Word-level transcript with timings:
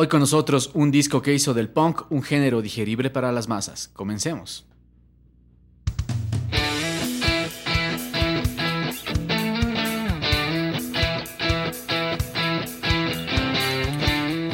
Hoy 0.00 0.06
con 0.06 0.20
nosotros 0.20 0.70
un 0.74 0.92
disco 0.92 1.22
que 1.22 1.34
hizo 1.34 1.54
del 1.54 1.70
punk 1.70 2.02
un 2.10 2.22
género 2.22 2.62
digerible 2.62 3.10
para 3.10 3.32
las 3.32 3.48
masas. 3.48 3.90
Comencemos. 3.94 4.64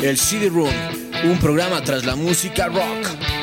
El 0.01 0.17
CD 0.17 0.49
Room, 0.49 0.73
un 1.25 1.39
programa 1.41 1.83
tras 1.83 2.07
la 2.07 2.17
música 2.17 2.69
rock. 2.69 3.34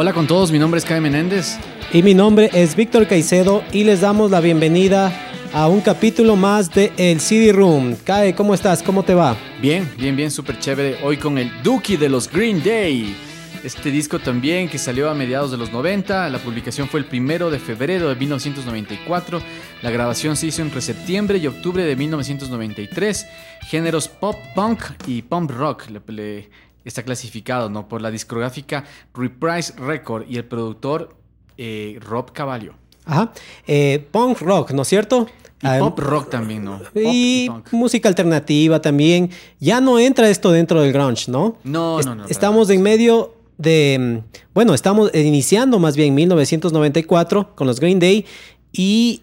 Hola 0.00 0.12
con 0.12 0.28
todos, 0.28 0.52
mi 0.52 0.60
nombre 0.60 0.78
es 0.78 0.84
Kai 0.84 1.00
Menéndez. 1.00 1.58
Y 1.92 2.04
mi 2.04 2.14
nombre 2.14 2.50
es 2.52 2.76
Víctor 2.76 3.08
Caicedo 3.08 3.64
y 3.72 3.82
les 3.82 4.00
damos 4.00 4.30
la 4.30 4.40
bienvenida 4.40 5.12
a 5.52 5.66
un 5.66 5.80
capítulo 5.80 6.36
más 6.36 6.72
de 6.72 6.92
El 6.96 7.18
CD 7.18 7.50
Room. 7.52 7.96
Kai, 8.04 8.32
¿cómo 8.34 8.54
estás? 8.54 8.80
¿Cómo 8.80 9.02
te 9.02 9.14
va? 9.14 9.36
Bien, 9.60 9.90
bien, 9.98 10.14
bien, 10.14 10.30
súper 10.30 10.60
chévere. 10.60 10.98
Hoy 11.02 11.16
con 11.16 11.36
el 11.36 11.50
Dookie 11.64 11.96
de 11.96 12.08
los 12.08 12.30
Green 12.30 12.62
Day. 12.62 13.16
Este 13.64 13.90
disco 13.90 14.20
también 14.20 14.68
que 14.68 14.78
salió 14.78 15.10
a 15.10 15.14
mediados 15.14 15.50
de 15.50 15.56
los 15.56 15.72
90, 15.72 16.28
la 16.28 16.38
publicación 16.38 16.86
fue 16.88 17.00
el 17.00 17.06
primero 17.06 17.50
de 17.50 17.58
febrero 17.58 18.08
de 18.08 18.14
1994, 18.14 19.42
la 19.82 19.90
grabación 19.90 20.36
se 20.36 20.46
hizo 20.46 20.62
entre 20.62 20.80
septiembre 20.80 21.38
y 21.38 21.48
octubre 21.48 21.82
de 21.82 21.96
1993, 21.96 23.26
géneros 23.62 24.06
pop 24.06 24.36
punk 24.54 24.84
y 25.08 25.22
punk 25.22 25.50
rock 25.50 25.86
le, 25.90 26.00
le- 26.14 26.50
está 26.84 27.02
clasificado 27.02 27.68
¿no? 27.70 27.88
por 27.88 28.00
la 28.02 28.10
discográfica 28.10 28.84
Reprise 29.14 29.74
Record 29.76 30.24
y 30.28 30.36
el 30.36 30.44
productor 30.44 31.16
eh, 31.56 31.98
Rob 32.00 32.32
Cavallo. 32.32 32.74
Ajá. 33.04 33.32
Eh, 33.66 34.06
punk 34.10 34.40
rock, 34.40 34.70
¿no 34.72 34.82
es 34.82 34.88
cierto? 34.88 35.26
Y 35.60 35.66
Ah, 35.66 35.78
pop 35.80 35.98
rock 35.98 36.30
también, 36.30 36.62
¿no? 36.64 36.78
Pop 36.78 36.88
y 36.94 37.48
punk. 37.48 37.72
música 37.72 38.08
alternativa 38.08 38.80
también. 38.80 39.30
Ya 39.58 39.80
no 39.80 39.98
entra 39.98 40.28
esto 40.30 40.52
dentro 40.52 40.80
del 40.82 40.92
grunge, 40.92 41.30
¿no? 41.30 41.56
No, 41.64 41.98
Es- 41.98 42.06
no, 42.06 42.14
no, 42.14 42.26
Estamos 42.26 42.70
en 42.70 42.80
medio 42.82 43.34
de. 43.56 44.22
mm, 44.24 44.38
Bueno, 44.54 44.72
estamos 44.74 45.12
iniciando 45.14 45.78
más 45.80 45.96
bien 45.96 46.14
1994 46.14 47.54
con 47.56 47.66
los 47.66 47.80
Green 47.80 47.98
Day. 47.98 48.24
Y 48.72 49.22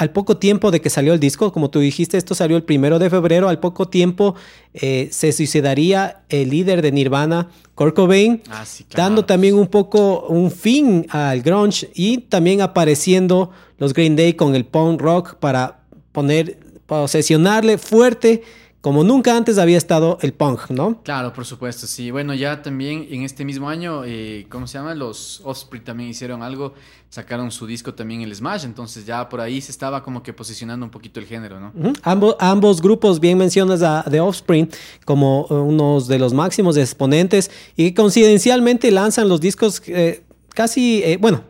al 0.00 0.12
poco 0.12 0.38
tiempo 0.38 0.70
de 0.70 0.80
que 0.80 0.88
salió 0.88 1.12
el 1.12 1.20
disco, 1.20 1.52
como 1.52 1.68
tú 1.68 1.78
dijiste, 1.78 2.16
esto 2.16 2.34
salió 2.34 2.56
el 2.56 2.62
primero 2.62 2.98
de 2.98 3.10
febrero. 3.10 3.50
Al 3.50 3.60
poco 3.60 3.88
tiempo 3.88 4.34
eh, 4.72 5.10
se 5.12 5.30
suicidaría 5.30 6.22
el 6.30 6.48
líder 6.48 6.80
de 6.80 6.90
Nirvana, 6.90 7.50
Kurt 7.74 7.94
Cobain. 7.94 8.40
Ah, 8.48 8.64
sí, 8.64 8.84
claro. 8.84 9.10
Dando 9.10 9.26
también 9.26 9.56
un 9.56 9.66
poco 9.66 10.26
un 10.28 10.50
fin 10.50 11.06
al 11.10 11.42
grunge 11.42 11.90
y 11.94 12.16
también 12.16 12.62
apareciendo 12.62 13.50
los 13.76 13.92
Green 13.92 14.16
Day 14.16 14.32
con 14.32 14.54
el 14.54 14.64
punk 14.64 15.02
rock 15.02 15.34
para 15.34 15.80
poner, 16.12 16.58
posesionarle 16.86 17.76
fuerte 17.76 18.42
como 18.80 19.04
nunca 19.04 19.36
antes 19.36 19.58
había 19.58 19.76
estado 19.76 20.18
el 20.22 20.32
punk, 20.32 20.70
¿no? 20.70 21.02
Claro, 21.02 21.32
por 21.32 21.44
supuesto, 21.44 21.86
sí. 21.86 22.10
Bueno, 22.10 22.32
ya 22.32 22.62
también 22.62 23.06
en 23.10 23.22
este 23.22 23.44
mismo 23.44 23.68
año, 23.68 24.02
eh, 24.04 24.46
¿cómo 24.48 24.66
se 24.66 24.78
llama? 24.78 24.94
Los 24.94 25.42
Offspring 25.44 25.84
también 25.84 26.08
hicieron 26.08 26.42
algo, 26.42 26.72
sacaron 27.10 27.50
su 27.50 27.66
disco 27.66 27.92
también 27.92 28.22
el 28.22 28.34
Smash, 28.34 28.64
entonces 28.64 29.04
ya 29.04 29.28
por 29.28 29.40
ahí 29.40 29.60
se 29.60 29.70
estaba 29.70 30.02
como 30.02 30.22
que 30.22 30.32
posicionando 30.32 30.86
un 30.86 30.90
poquito 30.90 31.20
el 31.20 31.26
género, 31.26 31.60
¿no? 31.60 31.72
Ambos, 32.02 32.36
ambos 32.38 32.80
grupos, 32.80 33.20
bien 33.20 33.36
mencionas 33.36 33.82
a 33.82 34.04
The 34.08 34.20
Offspring 34.20 34.70
como 35.04 35.46
eh, 35.50 35.54
unos 35.54 36.08
de 36.08 36.18
los 36.18 36.32
máximos 36.32 36.76
exponentes 36.76 37.50
y 37.76 37.92
coincidencialmente 37.92 38.90
lanzan 38.90 39.28
los 39.28 39.40
discos 39.40 39.82
eh, 39.88 40.22
casi, 40.54 41.02
eh, 41.02 41.16
bueno, 41.20 41.42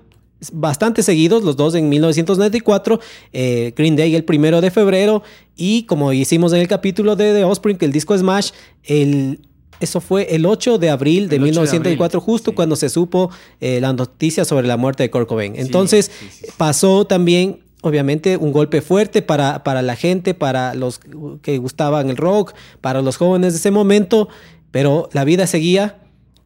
bastante 0.53 1.03
seguidos, 1.03 1.43
los 1.43 1.57
dos 1.57 1.75
en 1.75 1.89
1994, 1.89 3.01
eh, 3.33 3.73
Green 3.77 3.97
Day 3.97 4.15
el 4.15 4.25
primero 4.25 4.61
de 4.61 4.71
febrero 4.71 5.23
y 5.57 5.85
como 5.85 6.13
hicimos 6.13 6.53
en 6.53 6.61
el 6.61 6.69
capítulo 6.69 7.17
de 7.17 7.35
The 7.35 7.45
Offspring, 7.45 7.77
que 7.77 7.85
el 7.85 7.93
disco 7.93 8.17
Smash, 8.17 8.51
el... 8.85 9.41
Eso 9.81 10.03
fue 10.03 10.35
el 10.35 10.45
8 10.45 10.77
de 10.77 10.91
abril 10.91 11.31
de 11.31 11.37
El 11.37 11.43
8 11.43 11.49
de 11.49 11.51
1994, 11.53 12.19
abril, 12.19 12.27
justo 12.27 12.51
sí. 12.51 12.55
cuando 12.55 12.77
se 12.77 12.91
supo 12.91 13.31
eh, 13.63 13.81
la 13.81 13.95
noticia 13.95 14.45
sobre 14.45 14.67
la 14.67 14.77
muerte 14.77 15.05
de 15.05 15.11
Kurt 15.11 15.27
Cobain. 15.27 15.55
Entonces, 15.57 16.11
sí, 16.13 16.27
sí, 16.31 16.45
sí. 16.45 16.53
pasó 16.59 17.07
también, 17.07 17.61
obviamente, 17.81 18.37
un 18.37 18.53
golpe 18.53 18.83
fuerte 18.83 19.23
para, 19.23 19.65
para 19.65 19.81
la 19.81 19.97
gente, 19.97 20.35
para 20.35 20.75
los 20.75 21.01
que 21.41 21.57
gustaban 21.57 22.11
el 22.11 22.19
rock, 22.19 22.53
para 22.83 23.01
los 23.01 23.17
jóvenes 23.17 23.55
de 23.55 23.59
ese 23.59 23.71
momento, 23.71 24.29
pero 24.71 25.09
la 25.15 25.25
vida 25.25 25.47
seguía 25.47 26.00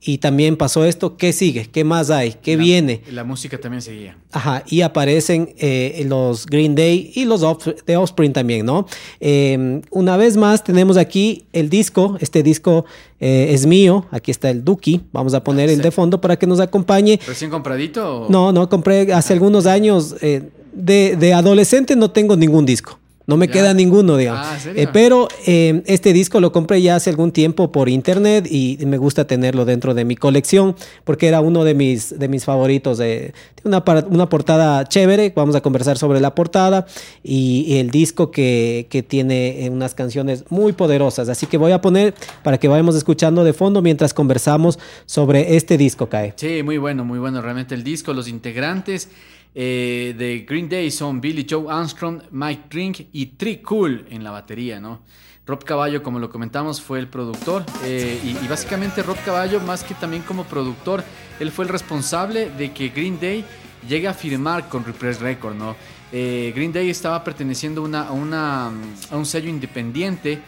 y 0.07 0.19
también 0.19 0.57
pasó 0.57 0.85
esto. 0.85 1.17
¿Qué 1.17 1.33
sigue? 1.33 1.67
¿Qué 1.73 1.83
más 1.85 2.11
hay? 2.11 2.35
¿Qué 2.43 2.57
La- 2.57 2.63
viene? 2.63 3.01
La 3.11 3.25
música 3.25 3.59
también 3.59 3.81
seguía. 3.81 4.17
Ajá, 4.33 4.63
y 4.67 4.83
aparecen 4.83 5.55
eh, 5.59 6.05
los 6.09 6.47
Green 6.47 6.75
Day 6.75 7.11
y 7.15 7.25
los 7.25 7.43
Off- 7.43 7.75
The 7.85 7.97
Offspring 7.97 8.33
también, 8.33 8.67
¿no? 8.67 8.87
Eh, 9.21 9.81
una 9.91 10.17
vez 10.17 10.37
más 10.37 10.63
tenemos 10.63 10.97
aquí 10.97 11.47
el 11.53 11.71
disco, 11.71 12.17
este 12.21 12.43
disco 12.43 12.85
eh, 13.21 13.49
es 13.53 13.65
mío, 13.67 14.07
aquí 14.11 14.31
está 14.31 14.51
el 14.51 14.63
Duki, 14.65 15.01
vamos 15.13 15.33
a 15.35 15.43
poner 15.43 15.71
el 15.71 15.77
Sí. 15.77 15.83
de 15.83 15.91
fondo 15.91 16.21
para 16.21 16.37
que 16.39 16.47
nos 16.47 16.61
acompañe. 16.61 17.19
¿Recién 17.27 17.51
compradito? 17.51 18.27
o- 18.27 18.29
No, 18.29 18.53
no, 18.53 18.69
compré 18.69 19.13
hace 19.13 19.33
algunos 19.33 19.67
años. 19.67 20.17
eh, 20.21 20.43
de, 20.77 21.15
de 21.17 21.33
adolescente 21.33 21.95
no 21.95 22.11
tengo 22.11 22.37
ningún 22.37 22.67
disco. 22.67 22.99
No 23.27 23.37
me 23.39 23.47
Ya. 23.47 23.53
queda 23.55 23.75
ninguno, 23.75 24.17
digamos. 24.19 24.47
Ah. 24.47 24.59
Eh, 24.77 24.87
pero 24.93 25.29
eh, 25.47 25.83
este 25.87 26.13
disco 26.13 26.41
lo 26.41 26.53
compré 26.53 26.83
ya 26.83 26.97
hace 26.97 27.09
algún 27.11 27.33
tiempo 27.33 27.73
por 27.73 27.89
internet 27.89 28.47
y 28.51 28.79
me 28.87 28.99
gusta 28.99 29.27
tenerlo 29.27 29.65
dentro 29.65 29.95
de 29.95 30.05
mi 30.05 30.15
colección 30.15 30.77
porque 31.05 31.27
era 31.29 31.41
uno 31.41 31.65
de 31.65 31.73
mis, 31.75 32.19
de 32.19 32.29
mis 32.29 32.45
favoritos. 32.45 33.01
eh. 33.01 33.33
Una, 33.65 33.83
una 34.11 34.29
portada 34.29 34.85
chévere, 34.87 35.33
vamos 35.35 35.57
a 35.57 35.63
conversar 35.63 35.97
sobre 35.97 36.21
la 36.21 36.35
portada 36.35 36.85
y, 37.23 37.65
y 37.67 37.79
el 37.79 37.91
disco 37.91 38.31
que, 38.31 38.87
que 38.91 39.03
tiene 39.03 39.65
eh, 39.65 39.71
unas 39.71 39.95
canciones 39.95 40.45
muy 40.51 40.75
poderosas. 40.75 41.31
Así 41.31 41.47
que 41.47 41.57
voy 41.57 41.73
a 41.73 41.81
poner 41.81 42.13
para 42.43 42.59
que 42.59 42.69
vayamos 42.69 42.95
escuchando 42.95 43.43
de 43.43 43.55
fondo 43.55 43.81
mientras 43.81 44.13
conversamos 44.13 44.79
sobre 45.07 45.57
este 45.57 45.79
disco, 45.79 46.11
Cae. 46.11 46.35
Sí, 46.37 46.63
muy 46.63 46.77
bueno, 46.77 47.07
muy 47.07 47.19
bueno 47.19 47.41
realmente 47.41 47.75
el 47.75 47.85
disco. 47.85 48.13
Los 48.13 48.29
integrantes 48.29 49.09
eh, 49.55 50.15
de 50.19 50.45
Green 50.49 50.69
Day 50.69 50.91
son 50.91 51.21
Billy 51.21 51.47
Joe 51.49 51.73
Armstrong, 51.73 52.23
Mike 52.31 52.65
Drink 52.69 53.01
y 53.13 53.27
Tri 53.27 53.59
Cool 53.59 54.07
en 54.11 54.25
la 54.25 54.31
batería, 54.31 54.81
¿no? 54.81 55.01
Rob 55.47 55.63
Caballo, 55.63 56.03
como 56.03 56.19
lo 56.19 56.31
comentamos, 56.31 56.81
fue 56.81 56.99
el 56.99 57.09
productor 57.09 57.65
eh, 57.85 58.19
y, 58.25 58.49
básicamente 58.49 59.03
Rob 59.03 59.19
Caballo, 59.25 59.61
más 59.61 59.85
que 59.85 59.95
también 59.95 60.23
como 60.23 60.45
productor, 60.45 61.05
él 61.39 61.53
fue 61.53 61.67
el 61.67 61.69
responsable 61.69 62.51
de 62.51 62.73
que 62.73 62.89
Green 62.89 63.21
Day 63.21 63.45
llegue 63.87 64.09
a 64.09 64.15
firmar 64.15 64.69
con 64.69 64.85
Repress 64.85 65.21
Record, 65.21 65.55
¿no? 65.55 65.77
Eh, 66.13 66.53
Green 66.55 66.73
Day 66.73 66.89
estaba 66.89 67.23
perteneciendo 67.23 67.85
a, 67.95 68.11
una, 68.13 68.69
a 68.69 69.17
un 69.17 69.27
sello 69.27 69.51
independiente 69.51 70.41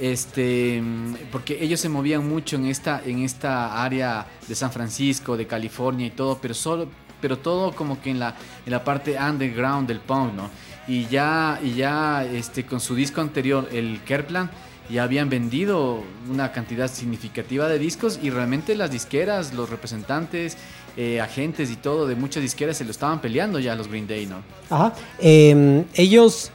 este 0.00 0.82
porque 1.30 1.62
ellos 1.62 1.78
se 1.78 1.90
movían 1.90 2.26
mucho 2.26 2.56
en 2.56 2.64
esta 2.64 3.02
en 3.04 3.18
esta 3.18 3.82
área 3.82 4.26
de 4.48 4.54
San 4.54 4.72
Francisco 4.72 5.36
de 5.36 5.46
California 5.46 6.06
y 6.06 6.10
todo 6.10 6.38
pero 6.40 6.54
solo 6.54 6.88
pero 7.20 7.38
todo 7.38 7.72
como 7.72 8.00
que 8.00 8.10
en 8.10 8.18
la 8.18 8.34
en 8.64 8.72
la 8.72 8.84
parte 8.84 9.16
underground 9.18 9.88
del 9.88 10.00
punk 10.00 10.34
no 10.34 10.50
y 10.88 11.06
ya 11.06 11.60
y 11.62 11.74
ya 11.74 12.24
este 12.24 12.64
con 12.64 12.80
su 12.80 12.94
disco 12.94 13.20
anterior 13.20 13.68
el 13.72 14.00
Kerplan 14.04 14.50
ya 14.90 15.04
habían 15.04 15.30
vendido 15.30 16.02
una 16.28 16.52
cantidad 16.52 16.88
significativa 16.88 17.68
de 17.68 17.78
discos 17.78 18.18
y 18.20 18.30
realmente 18.30 18.74
las 18.74 18.90
disqueras, 18.90 19.54
los 19.54 19.70
representantes, 19.70 20.56
eh, 20.96 21.20
agentes 21.20 21.70
y 21.70 21.76
todo 21.76 22.06
de 22.06 22.16
muchas 22.16 22.42
disqueras 22.42 22.76
se 22.76 22.84
lo 22.84 22.90
estaban 22.90 23.20
peleando 23.20 23.60
ya 23.60 23.76
los 23.76 23.88
Green 23.88 24.06
Day, 24.06 24.26
¿no? 24.26 24.42
Ajá. 24.68 24.92
Eh, 25.20 25.84
ellos 25.94 26.50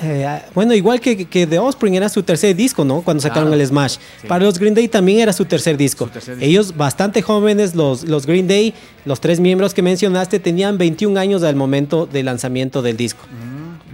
eh, 0.00 0.40
bueno, 0.54 0.74
igual 0.74 1.00
que, 1.00 1.26
que, 1.26 1.46
The 1.46 1.58
Offspring 1.58 1.94
era 1.94 2.08
su 2.08 2.22
tercer 2.22 2.56
disco, 2.56 2.84
¿no? 2.84 3.02
Cuando 3.02 3.20
sacaron 3.20 3.48
Claro. 3.48 3.60
el 3.60 3.66
Smash. 3.68 3.96
Sí. 4.20 4.26
Para 4.26 4.44
los 4.44 4.58
Green 4.58 4.74
Day 4.74 4.88
también 4.88 5.20
era 5.20 5.32
su 5.32 5.44
tercer 5.44 5.76
disco. 5.76 6.06
Su 6.06 6.10
tercer 6.12 6.36
disco. 6.36 6.48
Ellos 6.48 6.76
bastante 6.76 7.22
jóvenes, 7.22 7.74
los, 7.74 8.04
los 8.04 8.26
Green 8.26 8.48
Day, 8.48 8.74
los 9.04 9.20
tres 9.20 9.38
miembros 9.38 9.74
que 9.74 9.82
mencionaste, 9.82 10.40
tenían 10.40 10.78
21 10.78 11.18
años 11.20 11.42
al 11.42 11.56
momento 11.56 12.06
del 12.06 12.26
lanzamiento 12.26 12.82
del 12.82 12.96
disco. 12.96 13.20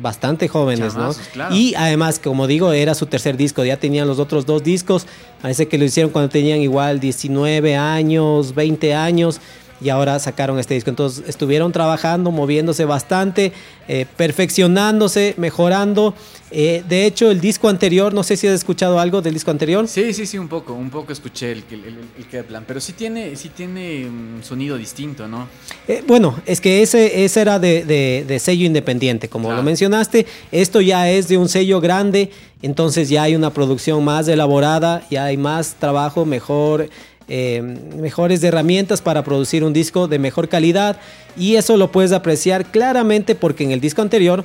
Bastante 0.00 0.46
jóvenes, 0.46 0.92
Chamazos, 0.92 1.18
¿no? 1.18 1.22
Mm. 1.22 1.32
claro. 1.32 1.54
Y 1.56 1.74
además, 1.74 2.20
como 2.22 2.46
digo, 2.46 2.72
era 2.72 2.94
su 2.94 3.06
tercer 3.06 3.36
disco. 3.36 3.64
Ya 3.64 3.78
tenían 3.78 4.06
los 4.06 4.20
otros 4.20 4.46
dos 4.46 4.62
discos. 4.62 5.06
Parece 5.42 5.66
que 5.66 5.76
lo 5.76 5.84
hicieron 5.84 6.12
cuando 6.12 6.28
tenían 6.28 6.60
igual 6.60 7.00
19 7.00 7.76
años, 7.76 8.54
20 8.54 8.94
años. 8.94 9.40
Y 9.80 9.90
ahora 9.90 10.18
sacaron 10.18 10.58
este 10.58 10.74
disco. 10.74 10.90
Entonces 10.90 11.24
estuvieron 11.28 11.70
trabajando, 11.72 12.30
moviéndose 12.30 12.84
bastante, 12.84 13.52
eh, 13.86 14.06
perfeccionándose, 14.16 15.34
mejorando. 15.36 16.14
Eh, 16.50 16.82
de 16.88 17.04
hecho, 17.04 17.30
el 17.30 17.40
disco 17.40 17.68
anterior, 17.68 18.14
no 18.14 18.22
sé 18.22 18.36
si 18.36 18.46
has 18.46 18.54
escuchado 18.54 18.98
algo 18.98 19.20
del 19.20 19.34
disco 19.34 19.50
anterior. 19.50 19.86
Sí, 19.86 20.12
sí, 20.14 20.26
sí, 20.26 20.38
un 20.38 20.48
poco, 20.48 20.72
un 20.72 20.88
poco 20.90 21.12
escuché 21.12 21.52
el, 21.52 21.62
el, 21.70 21.84
el, 21.84 21.98
el 22.16 22.26
Kepler, 22.26 22.62
pero 22.66 22.80
sí 22.80 22.94
tiene, 22.94 23.36
sí 23.36 23.50
tiene 23.50 24.06
un 24.06 24.40
sonido 24.42 24.76
distinto, 24.78 25.28
¿no? 25.28 25.46
Eh, 25.86 26.02
bueno, 26.06 26.40
es 26.46 26.60
que 26.60 26.82
ese, 26.82 27.24
ese 27.24 27.40
era 27.42 27.58
de, 27.58 27.84
de- 27.84 28.24
de 28.26 28.38
sello 28.38 28.64
independiente, 28.64 29.28
como 29.28 29.48
Claro. 29.48 29.58
lo 29.58 29.62
mencionaste. 29.62 30.26
Esto 30.50 30.80
ya 30.80 31.10
es 31.10 31.28
de 31.28 31.36
un 31.36 31.48
sello 31.48 31.80
grande, 31.80 32.30
entonces 32.62 33.08
ya 33.10 33.24
hay 33.24 33.36
una 33.36 33.50
producción 33.52 34.02
más 34.04 34.26
elaborada, 34.26 35.06
ya 35.10 35.24
hay 35.26 35.36
más 35.36 35.74
trabajo, 35.78 36.24
mejor, 36.24 36.88
eh, 37.28 37.62
mejores 37.96 38.42
herramientas 38.42 39.02
para 39.02 39.22
producir 39.22 39.64
un 39.64 39.72
disco 39.72 40.08
de 40.08 40.18
mejor 40.18 40.48
calidad. 40.48 40.98
Y 41.36 41.56
eso 41.56 41.76
lo 41.76 41.92
puedes 41.92 42.12
apreciar 42.12 42.66
claramente 42.66 43.34
porque 43.34 43.64
en 43.64 43.70
el 43.72 43.80
disco 43.80 44.02
anterior 44.02 44.44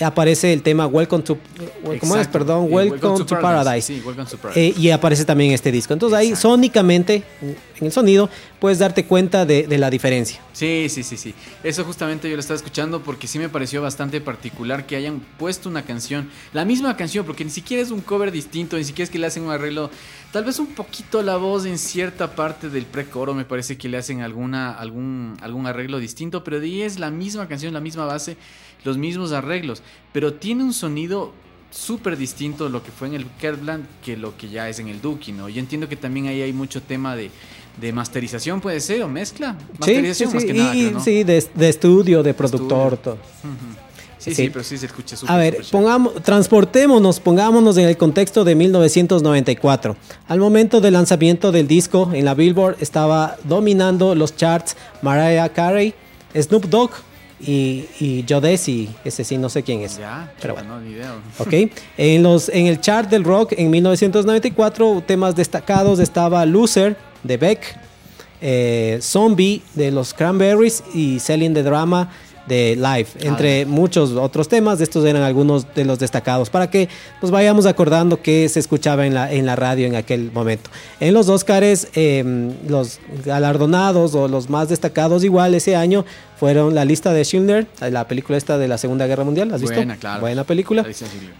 aparece 0.00 0.52
el 0.52 0.62
tema 0.62 0.86
Welcome 0.86 1.24
to, 1.24 1.38
¿cómo 1.82 1.92
es? 1.92 2.02
Exacto. 2.02 2.32
Perdón, 2.32 2.66
Eh, 2.66 2.74
Welcome, 2.74 3.24
to, 3.24 3.40
Paradise. 3.40 3.86
Sí, 3.86 4.02
Welcome 4.04 4.28
to 4.30 4.36
Paradise. 4.36 4.68
Eh, 4.68 4.74
y 4.78 4.90
aparece 4.90 5.24
también 5.24 5.52
este 5.52 5.72
disco. 5.72 5.92
Entonces 5.92 6.16
ahí 6.18 6.36
sónicamente, 6.36 7.24
en 7.80 7.86
el 7.86 7.92
sonido, 7.92 8.28
puedes 8.60 8.78
darte 8.78 9.04
cuenta 9.04 9.46
de, 9.46 9.66
la 9.78 9.90
diferencia. 9.90 10.40
Sí, 10.52 10.86
sí, 10.88 11.02
sí, 11.02 11.16
sí. 11.16 11.34
Eso 11.62 11.84
justamente 11.84 12.28
yo 12.28 12.36
lo 12.36 12.40
estaba 12.40 12.56
escuchando 12.56 13.02
porque 13.02 13.26
sí 13.26 13.38
me 13.38 13.48
pareció 13.48 13.82
bastante 13.82 14.20
particular 14.20 14.86
que 14.86 14.96
hayan 14.96 15.20
puesto 15.38 15.68
una 15.68 15.82
canción, 15.82 16.30
la 16.52 16.64
misma 16.64 16.96
canción, 16.96 17.24
porque 17.24 17.44
ni 17.44 17.50
siquiera 17.50 17.82
es 17.82 17.90
un 17.90 18.00
cover 18.00 18.32
distinto, 18.32 18.76
ni 18.76 18.84
siquiera 18.84 19.04
es 19.04 19.10
que 19.10 19.18
le 19.18 19.26
hacen 19.26 19.44
un 19.44 19.50
arreglo, 19.50 19.90
tal 20.32 20.44
vez 20.44 20.58
un 20.58 20.68
poquito 20.68 21.22
la 21.22 21.36
voz 21.36 21.66
en 21.66 21.78
cierta 21.78 22.34
parte 22.34 22.68
del 22.68 22.86
precoro, 22.86 23.34
me 23.34 23.44
parece 23.44 23.78
que 23.78 23.88
le 23.88 23.98
hacen 23.98 24.22
alguna, 24.22 24.72
algún, 24.72 25.36
algún 25.40 25.66
arreglo 25.66 25.98
distinto, 25.98 26.42
pero 26.44 26.60
de 26.60 26.66
ahí 26.66 26.82
es 26.82 26.98
la 26.98 27.10
misma 27.10 27.48
canción, 27.48 27.72
la 27.74 27.80
misma 27.80 28.04
base, 28.04 28.36
los 28.84 28.98
mismos 28.98 29.32
arreglos, 29.32 29.82
pero 30.12 30.34
tiene 30.34 30.64
un 30.64 30.72
sonido 30.72 31.32
súper 31.70 32.16
distinto 32.16 32.68
lo 32.68 32.82
que 32.82 32.90
fue 32.90 33.08
en 33.08 33.14
el 33.14 33.26
Kerbland 33.40 33.86
que 34.02 34.16
lo 34.16 34.36
que 34.36 34.48
ya 34.48 34.68
es 34.68 34.78
en 34.78 34.88
el 34.88 35.00
Duki, 35.00 35.32
¿no? 35.32 35.48
Yo 35.48 35.60
entiendo 35.60 35.88
que 35.88 35.96
también 35.96 36.26
ahí 36.26 36.42
hay 36.42 36.52
mucho 36.52 36.82
tema 36.82 37.14
de, 37.14 37.30
de 37.80 37.92
masterización, 37.92 38.60
puede 38.60 38.80
ser, 38.80 39.02
o 39.02 39.08
mezcla. 39.08 39.56
Sí, 39.58 39.64
sí, 39.68 39.78
Masterización 39.78 40.32
más 40.34 40.42
sí, 40.42 40.46
que 40.48 40.54
nada, 40.54 40.74
y- 40.74 40.80
creo, 40.80 40.90
¿no? 40.92 41.04
sí, 41.04 41.24
de, 41.24 41.44
de 41.54 41.68
estudio, 41.68 42.22
de 42.22 42.34
productor, 42.34 42.94
Estudio. 42.94 43.16
todo. 43.16 43.18
Sí, 44.18 44.30
Sí. 44.30 44.34
sí, 44.34 44.50
pero 44.50 44.64
sí 44.64 44.76
se 44.76 44.86
escucha 44.86 45.16
súper. 45.16 45.32
A 45.34 45.38
ver, 45.38 45.52
chévere. 45.54 45.68
pongamos, 45.70 46.14
transportémonos, 46.24 47.20
pongámonos 47.20 47.76
en 47.78 47.88
el 47.88 47.96
contexto 47.96 48.42
de 48.44 48.56
1994. 48.56 49.96
Al 50.26 50.40
momento 50.40 50.80
del 50.80 50.94
lanzamiento 50.94 51.52
del 51.52 51.68
disco 51.68 52.10
en 52.12 52.24
la 52.24 52.34
Billboard 52.34 52.76
estaba 52.80 53.36
dominando 53.44 54.14
los 54.16 54.34
charts 54.36 54.76
Mariah 55.02 55.48
Carey, 55.50 55.94
Snoop 56.36 56.64
Dogg 56.66 56.90
y, 57.40 57.84
y 58.00 58.24
Jodeci, 58.28 58.88
ese 59.04 59.22
sí 59.22 59.38
no 59.38 59.48
sé 59.48 59.62
quién 59.62 59.82
es. 59.82 59.98
Ya, 59.98 60.32
pero 60.40 60.54
pero 60.54 60.66
bueno. 60.66 60.74
no, 60.74 60.80
ni 60.80 60.90
idea. 60.94 61.14
¿ok? 61.38 61.70
En, 61.96 62.22
los, 62.24 62.48
en 62.48 62.66
el 62.66 62.80
chart 62.80 63.08
del 63.08 63.22
rock 63.22 63.52
en 63.56 63.70
1994, 63.70 65.04
temas 65.06 65.36
destacados 65.36 66.00
estaba 66.00 66.44
Loser 66.44 66.96
de 67.22 67.36
Beck, 67.36 67.76
eh, 68.40 68.98
Zombie 69.02 69.62
de 69.74 69.90
los 69.90 70.14
Cranberries 70.14 70.82
y 70.94 71.18
Selling 71.18 71.54
the 71.54 71.62
Drama 71.62 72.10
de 72.48 72.76
Live, 72.76 73.08
entre 73.20 73.66
muchos 73.66 74.12
otros 74.12 74.48
temas. 74.48 74.80
Estos 74.80 75.04
eran 75.04 75.22
algunos 75.22 75.72
de 75.74 75.84
los 75.84 75.98
destacados 75.98 76.50
para 76.50 76.70
que 76.70 76.88
nos 77.22 77.30
vayamos 77.30 77.66
acordando 77.66 78.22
que 78.22 78.48
se 78.48 78.60
escuchaba 78.60 79.06
en 79.06 79.14
la, 79.14 79.32
en 79.32 79.46
la 79.46 79.56
radio 79.56 79.86
en 79.86 79.94
aquel 79.94 80.32
momento. 80.32 80.70
En 81.00 81.14
los 81.14 81.28
Oscars, 81.28 81.88
eh, 81.94 82.50
los 82.66 82.98
galardonados 83.24 84.14
o 84.14 84.28
los 84.28 84.48
más 84.48 84.68
destacados 84.68 85.24
igual 85.24 85.54
ese 85.54 85.76
año 85.76 86.04
fueron 86.38 86.74
la 86.74 86.84
lista 86.84 87.12
de 87.12 87.24
Schindler, 87.24 87.66
la 87.80 88.06
película 88.06 88.38
esta 88.38 88.58
de 88.58 88.68
la 88.68 88.78
Segunda 88.78 89.06
Guerra 89.06 89.24
Mundial. 89.24 89.52
¿Has 89.52 89.60
visto? 89.60 89.76
Buena, 89.76 89.96
claro. 89.96 90.20
Buena 90.20 90.44
película. 90.44 90.86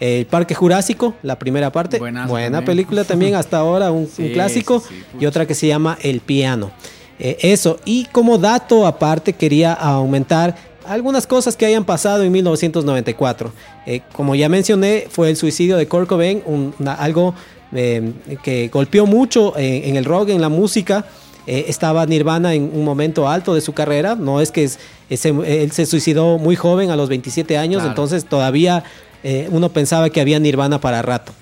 El 0.00 0.26
Parque 0.26 0.54
Jurásico, 0.54 1.14
la 1.22 1.38
primera 1.38 1.70
parte. 1.70 1.98
Buenazo 1.98 2.30
Buena 2.30 2.58
también. 2.58 2.64
película 2.64 3.04
también, 3.04 3.34
hasta 3.36 3.58
ahora 3.58 3.92
un, 3.92 4.06
clásico. 4.32 4.80
sí, 4.80 4.94
sí, 4.98 5.18
y 5.20 5.26
otra 5.26 5.46
que 5.46 5.54
se 5.54 5.68
llama 5.68 5.96
El 6.02 6.20
Piano. 6.20 6.72
Eh, 7.20 7.38
eso. 7.40 7.78
Y 7.84 8.06
como 8.06 8.38
dato 8.38 8.86
aparte, 8.86 9.32
quería 9.32 9.72
aumentar 9.72 10.56
algunas 10.88 11.26
cosas 11.26 11.56
que 11.56 11.66
hayan 11.66 11.84
pasado 11.84 12.22
en 12.24 12.32
1994. 12.32 13.52
Eh, 13.86 14.00
como 14.12 14.34
ya 14.34 14.48
mencioné, 14.48 15.06
fue 15.10 15.30
el 15.30 15.36
suicidio 15.36 15.76
de 15.76 15.86
Kurt 15.86 16.08
Cobain, 16.08 16.42
un- 16.46 16.74
una- 16.78 16.94
algo 16.94 17.34
eh, 17.74 18.12
que 18.42 18.68
golpeó 18.68 19.04
mucho 19.04 19.56
en, 19.58 19.90
en 19.90 19.96
el 19.96 20.04
rock, 20.06 20.30
en 20.30 20.40
la 20.40 20.48
música. 20.48 21.04
Eh, 21.46 21.66
estaba 21.68 22.04
Nirvana 22.06 22.54
en 22.54 22.70
un 22.74 22.84
momento 22.84 23.28
alto 23.28 23.54
de 23.54 23.60
su 23.60 23.72
carrera. 23.74 24.14
No 24.14 24.40
es 24.40 24.50
que 24.50 24.64
es- 24.64 24.78
ese- 25.10 25.34
él 25.62 25.70
se 25.72 25.84
suicidó 25.86 26.38
muy 26.38 26.56
joven, 26.56 26.90
a 26.90 26.96
los 26.96 27.08
27 27.08 27.58
años, 27.58 27.80
Claro. 27.80 27.90
entonces 27.90 28.24
todavía 28.24 28.84
eh, 29.24 29.48
uno 29.50 29.68
pensaba 29.70 30.08
que 30.10 30.20
había 30.20 30.38
Nirvana 30.38 30.80
para 30.80 31.02
rato. 31.02 31.32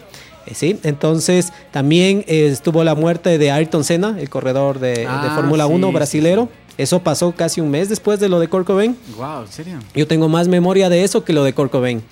Eh, 0.47 0.55
¿sí? 0.55 0.79
Entonces 0.83 1.53
también 1.73 2.25
eh, 2.27 2.49
estuvo 2.51 2.83
la 2.85 2.95
muerte 2.95 3.37
de 3.39 3.51
Ayrton 3.51 3.85
Senna, 3.85 4.17
el 4.19 4.29
corredor 4.31 4.79
de, 4.81 4.95
de 5.01 5.07
Ah, 5.07 5.33
Fórmula 5.37 5.67
sí, 5.67 5.73
1 5.75 5.87
sí, 5.89 5.93
brasilero. 5.93 6.49
Eso 6.79 7.01
pasó 7.03 7.33
casi 7.33 7.61
un 7.61 7.71
mes 7.71 7.89
después 7.89 8.21
de 8.21 8.29
lo 8.29 8.39
de 8.41 8.49
Kurt 8.49 8.67
Cobain. 8.67 8.97
Wow, 9.17 9.43
¿en 9.47 9.53
serio? 9.53 9.79
Yo 9.95 10.07
tengo 10.07 10.29
más 10.29 10.47
memoria 10.49 10.89
de 10.89 11.05
eso 11.05 11.25
que 11.25 11.33
lo 11.33 11.43
de 11.45 11.53
Kurt 11.55 11.71
Cobain. 11.73 11.99
Me 11.99 12.03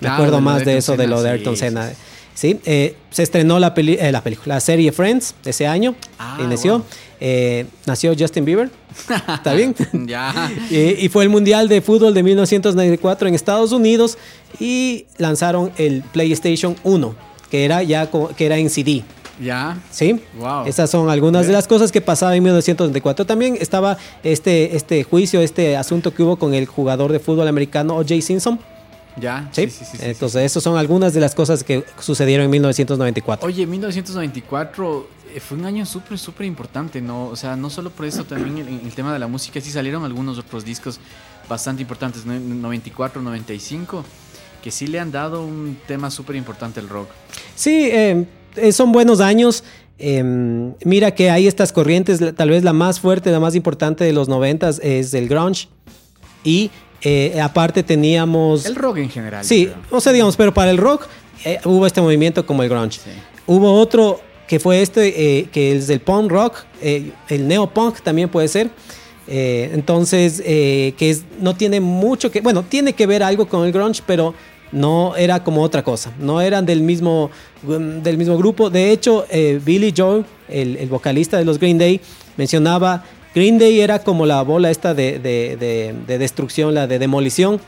Claro, 0.00 0.14
acuerdo 0.14 0.36
de 0.36 0.42
más 0.42 0.64
de 0.64 0.76
eso 0.78 0.96
de 0.96 1.06
lo 1.06 1.22
de 1.22 1.30
Ayrton 1.30 1.54
sí, 1.54 1.60
Senna. 1.60 1.88
sí, 1.90 1.94
Sí, 2.36 2.58
eh, 2.64 2.96
se 3.10 3.22
estrenó 3.22 3.60
la, 3.60 3.74
peli- 3.74 3.96
eh, 4.00 4.10
la 4.10 4.20
película, 4.20 4.56
la 4.56 4.60
serie 4.60 4.90
Friends 4.90 5.36
ese 5.44 5.68
año. 5.68 5.94
Ah, 6.18 6.38
inició. 6.42 6.78
wow. 6.78 6.86
Eh, 7.20 7.66
nació 7.86 8.12
Justin 8.18 8.44
Bieber. 8.44 8.70
¿Está 9.32 9.52
bien? 9.54 9.72
ya. 10.08 10.50
y, 10.70 11.04
y 11.04 11.08
fue 11.10 11.22
el 11.22 11.28
Mundial 11.30 11.68
de 11.68 11.80
Fútbol 11.80 12.12
de 12.12 12.24
1994 12.24 13.28
en 13.28 13.34
Estados 13.36 13.70
Unidos 13.70 14.18
y 14.58 15.06
lanzaron 15.18 15.70
el 15.78 16.02
PlayStation 16.02 16.74
1, 16.82 17.14
que 17.52 17.64
era 17.64 17.84
ya 17.84 18.10
que 18.36 18.46
era 18.46 18.56
en 18.58 18.68
CD. 18.68 19.04
Ya. 19.40 19.78
¿Sí? 19.90 20.20
Wow. 20.38 20.66
Esas 20.66 20.90
son 20.90 21.10
algunas 21.10 21.46
de 21.46 21.52
las 21.52 21.66
cosas 21.66 21.90
que 21.90 22.00
pasaban 22.00 22.36
en 22.36 22.42
1994. 22.42 23.26
También 23.26 23.56
estaba 23.60 23.96
este, 24.22 24.76
este 24.76 25.02
juicio, 25.04 25.40
este 25.40 25.76
asunto 25.76 26.14
que 26.14 26.22
hubo 26.22 26.36
con 26.36 26.54
el 26.54 26.66
jugador 26.66 27.12
de 27.12 27.18
fútbol 27.18 27.48
americano 27.48 27.96
O.J. 27.96 28.20
Simpson. 28.20 28.60
Ya. 29.16 29.48
¿sí? 29.52 29.68
Sí, 29.70 29.84
sí, 29.84 29.98
Entonces, 30.00 30.42
esas 30.42 30.62
son 30.62 30.76
algunas 30.76 31.14
de 31.14 31.20
las 31.20 31.34
cosas 31.34 31.62
que 31.62 31.84
sucedieron 32.00 32.44
en 32.44 32.50
1994. 32.50 33.46
Oye, 33.46 33.66
1994 33.66 35.08
eh, 35.34 35.40
fue 35.40 35.56
un 35.58 35.64
año 35.64 35.86
súper, 35.86 36.18
súper 36.18 36.46
importante, 36.46 37.00
¿no? 37.00 37.26
O 37.26 37.36
sea, 37.36 37.56
no 37.56 37.70
solo 37.70 37.90
por 37.90 38.06
eso, 38.06 38.24
también 38.24 38.58
el, 38.58 38.80
el 38.86 38.94
tema 38.94 39.12
de 39.12 39.18
la 39.18 39.28
música, 39.28 39.60
sí 39.60 39.70
salieron 39.70 40.04
algunos 40.04 40.38
otros 40.38 40.64
discos 40.64 40.98
bastante 41.48 41.82
importantes, 41.82 42.24
¿no? 42.26 42.38
94, 42.38 43.22
95, 43.22 44.04
que 44.62 44.70
sí 44.70 44.86
le 44.86 44.98
han 44.98 45.12
dado 45.12 45.44
un 45.44 45.76
tema 45.86 46.10
súper 46.10 46.36
importante 46.36 46.80
al 46.80 46.88
rock. 46.88 47.08
Sí, 47.54 47.88
eh, 47.92 48.26
son 48.72 48.92
buenos 48.92 49.20
años. 49.20 49.64
Eh, 49.98 50.22
mira 50.84 51.14
que 51.14 51.30
hay 51.30 51.46
estas 51.46 51.72
corrientes, 51.72 52.20
tal 52.34 52.50
vez 52.50 52.64
la 52.64 52.72
más 52.72 53.00
fuerte, 53.00 53.30
la 53.30 53.40
más 53.40 53.54
importante 53.54 54.04
de 54.04 54.12
los 54.12 54.28
noventas 54.28 54.80
es 54.82 55.14
el 55.14 55.28
grunge. 55.28 55.68
Y 56.42 56.70
eh, 57.02 57.40
aparte 57.40 57.82
teníamos... 57.82 58.66
El 58.66 58.74
rock 58.74 58.98
en 58.98 59.10
general. 59.10 59.44
Sí, 59.44 59.70
o 59.90 60.00
sea, 60.00 60.12
digamos, 60.12 60.36
pero 60.36 60.52
para 60.52 60.70
el 60.70 60.78
rock 60.78 61.06
eh, 61.44 61.58
hubo 61.64 61.86
este 61.86 62.00
movimiento 62.00 62.44
como 62.44 62.62
el 62.62 62.68
grunge. 62.68 62.98
Sí. 62.98 63.10
Hubo 63.46 63.72
otro 63.78 64.20
que 64.46 64.58
fue 64.58 64.82
este, 64.82 65.38
eh, 65.38 65.48
que 65.50 65.76
es 65.76 65.88
el 65.88 66.00
punk 66.00 66.30
rock, 66.30 66.64
eh, 66.82 67.12
el 67.28 67.48
neopunk 67.48 68.00
también 68.00 68.28
puede 68.28 68.48
ser. 68.48 68.70
Eh, 69.26 69.70
entonces, 69.72 70.42
eh, 70.44 70.92
que 70.98 71.10
es, 71.10 71.24
no 71.40 71.56
tiene 71.56 71.80
mucho 71.80 72.30
que, 72.30 72.42
bueno, 72.42 72.62
tiene 72.62 72.92
que 72.92 73.06
ver 73.06 73.22
algo 73.22 73.46
con 73.48 73.64
el 73.64 73.72
grunge, 73.72 74.02
pero 74.06 74.34
no 74.74 75.14
era 75.16 75.42
como 75.42 75.62
otra 75.62 75.82
cosa, 75.82 76.12
no 76.18 76.40
eran 76.42 76.66
del 76.66 76.82
mismo, 76.82 77.30
um, 77.66 78.02
del 78.02 78.18
mismo 78.18 78.36
grupo. 78.36 78.68
De 78.70 78.90
hecho, 78.90 79.24
eh, 79.30 79.60
Billy 79.64 79.94
Joel, 79.96 80.24
el, 80.48 80.76
el 80.76 80.88
vocalista 80.88 81.38
de 81.38 81.44
los 81.46 81.58
Green 81.58 81.78
Day, 81.78 82.00
mencionaba, 82.36 83.04
Green 83.34 83.58
Day 83.58 83.80
era 83.80 84.00
como 84.00 84.26
la 84.26 84.42
bola 84.42 84.70
esta 84.70 84.92
de, 84.94 85.18
de- 85.18 85.56
de- 85.56 85.94
de 86.06 86.18
destrucción, 86.18 86.74
la 86.74 86.86
de 86.86 86.98
demolición, 86.98 87.60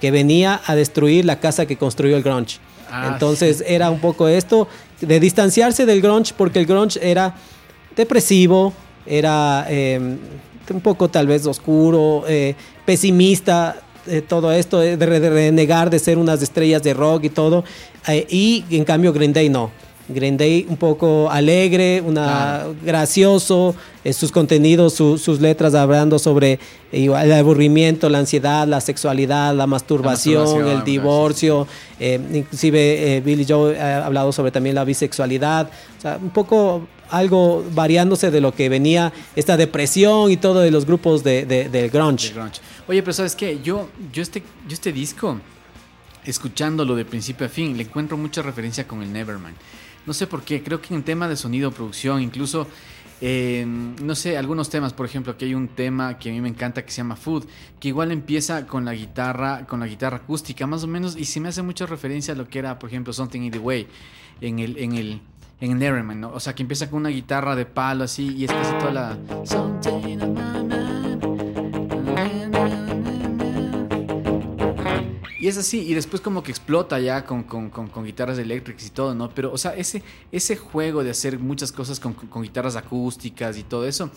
que 0.00 0.10
venía 0.10 0.60
a 0.66 0.74
destruir 0.74 1.24
la 1.24 1.38
casa 1.38 1.66
que 1.66 1.76
construyó 1.76 2.16
el 2.16 2.22
grunge. 2.22 2.58
Ah, 2.90 3.10
Entonces 3.12 3.62
era 3.66 3.90
un 3.90 4.00
poco 4.00 4.28
esto 4.28 4.66
de 5.00 5.20
distanciarse 5.20 5.86
del 5.86 6.00
grunge 6.02 6.32
porque 6.36 6.58
el 6.60 6.66
grunge 6.66 6.98
era 7.02 7.34
depresivo, 7.96 8.72
era 9.06 9.66
eh, 9.68 9.98
un 10.70 10.80
poco 10.80 11.08
tal 11.08 11.26
vez 11.26 11.46
oscuro, 11.46 12.24
eh, 12.28 12.54
pesimista, 12.84 13.76
eh, 14.06 14.22
todo 14.22 14.52
esto 14.52 14.80
de, 14.80 14.96
de 14.96 15.06
renegar 15.30 15.90
de 15.90 15.98
ser 15.98 16.18
unas 16.18 16.42
estrellas 16.42 16.82
de 16.82 16.94
rock 16.94 17.24
y 17.24 17.30
todo, 17.30 17.64
eh, 18.08 18.26
y 18.28 18.64
en 18.70 18.84
cambio 18.84 19.12
Green 19.12 19.32
Day 19.32 19.48
no. 19.48 19.70
Green 20.06 20.36
Day 20.36 20.66
un 20.68 20.76
poco 20.76 21.30
alegre, 21.30 22.02
una 22.04 22.64
gracioso, 22.84 23.74
eh, 24.04 24.12
sus 24.12 24.30
contenidos, 24.32 24.92
su- 24.92 25.16
sus 25.16 25.40
letras 25.40 25.74
hablando 25.74 26.18
sobre 26.18 26.58
eh, 26.92 27.04
el 27.06 27.32
aburrimiento, 27.32 28.10
la 28.10 28.18
ansiedad, 28.18 28.66
la 28.68 28.82
sexualidad, 28.82 29.54
la 29.54 29.66
masturbación, 29.66 30.42
masturbación, 30.42 30.78
el 30.78 30.84
divorcio, 30.84 31.66
eh, 31.98 32.20
inclusive 32.34 33.16
eh, 33.16 33.20
Billy 33.22 33.46
Joe 33.48 33.80
ha 33.80 34.04
hablado 34.04 34.30
sobre 34.32 34.50
también 34.50 34.74
la 34.74 34.84
bisexualidad, 34.84 35.68
o 35.98 36.00
sea, 36.02 36.18
un 36.20 36.30
poco 36.30 36.86
algo 37.10 37.64
variándose 37.74 38.30
de 38.30 38.40
lo 38.40 38.52
que 38.54 38.68
venía 38.68 39.12
esta 39.36 39.56
depresión 39.56 40.30
y 40.30 40.36
todo 40.36 40.60
de 40.60 40.70
los 40.70 40.84
grupos 40.84 41.22
de, 41.22 41.46
de- 41.46 41.68
del 41.68 41.88
grunge. 41.90 42.32
grunge. 42.34 42.60
Oye, 42.86 43.02
pero 43.02 43.14
¿sabes 43.14 43.34
qué? 43.34 43.60
Yo, 43.62 43.88
yo, 44.12 44.22
este, 44.22 44.42
yo 44.68 44.74
este 44.74 44.92
disco, 44.92 45.38
escuchándolo 46.24 46.94
de 46.94 47.06
principio 47.06 47.46
a 47.46 47.48
fin, 47.48 47.76
le 47.76 47.84
encuentro 47.84 48.16
mucha 48.16 48.42
referencia 48.42 48.86
con 48.86 49.02
el 49.02 49.12
Nevermind. 49.12 49.56
No 50.06 50.12
sé 50.12 50.26
por 50.26 50.42
qué, 50.42 50.62
creo 50.62 50.82
que 50.82 50.94
en 50.94 51.02
tema 51.02 51.26
de 51.26 51.36
sonido, 51.36 51.70
producción, 51.70 52.20
incluso, 52.20 52.66
eh, 53.22 53.64
no 53.66 54.14
sé, 54.14 54.36
algunos 54.36 54.68
temas, 54.68 54.92
por 54.92 55.06
ejemplo, 55.06 55.32
aquí 55.32 55.46
hay 55.46 55.54
un 55.54 55.68
tema 55.68 56.18
que 56.18 56.28
a 56.28 56.32
mí 56.32 56.42
me 56.42 56.50
encanta 56.50 56.84
que 56.84 56.90
se 56.90 56.98
llama 56.98 57.16
Food, 57.16 57.46
que 57.80 57.88
igual 57.88 58.12
empieza 58.12 58.66
con 58.66 58.84
la 58.84 58.92
guitarra, 58.92 59.66
con 59.66 59.80
la 59.80 59.86
guitarra 59.86 60.18
acústica, 60.18 60.66
más 60.66 60.84
o 60.84 60.86
menos, 60.86 61.16
y 61.16 61.24
se 61.24 61.40
me 61.40 61.48
hace 61.48 61.62
mucha 61.62 61.86
referencia 61.86 62.34
a 62.34 62.36
lo 62.36 62.46
que 62.48 62.58
era, 62.58 62.78
por 62.78 62.90
ejemplo, 62.90 63.14
Something 63.14 63.40
in 63.40 63.50
the 63.50 63.58
Way, 63.58 63.86
en 64.42 64.58
el, 64.58 64.76
en 64.76 64.92
el, 64.92 65.22
en 65.62 65.78
Nevermind, 65.78 66.20
¿no? 66.20 66.32
O 66.34 66.40
sea, 66.40 66.54
que 66.54 66.62
empieza 66.62 66.90
con 66.90 67.00
una 67.00 67.08
guitarra 67.08 67.56
de 67.56 67.64
palo 67.64 68.04
así, 68.04 68.34
y 68.36 68.44
es 68.44 68.52
casi 68.52 68.72
toda 68.74 68.92
la... 68.92 69.18
Y 75.44 75.48
es 75.48 75.58
así, 75.58 75.80
y 75.80 75.92
después 75.92 76.22
como 76.22 76.42
que 76.42 76.50
explota 76.50 76.98
ya 76.98 77.26
con, 77.26 77.42
con, 77.42 77.68
con, 77.68 77.88
con 77.88 78.06
guitarras 78.06 78.38
eléctricas 78.38 78.86
y 78.86 78.88
todo, 78.88 79.14
¿no? 79.14 79.28
Pero, 79.28 79.52
o 79.52 79.58
sea, 79.58 79.74
ese, 79.76 80.02
ese 80.32 80.56
juego 80.56 81.04
de 81.04 81.10
hacer 81.10 81.38
muchas 81.38 81.70
cosas 81.70 82.00
con, 82.00 82.16
guitarras 82.40 82.76
acústicas 82.76 83.58
y 83.58 83.62
todo 83.62 83.86
eso, 83.86 84.08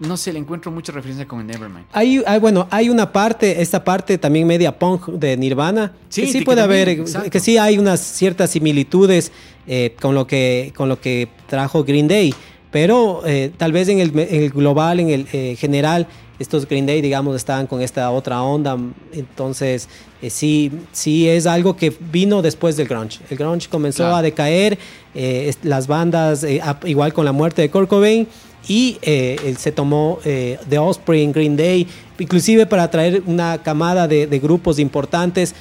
no 0.00 0.18
sé, 0.18 0.34
le 0.34 0.38
encuentro 0.38 0.70
mucha 0.70 0.92
referencia 0.92 1.26
con 1.26 1.40
el 1.40 1.46
Nevermind. 1.46 1.86
Hay, 1.92 2.22
hay, 2.26 2.38
bueno, 2.40 2.68
hay 2.70 2.90
una 2.90 3.10
parte, 3.10 3.62
esta 3.62 3.82
parte 3.82 4.18
también 4.18 4.46
media 4.46 4.78
punk 4.78 5.06
de 5.06 5.34
Nirvana, 5.38 5.94
Sí, 6.10 6.20
que 6.20 6.26
sí 6.26 6.38
que 6.40 6.44
puede 6.44 6.60
también, 6.60 6.82
haber, 6.82 7.00
exacto. 7.00 7.30
que 7.30 7.40
sí 7.40 7.56
hay 7.56 7.78
unas 7.78 8.00
ciertas 8.00 8.50
similitudes 8.50 9.32
eh, 9.66 9.96
con, 9.98 10.14
lo 10.14 10.26
que, 10.26 10.74
con 10.76 10.90
lo 10.90 11.00
que 11.00 11.30
trajo 11.46 11.84
Green 11.84 12.06
Day, 12.06 12.34
pero 12.70 13.22
eh, 13.24 13.50
tal 13.56 13.72
vez 13.72 13.88
en 13.88 13.98
el, 13.98 14.10
en 14.18 14.42
el 14.42 14.50
global, 14.50 15.00
en 15.00 15.08
el 15.08 15.26
eh, 15.32 15.56
general, 15.56 16.06
estos 16.38 16.66
Green 16.68 16.86
Day, 16.86 17.00
digamos, 17.00 17.36
estaban 17.36 17.66
con 17.66 17.80
esta 17.80 18.10
otra 18.10 18.42
onda, 18.42 18.76
entonces 19.12 19.88
eh, 20.20 20.30
sí, 20.30 20.70
sí 20.92 21.28
es 21.28 21.46
algo 21.46 21.76
que 21.76 21.90
vino 22.10 22.42
después 22.42 22.76
del 22.76 22.88
grunge. 22.88 23.20
El 23.30 23.36
grunge 23.36 23.68
comenzó 23.68 24.02
Claro. 24.04 24.16
a 24.16 24.22
decaer, 24.22 24.78
eh, 25.14 25.52
las 25.62 25.86
bandas, 25.86 26.42
eh, 26.44 26.60
igual 26.86 27.12
con 27.12 27.24
la 27.24 27.32
muerte 27.32 27.62
de 27.62 27.70
Kurt 27.70 27.88
Cobain, 27.88 28.26
y 28.66 28.96
él 29.02 29.58
se 29.58 29.72
tomó 29.72 30.18
The 30.22 30.78
Offspring, 30.78 31.32
Green 31.32 31.54
Day, 31.54 31.86
inclusive 32.18 32.64
para 32.64 32.90
traer 32.90 33.22
una 33.26 33.62
camada 33.62 34.08
de, 34.08 34.26
de 34.26 34.38
grupos 34.38 34.78
importantes 34.78 35.54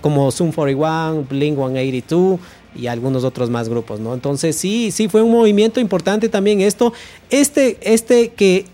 como 0.00 0.28
Zoom 0.32 0.50
41, 0.50 1.24
Blink 1.30 1.56
182 1.56 2.40
y 2.74 2.88
algunos 2.88 3.22
otros 3.22 3.48
más 3.48 3.68
grupos, 3.68 4.00
¿no? 4.00 4.12
Entonces 4.12 4.56
sí, 4.56 4.90
sí 4.90 5.06
fue 5.08 5.22
un 5.22 5.30
movimiento 5.30 5.78
importante 5.78 6.28
también 6.28 6.60
esto. 6.60 6.92
Este, 7.30 7.78
este 7.80 8.30
que 8.30 8.64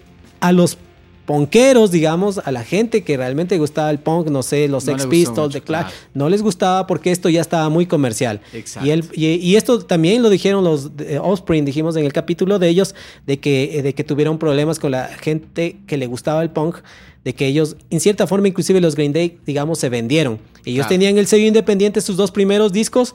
a 0.41 0.51
los 0.53 0.79
ponqueros, 1.27 1.91
digamos, 1.91 2.39
a 2.45 2.53
la 2.53 2.65
gente 2.65 3.03
que 3.03 3.17
realmente 3.17 3.57
gustaba 3.59 3.91
el 3.91 3.99
punk, 3.99 4.29
no 4.29 4.43
sé, 4.43 4.69
los 4.69 4.85
No 4.85 4.93
Sex 4.93 5.07
Pistols, 5.07 5.39
mucho, 5.49 5.51
The 5.51 5.61
Clash, 5.63 5.87
claro. 5.87 5.97
no 6.15 6.29
les 6.29 6.43
gustaba 6.43 6.87
porque 6.87 7.11
esto 7.11 7.29
ya 7.29 7.41
estaba 7.41 7.69
muy 7.69 7.87
comercial. 7.87 8.41
Exacto. 8.53 8.87
Y, 8.87 8.91
el, 8.93 9.05
y, 9.15 9.27
y 9.37 9.57
esto 9.57 9.81
también 9.81 10.23
lo 10.23 10.31
dijeron 10.31 10.65
los 10.65 10.91
eh, 10.99 11.19
Offspring, 11.21 11.65
dijimos 11.65 11.97
en 11.97 12.05
el 12.05 12.13
capítulo 12.13 12.59
de 12.59 12.69
ellos, 12.69 12.95
de 13.27 13.39
que, 13.41 13.79
eh, 13.79 13.83
de 13.83 13.95
que 13.95 14.05
tuvieron 14.05 14.39
problemas 14.39 14.79
con 14.79 14.91
la 14.91 15.09
gente 15.09 15.77
que 15.87 15.97
le 15.97 16.07
gustaba 16.07 16.43
el 16.43 16.51
punk, 16.51 16.77
de 17.25 17.35
que 17.35 17.47
ellos, 17.47 17.77
en 17.89 18.01
cierta 18.01 18.27
forma, 18.27 18.49
inclusive 18.49 18.81
los 18.83 18.95
Green 18.95 19.15
Day, 19.15 19.39
digamos, 19.47 19.79
se 19.79 19.89
vendieron. 19.89 20.39
Ellos 20.67 20.87
Claro. 20.87 20.89
tenían 20.91 21.17
el 21.17 21.27
sello 21.27 21.47
independiente, 21.47 22.03
sus 22.03 22.17
dos 22.19 22.31
primeros 22.31 22.71
discos, 22.71 23.15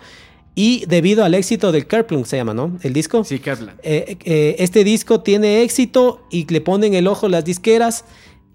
y 0.61 0.83
debido 0.87 1.23
al 1.23 1.35
éxito 1.35 1.71
del 1.71 1.87
Kerplunk, 1.87 2.25
se 2.25 2.35
llama, 2.35 2.53
¿no? 2.53 2.77
El 2.81 2.91
disco. 2.91 3.23
Sí, 3.23 3.39
Kaplan. 3.39 3.75
Eh, 3.81 4.17
eh, 4.25 4.55
este 4.59 4.83
disco 4.83 5.21
tiene 5.21 5.61
éxito 5.61 6.21
y 6.29 6.45
le 6.51 6.59
ponen 6.59 6.93
el 6.95 7.07
ojo 7.07 7.29
las 7.29 7.45
disqueras. 7.45 8.03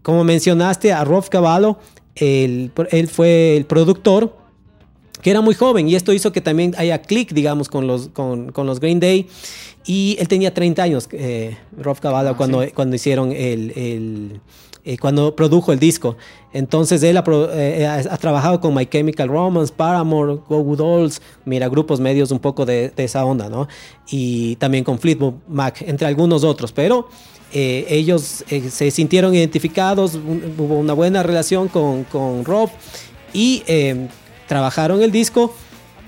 Como 0.03 0.23
mencionaste 0.23 0.93
a 0.93 1.03
Rolf 1.05 1.31
Cavallo, 1.31 1.79
él, 2.15 2.73
él 2.91 3.09
fue 3.09 3.57
el 3.57 3.65
productor, 3.65 4.37
que 5.23 5.31
era 5.31 5.41
muy 5.41 5.55
joven, 5.55 5.89
y 5.89 5.95
esto 5.95 6.13
hizo 6.13 6.31
que 6.31 6.43
también 6.43 6.75
haya 6.77 7.01
click, 7.01 7.33
digamos, 7.33 7.71
con 7.71 7.87
los, 7.87 8.09
con, 8.09 8.53
con 8.53 8.67
los 8.67 8.81
Green 8.81 9.01
Day. 9.01 9.27
Y 9.87 10.17
él 10.19 10.29
tenía 10.29 10.53
30 10.53 10.83
años, 10.83 11.09
eh, 11.13 11.57
Rolf 11.79 12.01
Cavallo, 12.01 12.31
Ah, 12.31 12.37
cuando, 12.37 12.63
sí. 12.63 12.71
cuando 12.75 12.97
hicieron 12.97 13.33
el. 13.33 13.73
el- 13.77 14.41
eh, 14.85 14.99
cuando 14.99 15.35
produjo 15.35 15.73
el 15.73 15.79
disco. 15.79 16.17
Entonces 16.53 17.03
él 17.03 17.17
ha, 17.17 17.25
pro- 17.25 17.51
eh, 17.53 17.87
ha- 17.87 18.17
trabajado 18.19 18.61
con 18.61 18.75
My 18.75 18.87
Chemical 18.87 19.29
Romance, 19.29 19.73
Paramore, 19.77 20.35
Go 20.49 20.63
Go 20.63 20.77
Dolls, 20.77 21.21
mira, 21.45 21.69
grupos 21.69 22.01
medios 22.01 22.31
un 22.31 22.39
poco 22.39 22.65
de, 22.67 22.91
de 22.91 23.05
esa 23.05 23.25
onda, 23.25 23.49
¿no? 23.49 23.67
Y 24.11 24.57
también 24.57 24.85
con 24.85 24.99
Fleetwood 24.99 25.35
Mac, 25.49 25.83
entre 25.87 26.07
algunos 26.07 26.45
otros. 26.45 26.73
Pero 26.73 27.09
eh, 27.53 27.87
ellos 27.89 28.45
eh, 28.51 28.69
se 28.71 28.91
sintieron 28.91 29.35
identificados, 29.35 30.15
un- 30.15 30.55
hubo 30.59 30.79
una 30.79 30.93
buena 30.93 31.23
relación 31.23 31.69
con, 31.69 32.05
con 32.05 32.45
Rob 32.45 32.69
y 33.33 33.63
eh, 33.67 34.09
trabajaron 34.47 35.03
el 35.03 35.11
disco 35.11 35.53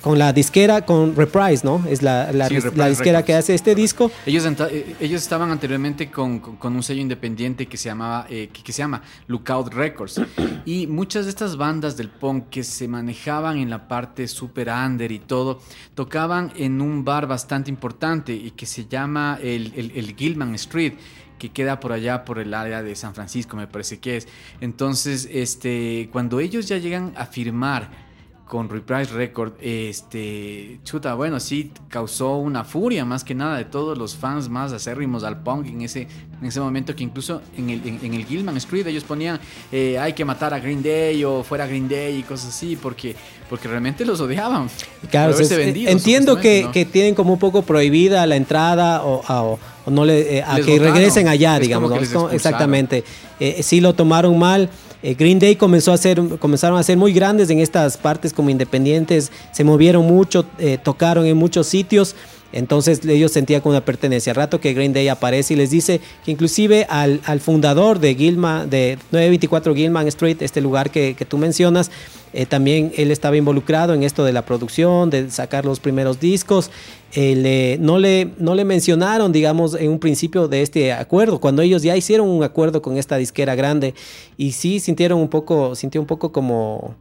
con 0.03 0.19
la 0.19 0.33
disquera, 0.33 0.85
con 0.85 1.17
Reprise, 1.17 1.65
¿no? 1.65 1.85
Es 1.89 2.03
la, 2.03 2.33
la, 2.33 2.49
Sí, 2.49 2.59
la 2.75 2.89
disquera 2.89 3.25
que 3.25 3.35
hace 3.35 3.55
este 3.55 3.75
disco. 3.75 4.11
Ellos, 4.25 4.45
eh, 4.47 4.97
ellos 5.01 5.23
estaban 5.23 5.51
anteriormente 5.51 6.11
con, 6.11 6.39
con- 6.39 6.57
con 6.57 6.77
un 6.77 6.83
sello 6.83 7.01
independiente 7.01 7.67
que 7.67 7.77
se 7.77 7.89
llamaba 7.89 8.27
eh, 8.31 8.49
que, 8.53 8.63
que 8.63 8.73
se 8.73 8.79
llama 8.83 9.03
Lookout 9.27 9.73
Records 9.73 10.21
y 10.65 10.87
muchas 10.87 11.25
de 11.25 11.31
estas 11.31 11.57
bandas 11.57 11.97
del 11.97 12.09
punk 12.09 12.51
que 12.51 12.63
se 12.65 12.87
manejaban 12.89 13.59
en 13.59 13.71
la 13.71 13.89
parte 13.89 14.29
super 14.29 14.69
under 14.69 15.11
y 15.11 15.19
todo 15.19 15.61
tocaban 15.95 16.53
en 16.57 16.81
un 16.81 17.05
bar 17.05 17.27
bastante 17.27 17.71
importante 17.71 18.33
y 18.35 18.53
que 18.53 18.67
se 18.67 18.87
llama 18.87 19.39
el, 19.43 19.73
el- 19.77 19.93
el 19.97 20.15
Gilman 20.17 20.55
Street 20.55 20.95
que 21.39 21.51
queda 21.51 21.81
por 21.81 21.93
allá 21.93 22.25
por 22.25 22.39
el 22.39 22.55
área 22.55 22.83
de 22.83 22.95
San 22.97 23.15
Francisco 23.15 23.57
me 23.57 23.67
parece 23.67 23.99
que 23.99 24.17
es 24.19 24.29
entonces 24.61 25.29
este 25.31 26.09
cuando 26.13 26.41
ellos 26.41 26.67
ya 26.67 26.79
llegan 26.79 27.13
a 27.17 27.27
firmar 27.27 28.06
con 28.47 28.69
Reprise 28.69 29.13
Record, 29.13 29.55
este, 29.61 30.79
chuta, 30.85 31.15
bueno, 31.15 31.41
sí 31.41 31.73
causó 31.89 32.37
una 32.37 32.63
furia 32.65 33.05
más 33.05 33.25
que 33.25 33.35
nada 33.35 33.57
de 33.57 33.65
todos 33.65 33.99
los 33.99 34.15
fans 34.17 34.49
más 34.49 34.73
acérrimos 34.73 35.25
al 35.25 35.41
punk 35.43 35.67
en 35.67 35.81
ese, 35.83 36.03
en 36.41 36.47
ese 36.47 36.61
momento 36.61 36.95
que 36.95 37.03
incluso 37.03 37.43
en 37.57 37.71
el, 37.71 37.87
en, 37.87 37.99
en 38.03 38.15
el 38.15 38.25
Gilman 38.25 38.57
Street 38.59 38.87
ellos 38.87 39.05
ponían 39.05 39.41
eh, 39.73 39.99
hay 39.99 40.13
que 40.13 40.25
matar 40.25 40.55
a 40.55 40.61
Green 40.61 40.83
Day 40.83 41.25
o 41.25 41.43
fuera 41.43 41.67
Green 41.67 41.89
Day 41.89 42.19
y 42.19 42.23
cosas 42.23 42.51
así 42.51 42.77
porque, 42.77 43.17
porque 43.51 43.69
realmente 43.69 44.05
los 44.05 44.21
odiaban. 44.21 44.69
Claro, 45.11 45.37
vendido, 45.37 45.91
entiendo 45.91 46.37
que, 46.39 46.69
que 46.73 46.85
tienen 46.85 47.15
como 47.15 47.33
un 47.35 47.39
poco 47.39 47.63
prohibida 47.63 48.25
la 48.27 48.37
entrada 48.37 49.03
o, 49.05 49.23
a- 49.27 49.43
o- 49.43 49.59
no 49.89 50.05
le, 50.05 50.39
eh, 50.39 50.43
a 50.43 50.57
Les 50.57 50.67
que 50.67 50.73
votaron. 50.73 50.95
regresen 50.95 51.29
allá, 51.29 51.59
digamos. 51.61 51.93
exactamente. 52.33 53.05
Eh, 53.39 53.63
sí 53.63 53.81
lo 53.81 53.95
tomaron 53.95 54.37
mal. 54.39 54.69
Eh, 55.07 55.15
Green 55.15 55.39
Day 55.39 55.55
comenzó 55.55 55.93
a 55.93 55.97
ser, 55.99 56.21
comenzaron 56.41 56.77
a 56.77 56.83
ser 56.83 56.97
muy 56.97 57.13
grandes 57.13 57.49
en 57.51 57.61
estas 57.61 57.97
partes 57.97 58.33
como 58.33 58.51
independientes, 58.51 59.31
se 59.53 59.63
movieron 59.63 60.05
mucho, 60.05 60.45
eh, 60.59 60.79
tocaron 60.83 61.25
en 61.27 61.37
muchos 61.37 61.69
sitios. 61.69 62.17
Entonces 62.53 63.05
ellos 63.05 63.33
sentían 63.33 63.61
como 63.61 63.73
una 63.73 63.85
pertenencia. 63.85 64.33
Al 64.33 64.37
rato 64.37 64.61
que 64.61 64.73
Green 64.73 64.93
Day 64.93 65.09
aparece 65.09 65.55
y 65.55 65.57
les 65.57 65.71
dice 65.71 66.01
que 66.25 66.31
inclusive 66.31 66.87
al, 66.89 67.21
al 67.25 67.41
fundador 67.41 67.99
de 67.99 68.15
Gilman, 68.15 68.71
de 68.71 68.99
924 69.11 69.75
Gilman 69.75 70.07
Street, 70.09 70.39
este 70.41 70.61
lugar 70.61 70.91
que, 70.91 71.15
que 71.15 71.25
tú 71.25 71.39
mencionas, 71.39 71.91
eh, 72.37 72.45
también 72.45 72.93
él 72.97 73.11
estaba 73.11 73.37
involucrado 73.39 73.95
en 73.95 74.03
esto 74.03 74.23
de 74.23 74.33
la 74.33 74.45
producción, 74.45 75.09
de 75.09 75.31
sacar 75.31 75.65
los 75.65 75.81
primeros 75.81 76.21
discos. 76.21 76.71
Eh, 77.15 77.79
no, 77.81 77.99
le, 77.99 78.31
no 78.37 78.55
le 78.55 78.67
mencionaron, 78.67 79.33
digamos, 79.33 79.75
en 79.75 79.91
un 79.91 79.99
principio 79.99 80.47
de 80.47 80.61
este 80.61 80.93
acuerdo, 80.93 81.41
cuando 81.41 81.63
ellos 81.63 81.83
ya 81.83 81.97
hicieron 81.97 82.29
un 82.29 82.45
acuerdo 82.45 82.83
con 82.83 82.99
esta 82.99 83.17
disquera 83.17 83.55
grande 83.55 83.95
y 84.37 84.53
sí 84.53 84.81
sintieron 84.81 85.19
un 85.19 85.29
poco, 85.29 85.75
sintió 85.75 85.99
un 85.99 86.07
poco 86.07 86.31
como, 86.31 86.95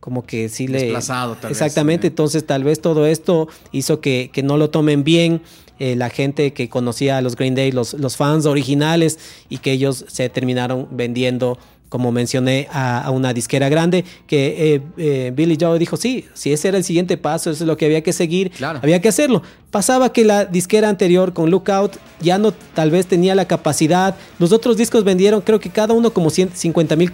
como 0.00 0.24
que 0.24 0.48
sí 0.48 0.66
le... 0.66 0.80
Desplazado, 0.80 1.34
tal 1.34 1.50
vez, 1.50 1.60
Exactamente, 1.60 2.06
sí. 2.06 2.08
entonces 2.08 2.44
tal 2.46 2.64
vez 2.64 2.80
todo 2.80 3.06
esto 3.06 3.48
hizo 3.72 4.00
que, 4.00 4.30
que 4.32 4.42
no 4.42 4.56
lo 4.56 4.70
tomen 4.70 5.04
bien 5.04 5.42
eh, 5.78 5.94
la 5.96 6.10
gente 6.10 6.52
que 6.52 6.68
conocía 6.68 7.18
a 7.18 7.22
los 7.22 7.36
Green 7.36 7.54
Day, 7.54 7.70
los, 7.72 7.94
los 7.94 8.16
fans 8.16 8.44
originales, 8.46 9.18
y 9.48 9.58
que 9.58 9.72
ellos 9.72 10.04
se 10.08 10.28
terminaron 10.28 10.88
vendiendo, 10.90 11.58
como 11.88 12.12
mencioné, 12.12 12.68
a, 12.70 13.00
a 13.02 13.10
una 13.10 13.32
disquera 13.32 13.68
grande, 13.70 14.04
que 14.26 14.74
eh, 14.74 14.82
eh, 14.98 15.32
Billy 15.34 15.56
Joe 15.60 15.78
dijo, 15.78 15.96
sí, 15.96 16.26
si 16.34 16.52
ese 16.52 16.68
era 16.68 16.76
el 16.76 16.84
siguiente 16.84 17.16
paso, 17.16 17.50
eso 17.50 17.64
es 17.64 17.66
lo 17.66 17.76
que 17.78 17.86
había 17.86 18.02
que 18.02 18.12
seguir, 18.12 18.50
Claro. 18.50 18.80
había 18.82 19.00
que 19.00 19.08
hacerlo. 19.08 19.42
Pasaba 19.70 20.12
que 20.12 20.24
la 20.24 20.44
disquera 20.44 20.88
anterior 20.88 21.32
con 21.32 21.50
Lookout 21.50 21.96
ya 22.20 22.38
no 22.38 22.52
tal 22.52 22.90
vez 22.90 23.06
tenía 23.06 23.34
la 23.34 23.46
capacidad. 23.46 24.16
Los 24.38 24.52
otros 24.52 24.76
discos 24.76 25.04
vendieron 25.04 25.40
creo 25.40 25.60
que 25.60 25.70
cada 25.70 25.94
uno 25.94 26.12
como 26.12 26.30
50 26.30 26.96
mil 26.96 27.10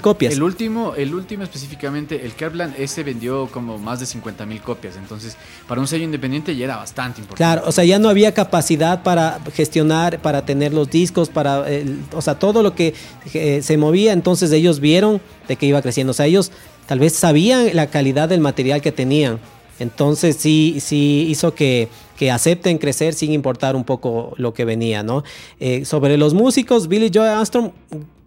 copias. 0.00 0.32
El 0.32 0.42
último, 0.42 0.94
el 0.94 1.14
último 1.14 1.42
específicamente, 1.42 2.24
el 2.24 2.32
Kerbland, 2.32 2.74
ese 2.78 3.02
vendió 3.02 3.48
como 3.48 3.78
más 3.78 4.00
de 4.00 4.06
50 4.06 4.46
mil 4.46 4.60
copias. 4.60 4.96
Entonces, 4.96 5.36
para 5.66 5.80
un 5.80 5.86
sello 5.86 6.04
independiente 6.04 6.54
ya 6.54 6.64
era 6.66 6.76
bastante 6.76 7.20
importante. 7.20 7.38
Claro, 7.38 7.68
o 7.68 7.72
sea, 7.72 7.84
ya 7.84 7.98
no 7.98 8.08
había 8.08 8.32
capacidad 8.32 9.02
para 9.02 9.40
gestionar, 9.52 10.20
para 10.20 10.44
tener 10.44 10.72
los 10.72 10.88
discos, 10.90 11.28
para, 11.28 11.64
o 12.12 12.22
sea, 12.22 12.38
todo 12.38 12.62
lo 12.62 12.74
que 12.74 12.94
eh, 13.34 13.60
se 13.62 13.76
movía. 13.76 14.12
Entonces 14.12 14.52
ellos 14.52 14.80
vieron 14.80 15.20
de 15.48 15.56
que 15.56 15.66
iba 15.66 15.82
creciendo. 15.82 16.12
O 16.12 16.14
sea, 16.14 16.26
ellos 16.26 16.52
tal 16.86 17.00
vez 17.00 17.14
sabían 17.14 17.70
la 17.74 17.88
calidad 17.88 18.28
del 18.28 18.40
material 18.40 18.80
que 18.80 18.92
tenían. 18.92 19.40
Entonces 19.80 20.36
sí, 20.36 20.76
sí 20.78 21.26
hizo 21.28 21.54
que, 21.54 21.88
acepten 22.30 22.76
crecer 22.76 23.14
sin 23.14 23.32
importar 23.32 23.74
un 23.74 23.84
poco 23.84 24.34
lo 24.36 24.52
que 24.52 24.66
venía, 24.66 25.02
¿no? 25.02 25.24
Eh, 25.58 25.86
sobre 25.86 26.18
los 26.18 26.34
músicos, 26.34 26.86
Billy 26.86 27.10
Joe 27.12 27.26
Armstrong, 27.26 27.70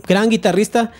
gran 0.07 0.29
guitarrista, 0.31 0.91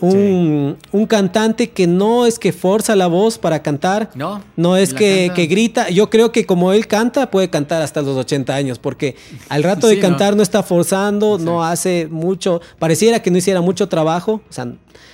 un, 0.00 0.76
cantante 1.08 1.70
que 1.70 1.86
no 1.86 2.26
es 2.26 2.38
que 2.38 2.52
forza 2.52 2.96
la 2.96 3.06
voz 3.06 3.38
para 3.38 3.62
cantar, 3.62 4.10
no, 4.14 4.42
no 4.56 4.76
es 4.76 4.94
que, 4.94 5.28
grita. 5.48 5.90
Yo 5.90 6.10
creo 6.10 6.32
que 6.32 6.46
como 6.46 6.72
él 6.72 6.86
canta, 6.86 7.30
puede 7.30 7.50
cantar 7.50 7.82
hasta 7.82 8.02
los 8.02 8.16
80 8.16 8.54
años, 8.54 8.78
porque 8.78 9.16
al 9.48 9.62
rato 9.62 9.86
de 9.86 9.98
cantar 9.98 10.36
no. 10.36 10.42
está 10.42 10.62
forzando, 10.62 11.38
no 11.38 11.64
hace 11.64 12.08
mucho, 12.10 12.60
pareciera 12.78 13.20
que 13.20 13.30
no 13.30 13.38
hiciera 13.38 13.60
mucho 13.60 13.88
trabajo, 13.88 14.42
o 14.48 14.52
sea, 14.52 14.72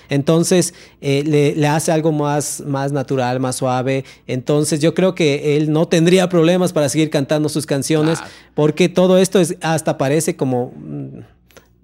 entonces 0.09 0.75
eh, 1.00 1.55
le, 1.57 1.66
hace 1.66 1.93
algo 1.93 2.12
más, 2.12 2.62
más 2.66 2.93
natural, 2.93 3.40
más 3.40 3.57
suave. 3.57 4.05
Entonces 4.26 4.81
yo 4.81 4.95
creo 4.95 5.14
que 5.14 5.57
él 5.57 5.73
no 5.73 5.88
tendría 5.88 6.28
problemas 6.28 6.73
para 6.73 6.88
seguir 6.88 7.11
cantando 7.11 7.49
sus 7.49 7.66
canciones, 7.66 8.21
porque 8.55 8.88
todo 8.88 9.19
esto 9.19 9.40
es 9.40 9.57
hasta 9.61 9.99
parece 9.99 10.37
como 10.37 10.73
mm, 10.76 11.36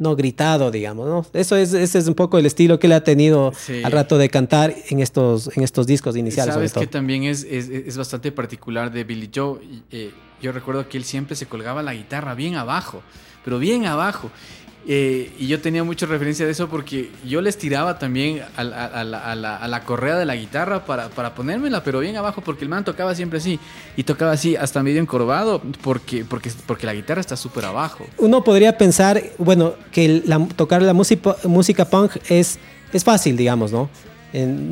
no 0.03 0.17
gritado, 0.17 0.71
digamos, 0.71 1.09
¿no? 1.09 1.27
Eso 1.33 1.57
es, 1.57 1.73
ese 1.73 1.99
es 1.99 2.09
un 2.09 2.15
poco 2.15 2.39
el 2.39 2.47
estilo 2.47 2.79
que 2.79 2.87
él 2.89 2.93
ha 2.93 3.05
tenido 3.05 3.53
al 3.85 3.93
rato 3.93 4.19
de 4.19 4.29
cantar 4.29 4.75
en 4.91 5.01
estos, 5.01 5.57
en 5.57 5.63
estos 5.63 5.87
discos 5.87 6.17
iniciales. 6.17 6.55
Sabes 6.55 6.73
que 6.73 6.87
también 6.87 7.25
es, 7.25 7.45
es, 7.45 7.97
bastante 7.97 8.33
particular 8.33 8.93
de 8.93 9.05
Billy 9.05 9.31
Joe. 9.35 9.61
Eh, 9.91 10.11
yo 10.43 10.53
recuerdo 10.53 10.89
que 10.89 10.99
él 10.99 11.05
siempre 11.05 11.37
se 11.37 11.47
colgaba 11.47 11.83
la 11.83 11.95
guitarra 11.95 12.35
bien 12.35 12.57
abajo, 12.57 13.03
pero 13.45 13.59
bien 13.59 13.87
abajo. 13.87 14.31
Eh, 14.87 15.33
y 15.39 15.47
yo 15.47 15.61
tenía 15.61 15.85
mucha 15.85 16.07
referencia 16.07 16.45
de 16.45 16.51
eso 16.51 16.69
porque 16.69 17.11
yo 17.25 17.41
les 17.41 17.57
tiraba 17.57 18.01
también 18.01 18.43
a, 18.57 18.65
la, 18.65 19.83
correa 19.85 20.17
de 20.17 20.27
la 20.27 20.35
guitarra 20.35 20.85
para, 20.85 21.09
para, 21.09 21.35
ponérmela, 21.35 21.85
pero 21.85 22.01
bien 22.01 22.17
abajo, 22.17 22.41
porque 22.41 22.65
el 22.65 22.69
man 22.69 22.85
tocaba 22.85 23.15
siempre 23.15 23.39
así. 23.39 23.61
Y 23.97 24.03
tocaba 24.03 24.33
así, 24.33 24.57
hasta 24.57 24.83
medio 24.83 25.01
encorvado, 25.01 25.63
porque, 25.83 26.25
porque, 26.25 26.51
porque 26.67 26.87
la 26.87 26.95
guitarra 26.95 27.21
está 27.21 27.37
súper 27.37 27.65
abajo. 27.65 28.05
Uno 28.19 28.43
podría 28.43 28.77
pensar, 28.77 29.23
bueno, 29.39 29.75
que 29.93 30.25
tocar 30.57 30.83
la 30.83 30.95
música, 30.95 31.37
música 31.45 31.85
punk 31.85 32.17
es, 32.29 32.59
es 32.93 33.05
fácil, 33.05 33.37
digamos, 33.37 33.71
¿no? 33.73 33.89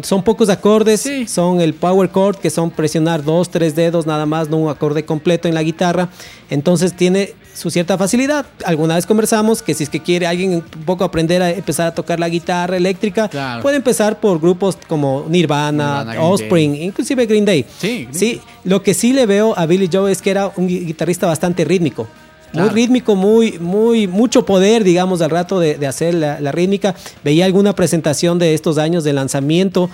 son 0.03 0.23
pocos 0.23 0.49
acordes, 0.49 1.07
son 1.27 1.61
el 1.61 1.75
power 1.75 2.11
chord, 2.11 2.37
que 2.37 2.49
son 2.49 2.71
presionar 2.71 3.23
dos, 3.23 3.51
tres 3.51 3.75
dedos 3.75 4.07
nada 4.07 4.25
más, 4.25 4.49
no 4.49 4.57
un 4.57 4.71
acorde 4.71 5.05
completo 5.05 5.49
en 5.49 5.55
la 5.55 5.63
guitarra. 5.63 6.09
Entonces 6.49 6.95
tiene 6.95 7.35
su 7.55 7.71
cierta 7.71 7.99
facilidad. 7.99 8.47
Alguna 8.65 8.95
vez 8.95 9.07
conversamos 9.07 9.63
que 9.63 9.75
si 9.75 9.85
es 9.85 9.91
que 9.91 10.01
quiere 10.01 10.27
alguien 10.27 10.55
un 10.55 10.85
poco 10.85 11.05
aprender 11.05 11.43
a 11.43 11.51
empezar 11.51 11.89
a 11.89 11.95
tocar 11.95 12.21
la 12.21 12.29
guitarra 12.29 12.77
eléctrica, 12.77 13.31
puede 13.63 13.77
empezar 13.77 14.21
por 14.21 14.41
grupos 14.41 14.79
como 14.89 15.27
Nirvana, 15.29 16.07
Offspring, 16.21 16.77
inclusive 16.77 17.27
Green 17.27 17.45
Day. 17.45 17.65
Sí, 17.79 18.09
sí, 18.11 18.41
lo 18.65 18.83
que 18.83 18.95
sí 18.95 19.13
le 19.13 19.27
veo 19.27 19.59
a 19.59 19.67
Billy 19.67 19.89
Joe 19.93 20.11
es 20.11 20.23
que 20.23 20.31
era 20.31 20.53
un 20.57 20.67
guitarrista 20.67 21.27
bastante 21.27 21.65
rítmico. 21.65 22.07
Muy 22.53 22.69
rítmico, 22.71 23.15
muy, 23.15 23.59
muy, 23.61 24.09
mucho 24.09 24.45
poder, 24.45 24.83
digamos, 24.83 25.21
al 25.21 25.31
rato 25.31 25.61
de, 25.61 25.87
hacer 25.87 26.15
la, 26.15 26.53
rítmica. 26.53 26.97
Veía 27.23 27.45
alguna 27.45 27.75
presentación 27.75 28.39
de 28.39 28.55
estos 28.55 28.77
años 28.79 29.05
de 29.05 29.13
lanzamiento, 29.13 29.89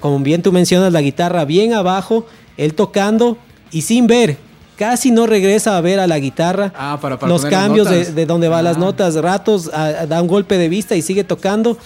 como 0.00 0.18
bien 0.18 0.42
tú 0.42 0.52
mencionas, 0.52 0.92
la 0.92 1.02
guitarra 1.02 1.44
bien 1.44 1.72
abajo, 1.72 2.26
él 2.56 2.74
tocando 2.74 3.38
y 3.70 3.82
sin 3.82 4.06
ver. 4.06 4.49
Casi 4.80 5.10
no 5.10 5.26
regresa 5.26 5.76
a 5.76 5.80
ver 5.82 6.00
a 6.00 6.06
la 6.06 6.18
guitarra 6.18 6.72
ah, 6.74 6.98
para, 7.02 7.18
los 7.26 7.44
cambios 7.44 7.90
de, 7.90 8.14
de, 8.14 8.24
donde 8.24 8.48
va 8.48 8.62
las 8.62 8.78
notas, 8.78 9.14
ratos, 9.16 9.70
da 9.70 10.22
un 10.22 10.26
golpe 10.26 10.56
de 10.56 10.70
vista 10.70 10.96
y 10.96 11.02
sigue 11.02 11.22
tocando. 11.22 11.76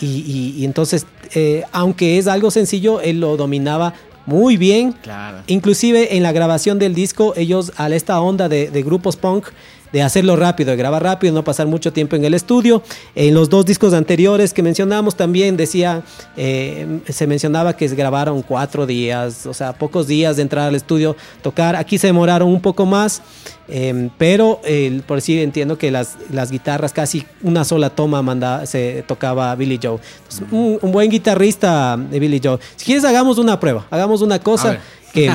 Y, 0.00 0.64
entonces, 0.64 1.04
eh, 1.34 1.64
aunque 1.72 2.16
es 2.16 2.26
algo 2.26 2.50
sencillo, 2.50 3.02
él 3.02 3.20
lo 3.20 3.36
dominaba 3.36 3.92
muy 4.24 4.56
bien. 4.56 4.92
Claro. 4.92 5.42
Inclusive 5.46 6.16
en 6.16 6.22
la 6.22 6.32
grabación 6.32 6.78
del 6.78 6.94
disco, 6.94 7.34
ellos 7.36 7.70
a 7.76 7.90
esta 7.90 8.18
onda 8.18 8.48
de, 8.48 8.70
de 8.70 8.82
grupos 8.82 9.16
punk 9.16 9.48
de 9.92 10.02
hacerlo 10.02 10.36
rápido, 10.36 10.70
de 10.70 10.76
grabar 10.76 11.02
rápido, 11.02 11.34
no 11.34 11.44
pasar 11.44 11.66
mucho 11.66 11.92
tiempo 11.92 12.16
en 12.16 12.24
el 12.24 12.34
estudio. 12.34 12.82
En 13.14 13.34
los 13.34 13.48
dos 13.48 13.64
discos 13.64 13.94
anteriores 13.94 14.52
que 14.52 14.62
mencionamos 14.62 15.16
también 15.16 15.56
decía, 15.56 16.02
eh, 16.36 17.00
se 17.08 17.26
mencionaba 17.26 17.76
que 17.76 17.88
se 17.88 17.94
grabaron 17.94 18.42
cuatro 18.42 18.86
días, 18.86 19.46
o 19.46 19.54
sea, 19.54 19.72
pocos 19.72 20.06
días 20.06 20.36
de 20.36 20.42
entrar 20.42 20.68
al 20.68 20.74
estudio, 20.74 21.16
tocar. 21.42 21.76
Aquí 21.76 21.98
se 21.98 22.08
demoraron 22.08 22.48
un 22.48 22.60
poco 22.60 22.86
más, 22.86 23.22
eh, 23.68 24.10
pero 24.18 24.60
por 25.06 25.18
decir 25.18 25.40
entiendo 25.40 25.78
que 25.78 25.90
las, 25.90 26.16
las 26.32 26.50
guitarras 26.50 26.92
casi 26.92 27.24
una 27.42 27.64
sola 27.64 27.90
toma 27.90 28.22
manda, 28.22 28.66
se 28.66 29.04
tocaba 29.06 29.54
Billy 29.54 29.78
Joe. 29.82 29.98
un, 30.50 30.78
buen 30.92 31.10
guitarrista 31.10 31.96
de 31.96 32.18
Billy 32.18 32.40
Joe. 32.42 32.58
Si 32.76 32.84
quieres 32.84 33.04
hagamos 33.04 33.38
una 33.38 33.58
prueba, 33.58 33.86
hagamos 33.90 34.22
una 34.22 34.38
cosa 34.38 34.78
que 35.12 35.30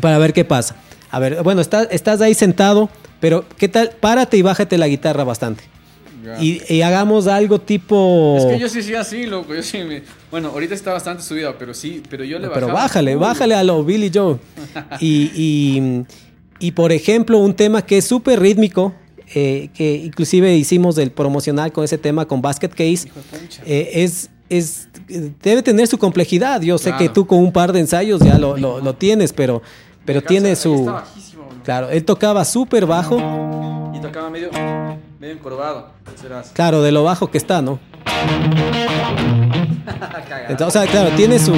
para 0.00 0.18
ver 0.18 0.32
qué 0.32 0.44
pasa. 0.44 0.76
A 1.10 1.18
ver, 1.18 1.42
bueno, 1.42 1.60
estás 1.60 2.20
ahí 2.20 2.34
sentado. 2.34 2.88
Pero, 3.20 3.44
¿qué 3.56 3.68
tal? 3.68 3.90
Párate 4.00 4.36
y 4.36 4.42
bájate 4.42 4.78
la 4.78 4.88
guitarra 4.88 5.24
bastante. 5.24 5.64
Y, 6.40 6.82
hagamos 6.82 7.26
algo 7.26 7.60
tipo. 7.60 8.36
Es 8.38 8.44
que 8.44 8.58
yo 8.58 8.68
sí 8.68 8.82
soy 8.82 8.94
así, 8.94 9.26
loco. 9.26 9.54
Yo 9.54 9.62
sí 9.62 9.78
me... 9.78 10.02
Bueno, 10.30 10.48
ahorita 10.48 10.74
está 10.74 10.92
bastante 10.92 11.22
subido, 11.22 11.54
pero 11.58 11.72
sí, 11.74 12.02
pero 12.10 12.24
yo 12.24 12.38
le 12.38 12.48
bajaba. 12.48 12.66
Pero 12.66 12.74
bájale, 12.74 13.16
bájale 13.16 13.54
a 13.54 13.64
lo 13.64 13.82
Billy 13.84 14.10
Joe. 14.12 14.36
y, 15.00 16.04
y, 16.58 16.70
por 16.72 16.92
ejemplo, 16.92 17.38
un 17.38 17.54
tema 17.54 17.82
que 17.82 17.98
es 17.98 18.04
súper 18.04 18.40
rítmico, 18.40 18.94
eh, 19.34 19.70
que 19.74 19.96
inclusive 19.96 20.54
hicimos 20.56 20.98
el 20.98 21.10
promocional 21.10 21.72
con 21.72 21.84
ese 21.84 21.98
tema 21.98 22.26
con 22.26 22.42
Basket 22.42 22.68
Case, 22.68 23.08
eh, 23.64 23.90
es, 23.94 24.28
es, 24.48 24.88
debe 25.42 25.62
tener 25.62 25.86
su 25.86 25.98
complejidad. 25.98 26.60
Yo 26.60 26.76
sé 26.78 26.92
que 26.98 27.08
tú 27.08 27.26
con 27.26 27.38
un 27.38 27.52
par 27.52 27.72
de 27.72 27.80
ensayos 27.80 28.20
ya 28.20 28.38
lo, 28.38 28.56
lo, 28.56 28.94
tienes, 28.94 29.32
pero, 29.32 29.62
pero 30.04 30.22
tiene 30.22 30.54
su. 30.54 30.92
Claro, 31.64 31.90
él 31.90 32.04
tocaba 32.04 32.44
súper 32.44 32.86
bajo. 32.86 33.16
Y 33.94 34.00
tocaba 34.00 34.30
medio, 34.30 34.50
medio 35.18 35.34
encorvado. 35.34 35.90
Claro, 36.54 36.82
de 36.82 36.92
lo 36.92 37.04
bajo 37.04 37.30
que 37.30 37.38
está, 37.38 37.60
¿no? 37.60 37.78
Entonces, 40.48 40.66
o 40.66 40.70
sea, 40.70 40.86
claro, 40.90 41.10
tiene 41.16 41.38
su... 41.38 41.54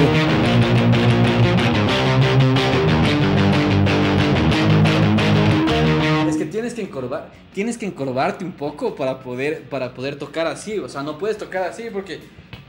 Es 6.27 6.37
que 6.37 6.45
tienes 6.45 6.73
que 6.73 6.81
encorvar, 6.81 7.29
tienes 7.53 7.77
que 7.77 7.85
encorvarte 7.85 8.43
un 8.43 8.51
poco 8.51 8.95
para 8.95 9.19
poder, 9.19 9.63
para 9.69 9.93
poder 9.93 10.17
tocar 10.17 10.47
así. 10.47 10.79
O 10.79 10.89
sea, 10.89 11.01
no 11.03 11.17
puedes 11.17 11.37
tocar 11.37 11.63
así 11.63 11.83
porque 11.91 12.19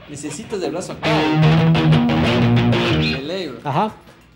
necesitas 0.09 0.61
el 0.61 0.71
brazo 0.71 0.93
acá. 0.93 1.09
Ajá. 3.63 3.91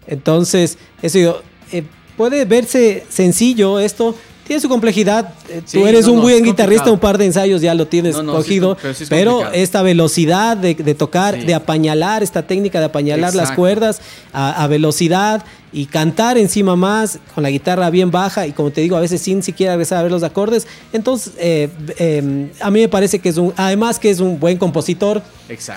Entonces, 0.08 0.78
eso 1.02 1.20
yo, 1.20 1.42
eh, 1.72 1.84
puede 2.20 2.44
verse 2.44 3.06
sencillo 3.08 3.80
esto. 3.80 4.14
Tiene 4.46 4.60
su 4.60 4.68
complejidad. 4.68 5.36
Eh, 5.48 5.62
tú 5.72 5.88
eres 5.88 6.06
un 6.06 6.20
buen 6.20 6.44
guitarrista, 6.44 6.92
un 6.92 7.00
par 7.00 7.18
de 7.18 7.24
ensayos 7.26 7.62
ya 7.62 7.74
lo 7.74 7.88
tienes 7.88 8.18
cogido. 8.18 8.76
pero, 9.08 9.50
esta 9.54 9.84
velocidad 9.84 10.58
de, 10.58 10.76
tocar, 10.96 11.46
de 11.46 11.54
apañalar, 11.54 12.22
esta 12.22 12.46
técnica 12.46 12.80
de 12.80 12.86
apañalar 12.88 13.36
las 13.36 13.52
cuerdas 13.54 14.02
a, 14.34 14.68
velocidad 14.68 15.46
y 15.72 15.86
cantar 15.86 16.38
encima 16.38 16.76
más 16.76 17.20
con 17.34 17.44
la 17.44 17.52
guitarra 17.52 17.90
bien 17.90 18.10
baja 18.10 18.48
y 18.48 18.54
como 18.54 18.72
te 18.72 18.82
digo, 18.82 18.98
a 18.98 19.02
veces 19.02 19.22
sin 19.22 19.44
siquiera 19.44 19.74
regresar 19.74 20.00
a 20.00 20.04
ver 20.04 20.12
los 20.12 20.24
acordes. 20.24 20.68
Entonces, 20.92 21.34
eh, 21.38 21.70
em, 21.98 22.50
a 22.60 22.72
mí 22.72 22.80
me 22.82 22.90
parece 22.90 23.20
que 23.20 23.30
es 23.30 23.38
un, 23.38 23.54
además 23.56 24.00
que 24.00 24.10
es 24.10 24.20
un 24.20 24.40
buen 24.40 24.58
compositor. 24.58 25.22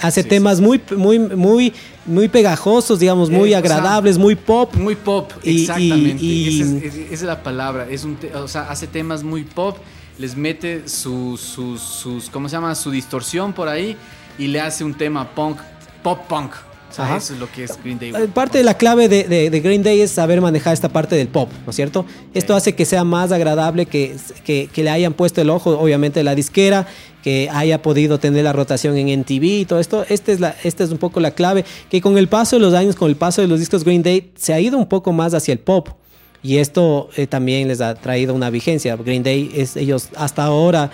hace 0.00 0.24
temas 0.24 0.61
muy, 0.61 0.81
muy, 0.96 1.18
muy, 1.18 1.72
muy 2.07 2.28
pegajosos, 2.28 2.98
digamos, 2.98 3.28
muy 3.28 3.52
eh, 3.52 3.57
agradables, 3.57 4.16
muy 4.16 4.35
pop. 4.35 4.74
Muy 4.74 4.96
pop, 4.96 5.31
exactamente. 5.42 6.24
Y, 6.24 6.61
esa, 6.61 7.14
es, 7.14 7.22
la 7.22 7.42
palabra. 7.42 7.87
Es 7.90 8.05
un, 8.05 8.18
o 8.35 8.48
sea, 8.48 8.70
hace 8.70 8.87
temas 8.87 9.22
muy 9.22 9.44
pop, 9.44 9.76
les 10.18 10.37
mete 10.37 10.88
sus, 10.88 11.40
sus, 11.40 11.81
sus, 11.81 12.31
¿cómo 12.31 12.48
se 12.48 12.57
llama? 12.57 12.74
Su 12.74 12.90
distorsión 12.90 13.52
por 13.52 13.68
ahí 13.68 13.96
y 14.38 14.46
le 14.46 14.61
hace 14.61 14.85
un 14.85 14.94
tema 14.94 15.35
punk, 15.35 15.59
pop 16.02 16.20
punk. 16.28 16.52
Eso 16.92 17.35
es 17.35 17.40
lo 17.40 17.50
que 17.50 17.64
es 17.64 17.78
Green 17.83 17.98
Day. 17.98 18.11
Eh, 18.11 18.28
parte 18.33 18.59
de 18.59 18.64
la 18.64 18.74
clave 18.74 19.09
de, 19.09 19.61
Green 19.61 19.83
Day 19.83 20.00
es 20.00 20.11
saber 20.11 20.40
manejar 20.40 20.74
esta 20.74 20.88
parte 20.88 21.16
del 21.16 21.28
pop, 21.28 21.50
¿no 21.64 21.70
es 21.70 21.76
cierto? 21.76 22.05
Esto 22.35 22.55
hace 22.55 22.74
que 22.74 22.85
sea 22.85 23.05
más 23.05 23.33
agradable, 23.33 23.87
que, 23.87 24.16
que, 24.44 24.68
le 24.76 24.90
hayan 24.90 25.14
puesto 25.14 25.40
el 25.40 25.50
ojo, 25.50 25.78
obviamente, 25.78 26.22
la 26.22 26.35
disquera, 26.35 26.87
que 27.22 27.48
haya 27.52 27.81
podido 27.83 28.18
tener 28.18 28.44
la 28.44 28.52
rotación 28.52 28.96
en 28.96 29.09
NTV 29.09 29.44
y 29.44 29.64
todo 29.64 29.81
esto. 29.81 30.05
Esta 30.09 30.33
es, 30.33 30.40
la, 30.40 30.55
esta 30.64 30.85
es 30.85 30.90
un 30.90 30.98
poco 30.98 31.20
la 31.20 31.31
clave, 31.31 31.64
que 31.90 32.00
con 32.00 32.18
el 32.18 32.28
paso 32.28 32.57
de 32.57 32.61
los 32.61 32.74
años, 32.74 32.96
con 32.96 33.09
el 33.09 33.16
paso 33.16 33.40
de 33.40 33.48
los 33.48 33.59
discos 33.59 33.85
Green 33.85 34.02
Day, 34.02 34.33
se 34.37 34.52
ha 34.52 34.61
ido 34.61 34.78
un 34.78 34.87
poco 34.87 35.12
más 35.12 35.35
hacia 35.35 35.52
el 35.52 35.61
pop. 35.61 35.88
y 36.42 36.57
esto 36.57 37.09
eh, 37.16 37.26
también 37.26 37.68
les 37.68 37.81
ha 37.81 37.94
traído 37.94 38.35
una 38.35 38.50
vigencia. 38.50 38.96
Green 38.96 39.22
Day, 39.22 39.50
es, 39.55 39.76
ellos 39.76 40.09
hasta 40.16 40.44
ahora 40.44 40.90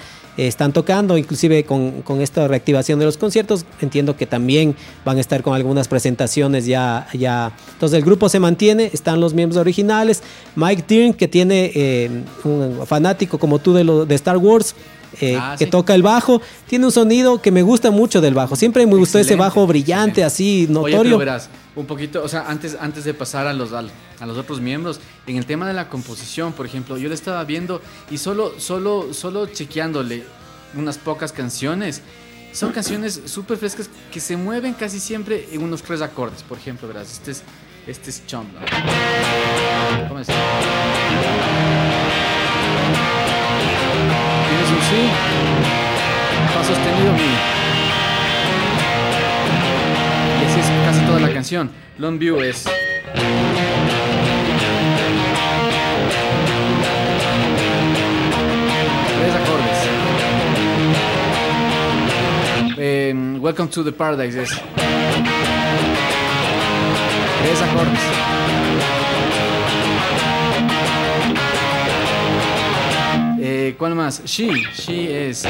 están 0.46 0.72
tocando, 0.72 1.18
inclusive 1.18 1.64
con, 1.64 2.02
con, 2.02 2.20
esta 2.20 2.46
reactivación 2.46 2.98
de 2.98 3.04
los 3.04 3.16
conciertos, 3.16 3.64
entiendo 3.80 4.16
que 4.16 4.24
también 4.24 4.76
van 5.04 5.16
a 5.18 5.20
estar 5.20 5.42
con 5.42 5.54
algunas 5.54 5.88
presentaciones 5.88 6.66
ya. 6.66 7.08
ya. 7.12 7.52
Entonces 7.72 7.98
el 7.98 8.04
grupo 8.04 8.28
se 8.28 8.38
mantiene, 8.38 8.90
están 8.92 9.20
los 9.20 9.34
miembros 9.34 9.58
originales, 9.60 10.22
Mike 10.54 10.84
Dearn, 10.86 11.14
que 11.14 11.26
tiene 11.26 11.72
eh, 11.74 12.22
un 12.44 12.86
fanático 12.86 13.38
como 13.38 13.58
tú 13.58 13.72
de, 13.74 14.06
de 14.06 14.14
Star 14.14 14.36
Wars, 14.36 14.76
eh, 15.20 15.36
ah, 15.40 15.56
que 15.58 15.64
sí. 15.64 15.70
toca 15.70 15.94
el 15.94 16.02
bajo. 16.02 16.40
Tiene 16.66 16.86
un 16.86 16.92
sonido 16.92 17.40
que 17.40 17.50
me 17.50 17.62
gusta 17.62 17.90
mucho 17.90 18.20
del 18.20 18.34
bajo. 18.34 18.56
Siempre 18.56 18.86
me 18.86 18.92
gustó 18.92 19.18
excelente, 19.18 19.34
ese 19.34 19.36
bajo 19.36 19.66
brillante, 19.66 20.22
excelente. 20.22 20.24
así, 20.24 20.66
notorio. 20.68 21.00
Oye, 21.00 21.04
pero 21.04 21.18
verás, 21.18 21.48
un 21.76 21.86
poquito, 21.86 22.22
o 22.22 22.28
sea, 22.28 22.48
antes, 22.48 22.76
antes 22.80 23.04
de 23.04 23.14
pasar 23.14 23.46
a 23.46 23.52
los, 23.52 23.72
a, 23.72 23.82
los 23.82 24.36
otros 24.36 24.60
miembros, 24.60 25.00
en 25.26 25.36
el 25.36 25.46
tema 25.46 25.66
de 25.66 25.74
la 25.74 25.88
composición, 25.88 26.52
por 26.52 26.66
ejemplo, 26.66 26.98
yo 26.98 27.08
le 27.08 27.14
estaba 27.14 27.44
viendo 27.44 27.80
y 28.10 28.18
solo, 28.18 28.54
solo, 28.58 29.14
solo 29.14 29.46
chequeándole 29.46 30.24
unas 30.74 30.98
pocas 30.98 31.32
canciones. 31.32 32.02
Son 32.52 32.72
canciones 32.72 33.20
súper 33.26 33.58
frescas 33.58 33.88
que 34.10 34.20
se 34.20 34.36
mueven 34.36 34.74
casi 34.74 34.98
siempre 34.98 35.48
en 35.52 35.62
unos 35.62 35.82
tres 35.82 36.00
acordes. 36.00 36.42
Por 36.42 36.58
ejemplo, 36.58 36.88
verás, 36.88 37.12
este 37.12 37.30
es, 37.30 37.42
este 37.86 38.10
es 38.10 38.26
Chomp. 38.26 38.48
¿Cómo 40.08 40.20
es? 40.20 40.28
Sí, 44.88 45.10
fa 46.54 46.64
sostenido 46.64 47.12
mi. 47.12 47.28
Y 50.40 50.44
así 50.46 50.60
es 50.60 50.66
casi 50.86 51.00
toda 51.04 51.20
la 51.20 51.32
canción. 51.32 51.70
Long 51.98 52.18
View 52.18 52.40
es. 52.40 52.64
Tres 59.18 59.34
acordes. 59.34 59.78
Eh, 62.78 63.12
Welcome 63.40 63.68
to 63.70 63.84
the 63.84 63.92
Paradise 63.92 64.42
es. 64.42 64.50
Tres 67.42 67.62
acordes. 67.62 68.37
¿Cuál 73.78 73.94
más? 73.94 74.24
She. 74.24 74.50
She 74.74 75.28
es. 75.28 75.44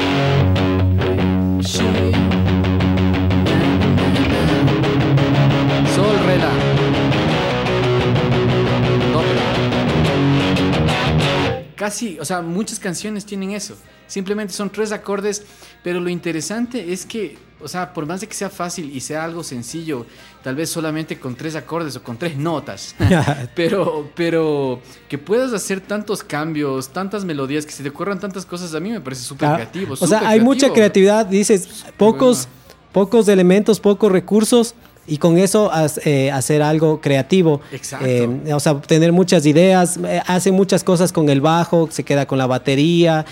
Casi, 11.88 12.18
o 12.20 12.24
sea, 12.27 12.42
muchas 12.42 12.79
canciones 12.79 13.24
tienen 13.24 13.53
eso. 13.53 13.74
Simplemente 14.07 14.53
son 14.53 14.68
tres 14.68 14.92
acordes, 14.92 15.42
pero 15.83 16.01
lo 16.01 16.11
interesante 16.11 16.92
es 16.92 17.07
que, 17.07 17.38
o 17.62 17.66
sea, 17.66 17.94
por 17.94 18.05
más 18.05 18.20
de 18.20 18.27
que 18.27 18.35
sea 18.35 18.51
fácil 18.51 18.94
y 18.94 19.01
sea 19.01 19.24
algo 19.24 19.42
sencillo, 19.42 20.05
tal 20.42 20.55
vez 20.55 20.68
solamente 20.68 21.18
con 21.18 21.35
tres 21.35 21.57
acordes 21.57 21.96
o 21.96 22.03
con 22.03 22.18
tres 22.18 22.37
notas, 22.37 22.94
pero, 23.55 24.11
pero 24.14 24.83
que 25.09 25.16
puedas 25.16 25.55
hacer 25.55 25.81
tantos 25.81 26.22
cambios, 26.22 26.90
tantas 26.90 27.24
melodías, 27.24 27.64
que 27.64 27.72
se 27.72 27.83
te 27.83 27.88
ocurran 27.88 28.20
tantas 28.20 28.44
cosas, 28.44 28.74
a 28.74 28.81
mí 28.81 28.90
me 28.90 29.01
parece 29.01 29.22
súper 29.22 29.48
ah, 29.48 29.55
creativo. 29.55 29.94
O 29.98 30.07
sea, 30.07 30.18
hay 30.18 30.24
creativo. 30.24 30.44
mucha 30.44 30.72
creatividad, 30.74 31.24
dices, 31.24 31.87
pocos, 31.96 32.46
bueno. 32.46 32.92
pocos 32.92 33.29
elementos, 33.29 33.81
pocos 33.81 34.12
recursos 34.12 34.74
y 35.09 35.18
con 35.18 35.38
eso 35.38 35.71
eh, 36.05 36.31
hacer 36.31 36.62
algo 36.62 37.01
creativo. 37.01 37.61
Exacto. 37.73 38.07
Eh, 38.07 38.53
o 38.53 38.61
sea, 38.61 38.81
tener 38.81 39.11
muchas 39.12 39.47
ideas, 39.47 39.99
eh, 40.05 40.21
hace 40.27 40.53
muchas 40.53 40.85
cosas 40.85 41.12
con 41.12 41.29
el 41.31 41.40
bajo, 41.40 41.88
se 41.90 42.05
queda 42.05 42.27
con 42.27 42.38
la 42.38 42.47
batería, 42.47 43.25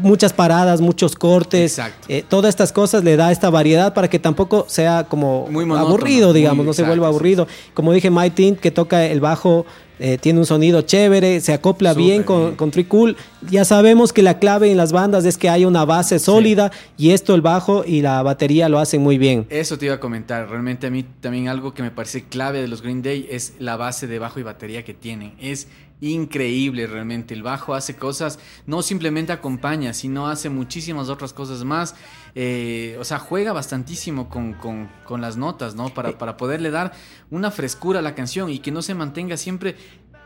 muchas 0.00 0.32
paradas, 0.32 0.80
muchos 0.80 1.14
cortes. 1.14 1.78
Exacto. 1.78 2.08
todas 2.28 2.50
estas 2.50 2.72
cosas 2.72 3.04
le 3.04 3.16
da 3.16 3.30
esta 3.30 3.48
variedad 3.50 3.94
para 3.94 4.08
que 4.10 4.18
tampoco 4.18 4.66
sea 4.68 5.04
como 5.08 5.46
Muy 5.48 5.64
monótono, 5.64 5.94
aburrido, 5.94 6.32
digamos, 6.32 6.64
no 6.64 6.72
exacto, 6.72 6.84
se 6.84 6.88
vuelva 6.88 7.06
aburrido. 7.06 7.46
Como 7.72 7.92
dije, 7.92 8.10
Mike 8.10 8.34
Tint, 8.34 8.60
que 8.60 8.70
toca 8.70 9.06
el 9.06 9.20
bajo 9.20 9.64
eh, 10.04 10.18
tiene 10.18 10.40
un 10.40 10.46
sonido 10.46 10.82
chévere, 10.82 11.40
se 11.40 11.52
acopla 11.52 11.90
Super 11.90 12.04
bien 12.04 12.22
con, 12.24 12.56
con 12.56 12.72
Tricool. 12.72 13.16
Ya 13.48 13.64
sabemos 13.64 14.12
que 14.12 14.22
la 14.22 14.40
clave 14.40 14.70
en 14.72 14.76
las 14.76 14.90
bandas 14.90 15.24
es 15.24 15.38
que 15.38 15.48
hay 15.48 15.64
una 15.64 15.84
base 15.84 16.18
sólida 16.18 16.72
sí. 16.72 17.06
y 17.06 17.10
esto 17.12 17.36
el 17.36 17.40
bajo 17.40 17.84
y 17.86 18.02
la 18.02 18.20
batería 18.24 18.68
lo 18.68 18.80
hacen 18.80 19.00
muy 19.00 19.16
bien. 19.16 19.46
Eso 19.48 19.78
te 19.78 19.86
iba 19.86 19.94
a 19.94 20.00
comentar. 20.00 20.48
Realmente 20.48 20.88
a 20.88 20.90
mí 20.90 21.04
también 21.20 21.46
algo 21.46 21.72
que 21.72 21.84
me 21.84 21.92
parece 21.92 22.24
clave 22.24 22.60
de 22.60 22.66
los 22.66 22.82
Green 22.82 23.00
Day 23.00 23.28
es 23.30 23.54
la 23.60 23.76
base 23.76 24.08
de 24.08 24.18
bajo 24.18 24.40
y 24.40 24.42
batería 24.42 24.84
que 24.84 24.92
tienen. 24.92 25.34
Es 25.40 25.68
increíble 26.02 26.86
realmente. 26.86 27.32
El 27.32 27.42
bajo 27.42 27.74
hace 27.74 27.94
cosas, 27.94 28.38
no 28.66 28.82
simplemente 28.82 29.32
acompaña, 29.32 29.94
sino 29.94 30.28
hace 30.28 30.50
muchísimas 30.50 31.08
otras 31.08 31.32
cosas 31.32 31.64
más. 31.64 31.94
Eh, 32.34 32.96
o 32.98 33.04
sea, 33.04 33.18
juega 33.18 33.52
bastantísimo 33.52 34.30
con, 34.30 34.54
con, 34.54 34.88
con 35.04 35.20
las 35.20 35.36
notas, 35.36 35.74
¿no? 35.74 35.90
Para, 35.90 36.16
para, 36.16 36.38
poderle 36.38 36.70
dar 36.70 36.92
una 37.30 37.50
frescura 37.50 37.98
a 37.98 38.02
la 38.02 38.14
canción 38.14 38.48
y 38.48 38.60
que 38.60 38.70
no 38.70 38.80
se 38.80 38.94
mantenga 38.94 39.36
siempre 39.36 39.76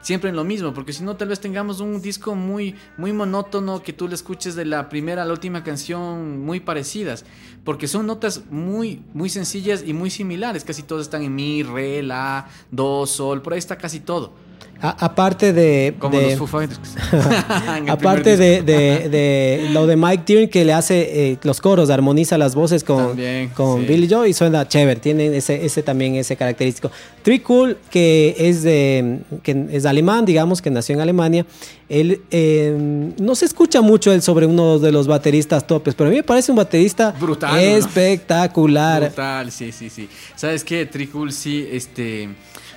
siempre 0.07 0.31
en 0.31 0.37
lo 0.37 0.45
mismo, 0.45 0.73
porque 0.73 0.93
si 0.93 1.03
no 1.03 1.17
tal 1.17 1.27
vez 1.29 1.41
tengamos 1.41 1.81
un 1.81 2.01
disco 2.01 2.37
muy 2.37 2.77
muy 2.97 3.13
monótono 3.13 3.83
que 3.83 3.93
tú 3.93 4.07
le 4.07 4.15
escuches 4.15 4.55
de 4.55 4.65
la 4.65 4.89
primera 4.89 5.23
a 5.23 5.25
la 5.25 5.33
última 5.33 5.65
canción 5.65 6.45
muy 6.45 6.61
parecidas, 6.61 7.25
porque 7.65 7.89
son 7.89 8.07
notas 8.07 8.45
muy 8.49 9.03
muy 9.15 9.29
sencillas 9.29 9.83
y 9.85 9.93
muy 9.93 10.11
similares, 10.11 10.63
casi 10.63 10.85
todas 10.85 11.07
están 11.07 11.25
en 11.25 11.35
mi, 11.35 11.65
re, 11.65 12.05
la, 12.05 12.47
do, 12.71 13.05
sol, 13.07 13.43
por 13.43 13.55
ahí 13.55 13.59
está 13.59 13.79
casi 13.79 13.99
todo. 13.99 14.33
A, 14.81 15.07
aparte 15.07 15.53
de. 15.53 15.95
Como 15.99 16.19
de, 16.19 16.31
los 16.31 16.39
Foo 16.39 16.47
Fighters. 16.47 16.95
aparte 17.89 18.37
de, 18.37 18.63
de, 18.63 19.09
de, 19.09 19.69
lo 19.73 19.87
de 19.87 19.97
Mike 19.97 20.23
Dearn 20.27 20.49
que 20.49 20.65
le 20.65 20.73
hace 20.73 21.31
eh, 21.31 21.39
los 21.43 21.61
coros, 21.61 21.91
armoniza 21.91 22.37
las 22.37 22.55
voces 22.55 22.85
con, 22.85 23.09
también, 23.09 23.49
con 23.51 23.81
sí. 23.81 23.87
Billy 23.87 24.09
Joe 24.09 24.29
y 24.29 24.35
suena 24.35 24.69
chévere. 24.69 25.01
Tiene 25.01 25.37
ese, 25.37 25.65
ese 25.65 25.83
también 25.83 26.15
ese 26.17 26.37
característico. 26.37 26.91
Tree 27.23 27.41
Cool, 27.41 27.79
que 27.91 28.35
es 28.39 28.63
de, 28.63 29.21
que 29.43 29.67
es 29.71 29.87
alemán, 29.87 30.25
digamos, 30.25 30.61
que 30.61 30.71
nació 30.71 30.95
en 30.95 31.01
Alemania. 31.01 31.47
Él 31.89 32.23
eh, 32.31 33.13
no 33.19 33.35
se 33.35 33.45
escucha 33.45 33.81
mucho 33.81 34.13
él 34.13 34.21
sobre 34.21 34.47
uno 34.47 34.79
de 34.79 34.91
los 34.91 35.07
bateristas 35.07 35.67
topes, 35.67 35.95
pero 35.95 36.09
a 36.09 36.11
mí 36.11 36.17
me 36.17 36.23
parece 36.25 36.51
un 36.51 36.57
baterista 36.57 37.13
brutal, 37.13 37.59
espectacular. 37.61 39.03
¿no? 39.03 39.07
Brutal, 39.07 39.53
sí, 39.53 39.71
sí, 39.73 39.89
sí. 39.89 40.09
¿Sabes 40.35 40.65
qué? 40.65 40.87
Tree 40.87 41.09
Cool, 41.09 41.33
sí, 41.33 41.67
este. 41.71 42.29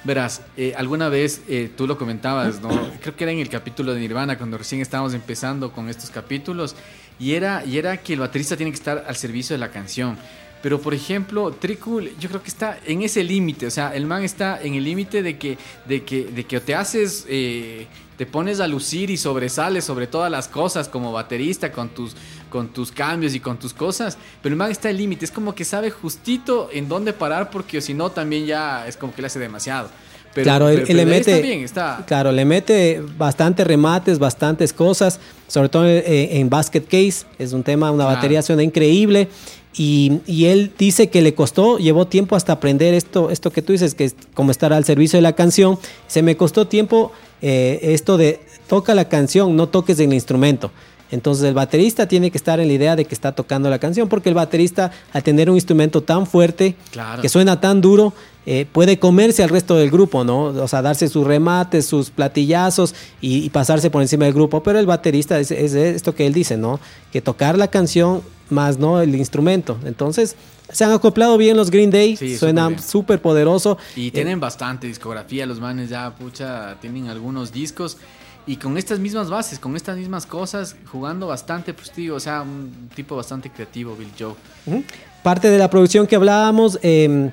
Verás, 0.04 0.42
eh, 0.56 0.74
alguna 0.78 1.10
vez 1.10 1.42
eh, 1.48 1.70
tú 1.76 1.86
lo 1.86 1.98
comentabas, 1.98 2.62
¿no? 2.62 2.70
Creo 3.02 3.16
que 3.16 3.24
era 3.26 3.32
en 3.32 3.40
el 3.40 3.50
capítulo 3.50 3.94
de 3.94 4.00
Nirvana, 4.00 4.38
cuando 4.38 4.58
recién 4.58 4.82
estábamos 4.82 5.14
empezando 5.14 5.72
con 5.72 5.90
estos 5.90 6.10
capítulos, 6.10 6.76
y 7.20 7.34
era, 7.34 7.66
y 7.66 7.78
era 7.78 7.98
que 7.98 8.14
el 8.14 8.20
baterista 8.20 8.56
tiene 8.56 8.72
que 8.72 8.78
estar 8.78 9.04
al 9.08 9.16
servicio 9.16 9.54
de 9.54 9.60
la 9.60 9.72
canción. 9.72 10.18
Pero, 10.62 10.82
por 10.82 10.94
ejemplo, 10.94 11.52
Tricul, 11.52 12.12
yo 12.20 12.30
creo 12.30 12.42
que 12.42 12.50
está 12.50 12.80
en 12.86 13.02
ese 13.02 13.24
límite. 13.24 13.68
O 13.68 13.72
sea, 13.72 13.96
el 13.96 14.06
man 14.06 14.24
está 14.24 14.62
en 14.62 14.76
el 14.76 14.84
límite 14.84 15.24
de 15.24 15.38
que, 15.38 15.58
de, 15.86 16.04
que, 16.04 16.26
de 16.26 16.44
que 16.44 16.60
te 16.60 16.76
haces. 16.76 17.26
Eh, 17.30 17.88
te 18.18 18.26
pones 18.26 18.60
a 18.60 18.68
lucir 18.68 19.10
y 19.10 19.16
sobresales 19.16 19.86
sobre 19.86 20.06
todas 20.06 20.30
las 20.30 20.50
cosas 20.50 20.90
como 20.90 21.14
baterista 21.14 21.72
con 21.72 21.88
tus, 21.88 22.18
con 22.50 22.70
tus 22.70 22.92
cambios 22.92 23.36
y 23.36 23.40
con 23.40 23.58
tus 23.58 23.74
cosas. 23.74 24.18
Pero 24.42 24.54
el 24.54 24.58
man 24.58 24.72
está 24.72 24.90
al 24.90 24.98
límite. 24.98 25.26
Es 25.26 25.32
como 25.32 25.56
que 25.56 25.66
sabe 25.66 25.92
justito 25.92 26.70
en 26.72 26.90
dónde 26.90 27.14
parar 27.14 27.50
porque 27.50 27.82
si 27.82 27.94
no 27.94 28.10
también 28.10 28.46
ya 28.46 28.88
es 28.88 28.98
como 28.98 29.14
que 29.14 29.22
le 29.22 29.28
hace 29.28 29.40
demasiado. 29.40 29.90
Pero, 30.34 30.44
claro, 30.44 30.70
él, 30.70 30.82
pero, 30.82 30.92
él 30.92 30.98
le 30.98 31.06
mete, 31.06 31.32
está 31.32 31.42
bien, 31.42 31.60
está. 31.62 32.04
claro, 32.06 32.32
le 32.32 32.46
mete 32.46 33.02
bastantes 33.18 33.66
remates, 33.66 34.20
bastantes 34.20 34.74
cosas, 34.74 35.20
sobre 35.48 35.70
todo 35.70 35.88
en, 35.88 36.04
en 36.06 36.50
Basket 36.50 36.82
Case, 36.82 37.26
es 37.40 37.52
un 37.52 37.64
tema, 37.64 37.90
una 37.90 38.04
claro. 38.04 38.16
batería 38.16 38.42
suena 38.44 38.62
increíble. 38.62 39.28
Y, 39.76 40.22
y, 40.26 40.46
él 40.46 40.72
dice 40.78 41.10
que 41.10 41.22
le 41.22 41.34
costó, 41.36 41.78
llevó 41.78 42.06
tiempo 42.08 42.36
hasta 42.36 42.54
aprender 42.54 42.94
esto, 42.94 43.30
esto 43.30 43.52
que 43.52 43.62
tú 43.62 43.72
dices, 43.72 43.96
que 43.96 44.06
es 44.06 44.16
como 44.34 44.52
estar 44.52 44.74
al 44.74 44.84
servicio 44.84 45.18
de 45.18 45.22
la 45.22 45.34
canción. 45.34 45.80
Se 46.08 46.22
me 46.22 46.36
costó 46.36 46.68
tiempo 46.68 47.12
eh, 47.42 47.80
esto 47.82 48.18
de 48.18 48.40
toca 48.68 48.94
la 48.94 49.08
canción, 49.08 49.56
no 49.56 49.70
toques 49.70 50.00
el 50.00 50.14
instrumento. 50.14 50.72
Entonces 51.12 51.46
el 51.46 51.54
baterista 51.54 52.08
tiene 52.08 52.32
que 52.32 52.38
estar 52.38 52.60
en 52.60 52.68
la 52.68 52.74
idea 52.74 52.96
de 52.96 53.06
que 53.06 53.16
está 53.16 53.32
tocando 53.32 53.70
la 53.70 53.80
canción, 53.80 54.08
porque 54.08 54.30
el 54.30 54.36
baterista 54.36 54.92
al 55.12 55.24
tener 55.24 55.50
un 55.50 55.56
instrumento 55.56 56.02
tan 56.02 56.28
fuerte, 56.28 56.76
claro. 56.92 57.22
que 57.22 57.30
suena 57.30 57.60
tan 57.60 57.82
duro, 57.82 58.14
eh, 58.46 58.66
puede 58.72 58.98
comerse 58.98 59.44
al 59.44 59.50
resto 59.50 59.76
del 59.76 59.92
grupo, 59.92 60.24
¿no? 60.24 60.46
O 60.46 60.68
sea, 60.68 60.82
darse 60.82 61.08
sus 61.08 61.26
remates, 61.26 61.86
sus 61.86 62.10
platillazos 62.10 62.96
y, 63.22 63.44
y 63.44 63.50
pasarse 63.50 63.90
por 63.90 64.02
encima 64.02 64.26
del 64.26 64.34
grupo. 64.34 64.64
Pero 64.64 64.80
el 64.80 64.86
baterista 64.86 65.40
es, 65.40 65.52
es, 65.52 65.74
esto 65.76 66.16
que 66.16 66.26
él 66.26 66.34
dice, 66.34 66.58
¿no? 66.58 66.80
Que 67.12 67.22
tocar 67.22 67.58
la 67.58 67.68
canción 67.68 68.22
más 68.50 68.80
no 68.80 69.02
el 69.02 69.16
instrumento. 69.16 69.78
Entonces 69.86 70.36
se 70.72 70.84
han 70.84 70.92
acoplado 70.92 71.38
bien 71.38 71.58
los 71.58 71.70
Green 71.72 71.92
Day, 71.92 72.16
sí, 72.16 72.38
suenan 72.38 72.82
súper 72.82 73.22
poderoso. 73.22 73.78
Y 73.96 74.12
tienen 74.12 74.38
eh, 74.38 74.42
bastante 74.42 74.88
discografía, 74.88 75.46
los 75.46 75.60
manes 75.60 75.90
ya, 75.90 76.16
pucha, 76.16 76.78
tienen 76.80 77.08
algunos 77.08 77.52
discos. 77.52 77.98
Y 78.50 78.56
con 78.58 78.78
estas 78.80 78.98
mismas 78.98 79.30
bases, 79.30 79.60
con 79.60 79.76
estas 79.76 79.96
mismas 79.98 80.26
cosas, 80.26 80.76
jugando 80.92 81.28
bastante, 81.28 81.72
pues 81.74 81.92
tío, 81.92 82.16
o 82.16 82.20
sea, 82.20 82.42
un 82.42 82.90
tipo 82.96 83.16
bastante 83.16 83.52
creativo, 83.52 83.96
Bill 83.96 84.10
Joe. 84.18 84.34
Uh 84.66 84.72
-huh. 84.74 84.84
Parte 85.22 85.50
de 85.52 85.58
la 85.60 85.70
producción 85.70 86.08
que 86.08 86.16
hablábamos, 86.16 86.80
eh, 86.82 87.30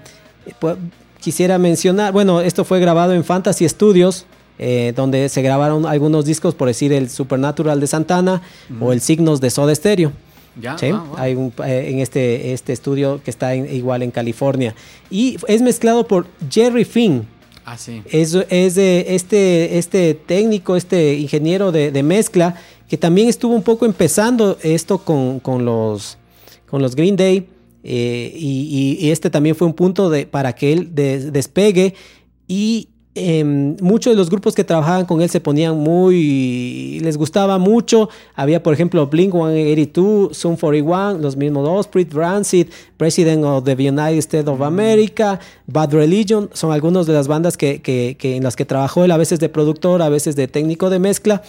pues, 0.61 0.77
quisiera 1.21 1.57
mencionar, 1.59 2.13
bueno, 2.13 2.43
esto 2.43 2.65
fue 2.65 2.81
grabado 2.81 3.15
en 3.15 3.25
Fantasy 3.25 3.67
Studios, 3.67 4.27
eh, 4.59 4.93
donde 4.95 5.29
se 5.31 5.41
grabaron 5.41 5.87
algunos 5.87 6.27
discos, 6.27 6.55
por 6.55 6.69
decir 6.69 6.93
el 6.93 7.09
Supernatural 7.09 7.81
de 7.81 7.87
Santana 7.87 8.43
o 8.81 8.93
el 8.93 9.01
Signos 9.01 9.41
de 9.41 9.49
Soda 9.49 9.75
Stereo. 9.75 10.13
Ya, 10.61 10.77
¿sí? 10.79 10.87
ah, 10.93 11.05
wow. 11.09 11.17
Hay 11.19 11.35
un, 11.35 11.53
eh, 11.65 11.89
en 11.93 11.99
este, 12.01 12.53
este 12.53 12.73
estudio 12.75 13.21
que 13.25 13.31
está 13.31 13.55
en- 13.55 13.75
igual 13.75 14.03
en 14.03 14.11
California. 14.11 14.75
Y 15.11 15.37
es 15.49 15.63
mezclado 15.63 16.07
por 16.07 16.27
Jerry 16.51 16.85
Finn. 16.85 17.27
Ah, 17.69 17.77
sí. 17.77 18.01
Es, 18.13 18.33
es 18.49 18.77
este, 18.79 19.77
este 19.77 20.15
técnico, 20.15 20.77
este 20.77 21.15
ingeniero 21.15 21.73
de, 21.73 21.91
mezcla, 22.05 22.55
que 22.89 22.97
también 22.97 23.29
estuvo 23.29 23.55
un 23.55 23.63
poco 23.65 23.87
empezando 23.87 24.57
esto 24.63 24.99
con, 24.99 25.41
con 25.41 25.65
los, 25.65 26.17
con 26.71 26.81
los 26.81 26.95
Green 26.95 27.17
Day. 27.17 27.49
eh, 27.83 28.33
y, 28.37 29.11
este 29.11 29.31
también 29.31 29.57
fue 29.57 29.67
un 29.67 29.75
punto 29.75 30.09
de, 30.11 30.27
para 30.27 30.55
que 30.55 30.73
él 30.73 30.95
des- 30.95 31.33
despegue. 31.33 31.95
Y 32.47 32.89
em, 33.17 33.77
muchos 33.81 34.13
de 34.13 34.17
los 34.17 34.31
grupos 34.31 34.55
que 34.55 34.63
trabajaban 34.63 35.07
con 35.07 35.21
él 35.23 35.29
se 35.31 35.41
ponían 35.41 35.77
muy. 35.77 37.01
les 37.03 37.17
gustaba 37.17 37.59
mucho. 37.59 38.09
Había, 38.35 38.63
por 38.63 38.73
ejemplo, 38.75 39.07
Blink 39.07 39.33
182, 39.33 40.37
Zoom 40.37 40.57
41, 40.57 41.19
los 41.19 41.37
mismos 41.37 41.69
Osprey, 41.69 42.07
Rancid, 42.11 42.69
President 42.97 43.45
of 43.45 43.65
the 43.65 43.73
United 43.73 44.19
States 44.19 44.49
of 44.49 44.61
America, 44.63 45.41
Bad 45.67 45.93
Religion. 45.93 46.49
Son 46.53 46.73
algunas 46.73 47.07
de 47.07 47.13
las 47.15 47.27
bandas 47.29 47.57
que, 47.57 47.81
que- 47.83 48.17
que 48.19 48.37
en 48.37 48.43
las 48.45 48.57
que 48.57 48.65
trabajó 48.65 49.05
él, 49.05 49.11
a 49.11 49.17
veces 49.17 49.41
de 49.41 49.49
productor, 49.49 50.03
a 50.03 50.09
veces 50.09 50.37
de 50.37 50.49
técnico 50.49 50.91
de 50.91 50.99
mezcla. 50.99 51.43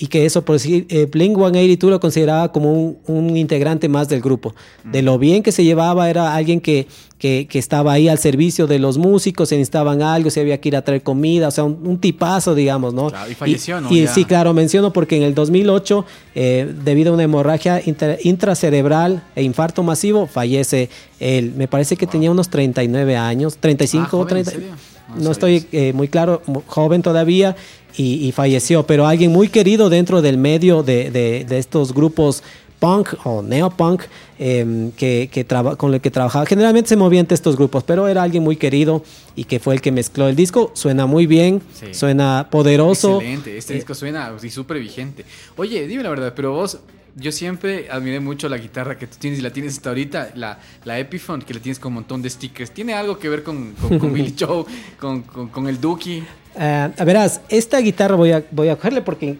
Y 0.00 0.06
que 0.06 0.24
eso, 0.24 0.44
por 0.44 0.54
decir, 0.54 0.86
eh, 0.90 1.06
Blink 1.10 1.36
182 1.36 1.90
lo 1.90 1.98
consideraba 1.98 2.52
como 2.52 2.72
un, 2.72 2.98
un 3.08 3.36
integrante 3.36 3.88
más 3.88 4.08
del 4.08 4.20
grupo. 4.20 4.54
De 4.84 5.02
lo 5.02 5.18
bien 5.18 5.42
que 5.42 5.50
se 5.50 5.64
llevaba, 5.64 6.08
era 6.08 6.36
alguien 6.36 6.60
que, 6.60 6.86
que, 7.18 7.48
que 7.50 7.58
estaba 7.58 7.92
ahí 7.92 8.06
al 8.08 8.18
servicio 8.18 8.68
de 8.68 8.78
los 8.78 8.96
músicos, 8.96 9.48
se 9.48 9.56
necesitaban 9.56 10.00
algo, 10.02 10.30
se 10.30 10.40
había 10.40 10.60
que 10.60 10.68
ir 10.68 10.76
a 10.76 10.82
traer 10.82 11.02
comida, 11.02 11.48
o 11.48 11.50
sea, 11.50 11.64
un, 11.64 11.80
un 11.84 11.98
tipazo, 11.98 12.54
digamos, 12.54 12.94
¿no? 12.94 13.08
Claro, 13.08 13.28
y 13.28 13.34
falleció, 13.34 13.80
¿no? 13.80 13.92
Y, 13.92 14.02
Ya. 14.02 14.14
sí, 14.14 14.24
claro, 14.24 14.54
menciono 14.54 14.92
porque 14.92 15.16
en 15.16 15.24
el 15.24 15.34
2008, 15.34 16.04
eh, 16.36 16.72
debido 16.84 17.10
a 17.10 17.14
una 17.14 17.24
hemorragia 17.24 17.82
intra- 17.84 18.18
intracerebral 18.22 19.24
e 19.34 19.42
infarto 19.42 19.82
masivo, 19.82 20.26
fallece 20.26 20.90
él. 21.20 21.54
Me 21.56 21.66
parece 21.66 21.96
que 21.96 22.06
tenía 22.06 22.30
unos 22.30 22.48
39 22.50 23.16
años, 23.16 23.56
35 23.58 24.04
Ah, 24.04 24.06
o 24.06 24.10
joven, 24.22 24.36
¿en 24.38 24.44
30. 24.44 24.76
Serio? 25.14 25.24
No 25.24 25.30
estoy 25.32 25.66
eh, 25.72 25.92
muy 25.92 26.08
claro, 26.08 26.42
joven 26.66 27.02
todavía 27.02 27.56
y, 27.96 28.26
y 28.26 28.32
falleció, 28.32 28.84
pero 28.86 29.06
alguien 29.06 29.32
muy 29.32 29.48
querido 29.48 29.88
dentro 29.90 30.22
del 30.22 30.38
medio 30.38 30.82
de, 30.82 31.10
de- 31.10 31.44
de 31.44 31.58
estos 31.58 31.92
grupos 31.94 32.42
punk 32.78 33.14
o 33.24 33.42
neopunk 33.42 34.02
eh, 34.38 34.90
que, 34.96 35.28
que 35.32 35.42
traba- 35.44 35.74
con 35.74 35.92
el 35.94 36.00
que 36.00 36.12
trabajaba. 36.12 36.46
Generalmente 36.46 36.88
se 36.90 36.96
movía 36.96 37.18
entre 37.18 37.34
estos 37.34 37.56
grupos, 37.56 37.82
pero 37.82 38.06
era 38.06 38.22
alguien 38.22 38.44
muy 38.44 38.54
querido 38.54 39.02
y 39.34 39.44
que 39.44 39.58
fue 39.58 39.74
el 39.74 39.80
que 39.80 39.90
mezcló 39.90 40.28
el 40.28 40.36
disco. 40.36 40.70
Suena 40.74 41.04
muy 41.06 41.26
bien, 41.26 41.60
Sí. 41.74 41.86
suena 41.92 42.46
poderoso. 42.52 43.16
Excelente, 43.16 43.58
este 43.58 43.72
Eh, 43.72 43.76
disco 43.76 43.94
suena 43.94 44.32
súper 44.48 44.78
vigente. 44.78 45.24
Oye, 45.56 45.88
dime 45.88 46.04
la 46.04 46.10
verdad, 46.10 46.32
pero 46.36 46.52
vos, 46.52 46.78
yo 47.18 47.32
siempre 47.32 47.88
admiré 47.90 48.20
mucho 48.20 48.48
la 48.48 48.58
guitarra 48.58 48.96
que 48.96 49.06
tú 49.06 49.16
tienes 49.18 49.40
y 49.40 49.42
la 49.42 49.50
tienes 49.50 49.74
hasta 49.74 49.90
ahorita, 49.90 50.32
la, 50.34 50.58
la 50.84 50.98
Epiphone, 50.98 51.42
que 51.42 51.54
le 51.54 51.60
tienes 51.60 51.78
con 51.78 51.90
un 51.90 51.94
montón 51.94 52.22
de 52.22 52.30
stickers. 52.30 52.70
¿Tiene 52.70 52.94
algo 52.94 53.18
que 53.18 53.28
ver 53.28 53.42
con, 53.42 53.72
con, 53.72 53.98
con 53.98 54.12
Billy 54.14 54.34
Joe, 54.38 54.64
con, 54.98 55.22
con, 55.22 55.48
con 55.48 55.68
el 55.68 55.80
Dookie? 55.80 56.24
Ah, 56.56 56.90
a 56.96 57.04
verás, 57.04 57.40
esta 57.48 57.78
guitarra 57.78 58.14
voy 58.16 58.32
a, 58.32 58.44
voy 58.50 58.68
a 58.68 58.76
cogerle 58.76 59.02
porque 59.02 59.36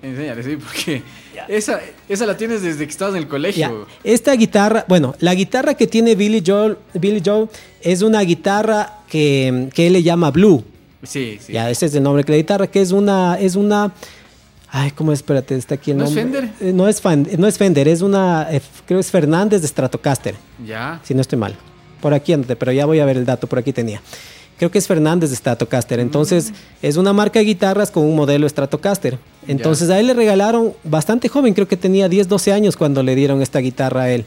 Enséñale, 0.00 0.42
sí, 0.44 0.56
porque 0.56 1.02
esa, 1.48 1.80
esa 2.08 2.24
la 2.24 2.36
tienes 2.36 2.62
desde 2.62 2.84
que 2.84 2.90
estabas 2.90 3.16
en 3.16 3.22
el 3.22 3.28
colegio. 3.28 3.86
Esta 4.04 4.32
guitarra, 4.34 4.84
bueno, 4.86 5.14
la 5.18 5.34
guitarra 5.34 5.74
que 5.74 5.88
tiene 5.88 6.14
Billy 6.14 6.42
Joel, 6.46 6.76
Billy 6.94 7.20
Joel 7.24 7.48
es 7.80 8.02
una 8.02 8.20
guitarra 8.20 9.00
que, 9.08 9.68
que 9.74 9.88
él 9.88 9.94
le 9.94 10.02
llama 10.04 10.30
Blue. 10.30 10.64
Sí, 11.02 11.38
sí. 11.40 11.52
Ya, 11.52 11.68
ese 11.70 11.86
es 11.86 11.94
el 11.94 12.02
nombre 12.02 12.22
que 12.22 12.32
la 12.32 12.38
guitarra, 12.38 12.66
que 12.68 12.80
es 12.80 12.92
una, 12.92 13.38
es 13.40 13.56
una, 13.56 13.92
ay, 14.70 14.90
¿cómo 14.92 15.12
es? 15.12 15.20
Espérate, 15.20 15.54
está 15.56 15.74
aquí 15.76 15.90
el 15.92 15.98
¿No 15.98 16.04
es. 16.04 16.14
Fender? 16.14 16.50
Eh, 16.60 16.72
no 16.74 16.88
es 16.88 17.00
Fan- 17.00 17.28
no 17.38 17.46
es 17.46 17.58
Fender, 17.58 17.88
es 17.88 18.02
una, 18.02 18.46
eh, 18.50 18.60
creo 18.86 19.00
es 19.00 19.10
Fernández 19.10 19.62
de 19.62 19.68
Stratocaster, 19.68 20.34
Ya. 20.64 21.00
si 21.04 21.14
no 21.14 21.20
estoy 21.20 21.38
mal. 21.38 21.54
Por 22.00 22.14
aquí, 22.14 22.32
ande, 22.32 22.54
pero 22.56 22.70
ya 22.72 22.86
voy 22.86 23.00
a 23.00 23.04
ver 23.04 23.16
el 23.16 23.24
dato, 23.24 23.46
por 23.46 23.58
aquí 23.58 23.72
tenía. 23.72 24.00
Creo 24.56 24.70
que 24.72 24.78
es 24.78 24.86
Fernández 24.88 25.30
de 25.30 25.36
Stratocaster. 25.36 26.00
Entonces, 26.00 26.52
es 26.82 26.96
una 26.96 27.12
marca 27.12 27.38
de 27.38 27.44
guitarras 27.44 27.90
con 27.92 28.04
un 28.04 28.16
modelo 28.16 28.48
Stratocaster. 28.48 29.16
Entonces, 29.46 29.88
a 29.90 30.00
él 30.00 30.08
le 30.08 30.14
regalaron 30.14 30.72
bastante 30.82 31.28
joven, 31.28 31.54
creo 31.54 31.68
que 31.68 31.76
tenía 31.76 32.08
10, 32.08 32.26
12 32.28 32.52
años 32.52 32.76
cuando 32.76 33.02
le 33.04 33.14
dieron 33.14 33.40
esta 33.40 33.60
guitarra 33.60 34.02
a 34.02 34.10
él. 34.10 34.24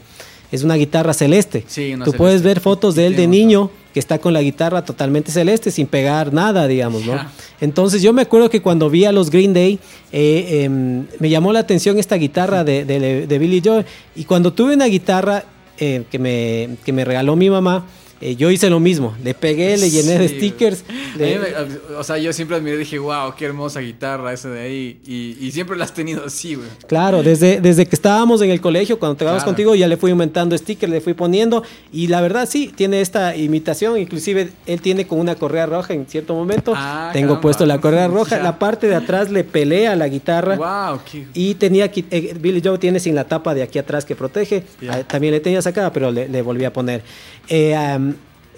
Es 0.50 0.62
una 0.64 0.74
guitarra 0.76 1.12
celeste. 1.14 1.64
Sí, 1.66 1.92
una 1.94 2.04
Tú 2.04 2.12
celeste. 2.12 2.18
puedes 2.18 2.42
ver 2.42 2.60
fotos 2.60 2.94
de 2.94 3.06
él 3.06 3.16
de 3.16 3.26
niño 3.26 3.70
que 3.92 4.00
está 4.00 4.18
con 4.18 4.32
la 4.32 4.40
guitarra 4.42 4.84
totalmente 4.84 5.30
celeste, 5.30 5.70
sin 5.70 5.86
pegar 5.86 6.32
nada, 6.32 6.66
digamos, 6.66 7.04
¿no? 7.06 7.12
Entonces 7.60 8.02
yo 8.02 8.12
me 8.12 8.22
acuerdo 8.22 8.48
que 8.50 8.60
cuando 8.62 8.88
vi 8.90 9.04
a 9.04 9.12
los 9.12 9.30
Green 9.30 9.52
Day, 9.52 9.78
eh, 10.12 10.62
em, 10.64 11.06
me 11.18 11.28
llamó 11.28 11.52
la 11.52 11.60
atención 11.60 11.98
esta 11.98 12.16
guitarra 12.16 12.64
de, 12.64 12.84
de- 12.84 13.26
de 13.26 13.38
Billy 13.38 13.60
Joe. 13.64 13.84
Y 14.16 14.24
cuando 14.24 14.52
tuve 14.52 14.74
una 14.74 14.86
guitarra 14.86 15.44
eh, 15.78 16.04
que, 16.10 16.18
me, 16.18 16.76
que 16.84 16.92
me 16.92 17.04
regaló 17.04 17.36
mi 17.36 17.50
mamá, 17.50 17.84
eh, 18.22 18.36
yo 18.36 18.50
hice 18.50 18.70
lo 18.70 18.80
mismo. 18.80 19.14
Le 19.22 19.34
pegué, 19.34 19.76
le 19.76 19.90
llené 19.90 20.18
de 20.18 20.28
stickers. 20.28 20.84
le- 21.16 21.38
me- 21.38 21.96
o 21.98 22.04
sea, 22.04 22.18
yo 22.18 22.32
siempre 22.32 22.56
admiré, 22.56 22.76
dije, 22.78 22.98
wow, 22.98 23.34
qué 23.36 23.44
hermosa 23.46 23.80
guitarra 23.80 24.32
esa 24.32 24.48
de 24.48 24.60
ahí. 24.60 25.00
Y, 25.06 25.36
y 25.40 25.50
siempre 25.52 25.76
la 25.76 25.84
has 25.84 25.92
tenido 25.94 26.24
así, 26.24 26.54
güey. 26.54 26.68
Claro, 26.86 27.22
desde, 27.22 27.60
desde 27.60 27.86
que 27.86 27.96
estábamos 27.96 28.40
en 28.42 28.50
el 28.50 28.60
colegio, 28.60 28.98
cuando 28.98 29.16
trabajamos 29.16 29.42
Claro. 29.44 29.54
contigo, 29.56 29.74
ya 29.74 29.88
le 29.88 29.96
fui 29.96 30.10
aumentando 30.12 30.56
stickers, 30.56 30.90
le 30.92 31.00
fui 31.00 31.14
poniendo. 31.14 31.62
Y 31.92 32.06
la 32.06 32.20
verdad, 32.20 32.48
sí, 32.48 32.72
tiene 32.74 33.00
esta 33.00 33.34
imitación. 33.36 33.98
Inclusive, 33.98 34.50
él 34.66 34.80
tiene 34.80 35.06
con 35.06 35.18
una 35.20 35.34
correa 35.34 35.66
roja 35.66 35.92
en 35.94 36.06
cierto 36.06 36.34
momento. 36.34 36.72
Ah, 36.76 37.10
Tengo 37.12 37.26
caramba. 37.28 37.40
puesto 37.40 37.66
la 37.66 37.80
correa 37.80 38.08
roja. 38.08 38.36
Ya. 38.36 38.42
La 38.42 38.58
parte 38.58 38.86
de 38.88 38.94
atrás 38.94 39.30
le 39.30 39.44
pelea 39.44 39.96
la 39.96 40.08
guitarra. 40.08 40.56
Wow, 40.56 41.00
qué. 41.10 41.26
Y 41.34 41.54
tenía 41.54 41.84
aquí, 41.86 42.04
eh, 42.10 42.34
Billy 42.38 42.60
Joe 42.64 42.78
tiene 42.78 43.00
sin 43.00 43.14
la 43.14 43.24
tapa 43.24 43.54
de 43.54 43.62
aquí 43.62 43.78
atrás 43.78 44.04
que 44.04 44.14
protege. 44.14 44.62
Ah, 44.88 45.00
también 45.06 45.32
le 45.34 45.40
tenía 45.40 45.60
sacada, 45.62 45.92
pero 45.92 46.10
le, 46.10 46.28
le 46.28 46.42
volví 46.42 46.64
a 46.64 46.72
poner. 46.72 47.02
Eh, 47.48 47.74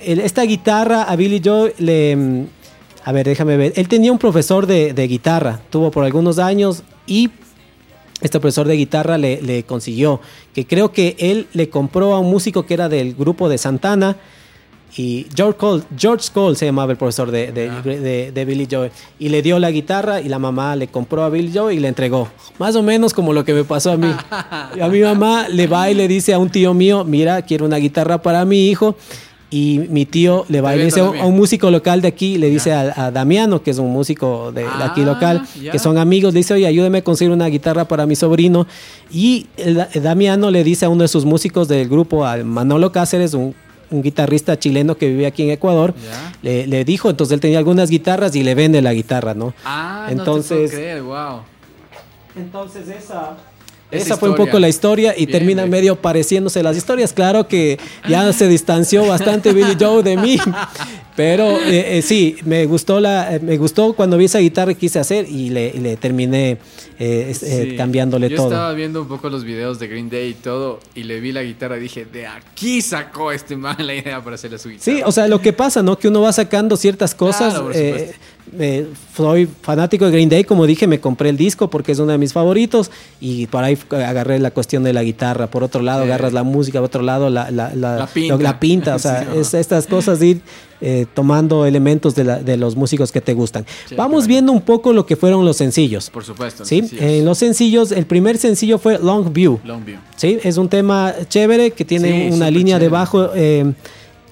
esta 0.06 0.42
guitarra 0.42 1.02
a 1.04 1.16
Billy 1.16 1.40
Joe 1.44 1.74
le. 1.78 2.16
mm, 2.16 2.46
A 3.04 3.12
ver, 3.12 3.26
déjame 3.26 3.56
ver. 3.56 3.72
Él 3.76 3.86
tenía 3.88 4.10
un 4.12 4.18
profesor 4.18 4.66
de, 4.66 4.92
de 4.94 5.06
guitarra, 5.08 5.60
tuvo 5.70 5.90
por 5.90 6.04
algunos 6.04 6.38
años 6.38 6.82
y 7.06 7.30
este 8.22 8.40
profesor 8.40 8.66
de 8.66 8.76
guitarra 8.76 9.18
le, 9.18 9.42
le 9.42 9.64
consiguió, 9.64 10.20
que 10.54 10.66
creo 10.66 10.90
que 10.92 11.14
él 11.18 11.46
le 11.52 11.68
compró 11.68 12.14
a 12.14 12.20
un 12.20 12.30
músico 12.30 12.64
que 12.64 12.72
era 12.74 12.88
del 12.88 13.14
grupo 13.14 13.48
de 13.48 13.58
Santana. 13.58 14.16
Y 14.96 15.26
George 15.34 15.58
Cole, 15.58 15.82
George 15.98 16.28
Cole 16.32 16.54
se 16.54 16.66
llamaba 16.66 16.92
el 16.92 16.96
profesor 16.98 17.28
de, 17.32 17.50
de, 17.50 17.68
Ah. 17.68 17.82
de- 17.82 18.30
de 18.30 18.44
Billy 18.44 18.68
Joe. 18.70 18.92
Y 19.18 19.28
le 19.28 19.42
dio 19.42 19.58
la 19.58 19.72
guitarra 19.72 20.20
y 20.20 20.28
la 20.28 20.38
mamá 20.38 20.76
le 20.76 20.86
compró 20.86 21.24
a 21.24 21.28
Billy 21.30 21.50
Joe 21.52 21.74
y 21.74 21.80
le 21.80 21.88
entregó. 21.88 22.28
Más 22.60 22.76
o 22.76 22.82
menos 22.84 23.12
como 23.12 23.32
lo 23.32 23.44
que 23.44 23.52
me 23.54 23.64
pasó 23.64 23.90
a 23.90 23.96
mí. 23.96 24.06
a 24.30 24.88
mi 24.88 25.00
mamá 25.00 25.48
le 25.48 25.66
va 25.66 25.90
y 25.90 25.94
le 25.94 26.06
dice 26.06 26.32
a 26.32 26.38
un 26.38 26.48
tío 26.48 26.72
mío, 26.74 27.02
mira, 27.04 27.42
quiero 27.42 27.66
una 27.66 27.78
guitarra 27.78 28.22
para 28.22 28.44
mi 28.44 28.68
hijo. 28.70 28.94
Y 29.56 29.78
mi 29.88 30.04
tío 30.04 30.44
le 30.48 30.60
va 30.60 30.74
y 30.74 30.78
le 30.78 30.84
dice 30.86 30.98
a 30.98 31.04
un- 31.04 31.08
también. 31.10 31.24
a 31.24 31.28
un 31.28 31.36
músico 31.36 31.70
local 31.70 32.00
de 32.02 32.08
aquí, 32.08 32.38
le 32.38 32.48
dice 32.50 32.72
a, 32.72 33.06
a 33.06 33.10
Damiano, 33.12 33.62
que 33.62 33.70
es 33.70 33.78
un 33.78 33.92
músico 33.92 34.50
de, 34.50 34.62
de 34.62 34.68
aquí 34.82 35.02
Ah, 35.02 35.04
local, 35.04 35.46
ya. 35.62 35.70
que 35.70 35.78
son 35.78 35.96
amigos, 35.96 36.34
le 36.34 36.38
dice, 36.40 36.54
oye, 36.54 36.66
ayúdame 36.66 36.98
a 36.98 37.04
conseguir 37.04 37.32
una 37.32 37.46
guitarra 37.46 37.84
para 37.86 38.04
mi 38.04 38.16
sobrino. 38.16 38.66
Y 39.12 39.46
el- 39.56 39.86
el 39.92 40.02
Damiano 40.02 40.50
le 40.50 40.64
dice 40.64 40.86
a 40.86 40.88
uno 40.88 41.02
de 41.02 41.08
sus 41.08 41.24
músicos 41.24 41.68
del 41.68 41.88
grupo, 41.88 42.24
a 42.26 42.36
Manolo 42.38 42.90
Cáceres, 42.90 43.32
un, 43.34 43.54
un 43.92 44.02
guitarrista 44.02 44.58
chileno 44.58 44.96
que 44.96 45.08
vive 45.08 45.26
aquí 45.26 45.44
en 45.44 45.50
Ecuador, 45.50 45.94
le, 46.42 46.66
le 46.66 46.84
dijo, 46.84 47.08
entonces 47.10 47.34
él 47.34 47.40
tenía 47.40 47.58
algunas 47.58 47.90
guitarras 47.90 48.34
y 48.34 48.42
le 48.42 48.56
vende 48.56 48.82
la 48.82 48.92
guitarra, 48.92 49.34
¿no? 49.34 49.54
Ah, 49.64 50.08
Entonces- 50.10 50.50
no 50.50 50.56
te 50.56 50.68
puedo 50.68 50.78
creer, 50.80 51.02
wow. 51.02 51.40
Entonces 52.36 52.88
esa... 52.88 53.36
Esa 53.90 54.05
Esa 54.07 54.16
fue 54.16 54.31
un 54.31 54.35
poco 54.37 54.59
la 54.59 54.68
historia 54.68 55.14
y 55.16 55.27
Bien, 55.27 55.31
termina 55.38 55.62
bien. 55.62 55.70
medio 55.70 55.97
pareciéndose 55.97 56.62
las 56.62 56.77
historias. 56.77 57.12
Claro 57.12 57.47
que 57.47 57.79
ya 58.09 58.33
se 58.33 58.49
distanció 58.49 59.07
bastante 59.07 59.53
Billy 59.53 59.77
Joe 59.79 60.03
de 60.03 60.16
mí, 60.16 60.37
pero 61.16 61.61
eh, 61.61 61.99
eh, 61.99 62.03
sí, 62.03 62.37
me 62.44 62.66
gustó 62.66 62.99
la, 62.99 63.37
eh, 63.37 63.40
me 63.40 63.57
gustó 63.57 63.92
cuando 63.92 64.16
vi 64.16 64.25
esa 64.25 64.38
guitarra 64.40 64.73
que 64.75 64.81
quise 64.81 64.99
hacer 64.99 65.29
y 65.29 65.51
le, 65.51 65.68
y 65.75 65.79
le 65.79 65.97
terminé 65.97 66.59
eh, 66.99 67.33
Sí. 67.38 67.77
cambiándole 67.77 68.29
Yo 68.31 68.37
todo. 68.37 68.47
estaba 68.49 68.73
viendo 68.73 69.03
un 69.03 69.09
poco 69.09 69.29
los 69.29 69.44
videos 69.44 69.79
de 69.79 69.87
Green 69.88 70.09
Day 70.11 70.31
y 70.31 70.35
todo, 70.35 70.81
y 70.94 71.05
le 71.05 71.20
vi 71.20 71.31
la 71.33 71.42
guitarra 71.42 71.77
y 71.77 71.81
dije, 71.81 72.05
de 72.05 72.27
aquí 72.27 72.83
sacó 72.83 73.31
este 73.33 73.57
man 73.57 73.77
la 73.79 73.94
idea 73.94 74.23
para 74.25 74.35
hacerle 74.35 74.59
su 74.59 74.70
guitarra. 74.70 74.97
Sí, 74.97 75.03
o 75.05 75.12
sea, 75.12 75.29
lo 75.29 75.40
que 75.40 75.53
pasa, 75.53 75.83
¿no? 75.83 75.99
Que 75.99 76.09
uno 76.09 76.20
va 76.23 76.33
sacando 76.33 76.77
ciertas 76.77 77.14
cosas. 77.14 77.53
Claro, 77.55 77.66
por 77.66 77.75
eh, 78.52 78.85
eh, 78.85 78.87
soy 79.16 79.48
fanático 79.62 80.04
de 80.07 80.12
Green 80.12 80.28
Day, 80.28 80.44
como 80.44 80.66
dije, 80.66 80.87
me 80.87 81.00
compré 81.00 81.28
el 81.30 81.37
disco 81.37 81.70
porque 81.70 81.92
es 81.92 81.98
uno 81.98 82.12
de 82.12 82.18
mis 82.18 82.33
favoritos 82.33 82.90
y 83.20 83.46
por 83.46 83.64
ahí 83.64 83.78
agarré 83.90 84.38
la 84.38 84.50
cuestión 84.50 84.85
de 84.85 84.92
la 84.92 85.02
guitarra. 85.02 85.46
Por 85.48 85.62
otro 85.64 85.83
lado, 85.83 86.02
Sí. 86.02 86.09
agarras 86.11 86.33
la 86.33 86.42
música, 86.42 86.78
por 86.78 86.87
otro 86.87 87.02
lado, 87.02 87.30
la, 87.30 87.50
la, 87.50 87.74
la, 87.74 87.96
La 87.96 88.07
pinta. 88.07 88.35
lo- 88.37 88.42
la 88.42 88.61
pinta. 88.61 88.94
O 88.94 88.98
sea, 89.00 89.20
Sí, 89.20 89.26
no. 89.35 89.40
es 89.40 89.54
estas 89.54 89.87
cosas 89.87 90.18
de 90.20 90.26
ir 90.26 90.40
eh, 90.80 91.07
tomando 91.14 91.64
elementos 91.64 92.14
de, 92.14 92.57
los 92.59 92.76
músicos 92.76 93.11
que 93.11 93.20
te 93.22 93.33
gustan. 93.33 93.64
Sí, 93.88 93.94
Vamos 93.94 94.24
claro. 94.24 94.28
viendo 94.28 94.52
un 94.52 94.61
poco 94.61 94.92
lo 94.92 95.07
que 95.07 95.16
fueron 95.16 95.44
los 95.44 95.57
sencillos. 95.57 96.11
Por 96.11 96.24
supuesto. 96.24 96.64
¿sí? 96.64 96.83
En 96.98 97.24
los 97.24 97.38
sencillos, 97.38 97.90
el 97.92 98.04
primer 98.04 98.37
sencillo 98.37 98.78
fue 98.78 98.98
Long 98.98 99.33
View. 99.33 99.61
Longview. 99.64 99.98
Sí, 100.16 100.38
es 100.42 100.59
un 100.59 100.68
tema 100.68 101.14
chévere 101.28 101.70
que 101.70 101.85
tiene 101.87 102.30
una 102.33 102.50
línea 102.50 102.76
de 102.78 102.87
chévere. 102.87 102.92
bajo. 102.92 103.30
eh, 103.35 103.72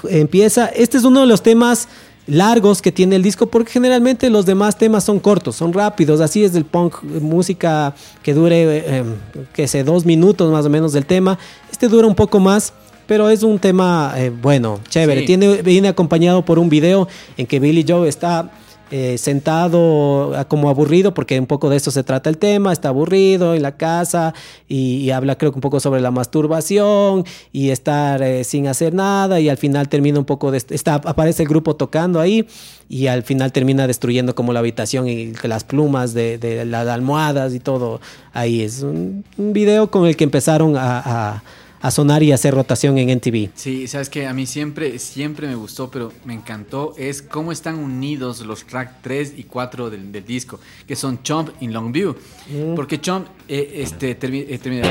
empieza. 0.08 0.66
Este 0.66 0.98
es 0.98 1.04
uno 1.04 1.20
de 1.20 1.26
los 1.26 1.42
temas 1.42 1.88
largos 2.26 2.82
que 2.82 2.92
tiene 2.92 3.16
el 3.16 3.22
disco, 3.22 3.46
porque 3.46 3.72
generalmente 3.72 4.30
los 4.30 4.46
demás 4.46 4.78
temas 4.78 5.04
son 5.04 5.18
cortos, 5.18 5.56
son 5.56 5.72
rápidos. 5.72 6.20
Así 6.20 6.44
es 6.44 6.52
del 6.52 6.64
punk, 6.64 7.02
música 7.02 7.94
que 8.22 8.34
dure, 8.34 8.98
eh, 8.98 9.04
que 9.52 9.66
sé, 9.68 9.84
dos 9.84 10.04
minutos 10.04 10.50
más 10.52 10.64
o 10.66 10.70
menos 10.70 10.92
del 10.92 11.06
tema. 11.06 11.38
Este 11.70 11.88
dura 11.88 12.06
un 12.06 12.14
poco 12.14 12.40
más. 12.40 12.72
Pero 13.04 13.28
es 13.28 13.42
un 13.42 13.58
tema 13.58 14.14
eh, 14.16 14.30
bueno, 14.30 14.78
chévere. 14.88 15.22
Sí. 15.22 15.26
Tiene, 15.26 15.60
viene 15.62 15.88
acompañado 15.88 16.44
por 16.44 16.58
un 16.60 16.68
video 16.70 17.08
en 17.36 17.46
que 17.46 17.58
Billy 17.58 17.84
Joe 17.86 18.08
está 18.08 18.50
eh, 18.94 19.16
sentado 19.16 20.36
ah, 20.36 20.44
como 20.44 20.68
aburrido, 20.68 21.14
porque 21.14 21.40
un 21.40 21.46
poco 21.46 21.70
de 21.70 21.76
esto 21.78 21.90
se 21.90 22.04
trata 22.04 22.28
el 22.28 22.36
tema, 22.36 22.74
está 22.74 22.90
aburrido 22.90 23.54
en 23.54 23.62
la 23.62 23.78
casa 23.78 24.34
y, 24.68 25.08
habla 25.08 25.38
creo 25.38 25.50
que 25.50 25.56
un 25.56 25.62
poco 25.62 25.80
sobre 25.80 26.02
la 26.02 26.10
masturbación 26.10 27.24
y 27.52 27.70
estar 27.70 28.22
eh, 28.22 28.44
sin 28.44 28.66
hacer 28.68 28.92
nada 28.92 29.40
y 29.40 29.48
al 29.48 29.56
final 29.56 29.88
termina 29.88 30.18
un 30.18 30.26
poco 30.26 30.50
de... 30.50 30.58
Está, 30.58 30.96
aparece 30.96 31.44
el 31.44 31.48
grupo 31.48 31.74
tocando 31.74 32.20
ahí 32.20 32.46
y 32.86 33.06
al 33.06 33.22
final 33.22 33.50
termina 33.50 33.86
destruyendo 33.86 34.34
como 34.34 34.52
la 34.52 34.58
habitación 34.58 35.08
y 35.08 35.32
las 35.42 35.64
plumas 35.64 36.12
de, 36.12 36.62
las 36.66 36.86
almohadas 36.86 37.54
y 37.54 37.60
todo 37.60 37.98
ahí. 38.34 38.60
Es 38.60 38.82
un, 38.82 39.24
video 39.38 39.90
con 39.90 40.06
el 40.06 40.18
que 40.18 40.24
empezaron 40.24 40.76
a- 40.76 41.42
a 41.82 41.90
sonar 41.90 42.22
y 42.22 42.30
hacer 42.30 42.54
rotación 42.54 42.96
en 42.96 43.10
NTV. 43.10 43.50
Sí, 43.54 43.88
sabes 43.88 44.08
que 44.08 44.26
a 44.26 44.32
mí 44.32 44.46
siempre, 44.46 45.00
siempre 45.00 45.48
me 45.48 45.56
gustó, 45.56 45.90
pero 45.90 46.12
me 46.24 46.32
encantó, 46.32 46.94
es 46.96 47.22
cómo 47.22 47.50
están 47.50 47.74
unidos 47.76 48.40
los 48.40 48.64
track 48.64 49.02
3 49.02 49.34
y 49.36 49.44
4 49.44 49.90
del, 49.90 50.12
del 50.12 50.24
disco, 50.24 50.60
que 50.86 50.94
son 50.94 51.22
Chomp 51.24 51.50
y 51.60 51.66
Longview. 51.66 52.14
Mm. 52.48 52.76
Porque 52.76 53.00
Chomp 53.00 53.26
eh, 53.48 53.82
este, 53.82 54.14
termi 54.14 54.44
eh, 54.48 54.58
termina... 54.58 54.88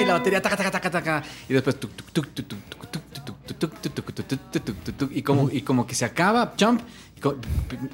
y 0.00 0.04
la 0.04 0.14
batería 0.14 0.40
taca, 0.40 0.70
taca, 0.70 0.90
taca, 0.90 1.22
y 1.48 1.52
después 1.52 1.76
y 5.10 5.22
como 5.22 5.50
y 5.50 5.62
como 5.62 5.86
que 5.86 5.94
se 5.94 6.04
acaba 6.04 6.54
jump 6.58 6.80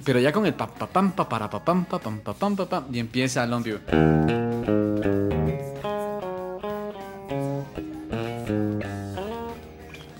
pero 0.05 0.19
ya 0.21 0.33
con 0.33 0.47
el 0.47 0.55
pa 0.55 0.67
pa 0.67 0.87
pam 0.87 1.13
pa 1.13 1.29
para 1.29 1.49
pa 1.51 1.63
pam 1.65 1.85
pa 1.85 1.99
pam 1.99 2.21
pa 2.21 2.33
pam 2.35 2.57
pa 2.57 2.67
pam 2.69 2.85
y 2.93 2.99
empieza 2.99 3.47
Longview. 3.47 3.79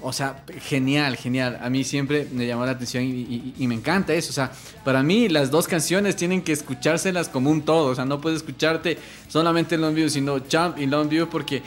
O 0.01 0.13
sea, 0.13 0.43
genial, 0.63 1.17
genial. 1.17 1.59
A 1.61 1.69
mí 1.69 1.83
siempre 1.85 2.27
me 2.33 2.47
llamó 2.47 2.65
la 2.65 2.73
atención 2.73 3.03
y, 3.05 3.09
y- 3.09 3.55
y 3.59 3.67
me 3.67 3.75
encanta 3.75 4.15
eso. 4.15 4.31
O 4.31 4.33
sea, 4.33 4.51
para 4.85 5.03
mí 5.03 5.29
las 5.29 5.51
dos 5.51 5.67
canciones 5.67 6.15
tienen 6.17 6.41
que 6.43 6.53
escuchárselas 6.53 7.29
como 7.29 7.51
un 7.51 7.63
todo. 7.63 7.87
O 7.91 7.95
sea, 7.95 8.05
no 8.05 8.21
puedes 8.21 8.39
escucharte 8.39 8.97
solamente 9.29 9.77
Longview, 9.77 10.09
sino 10.09 10.39
Jump 10.51 10.79
y 10.79 10.87
Longview 10.87 11.29
porque 11.29 11.63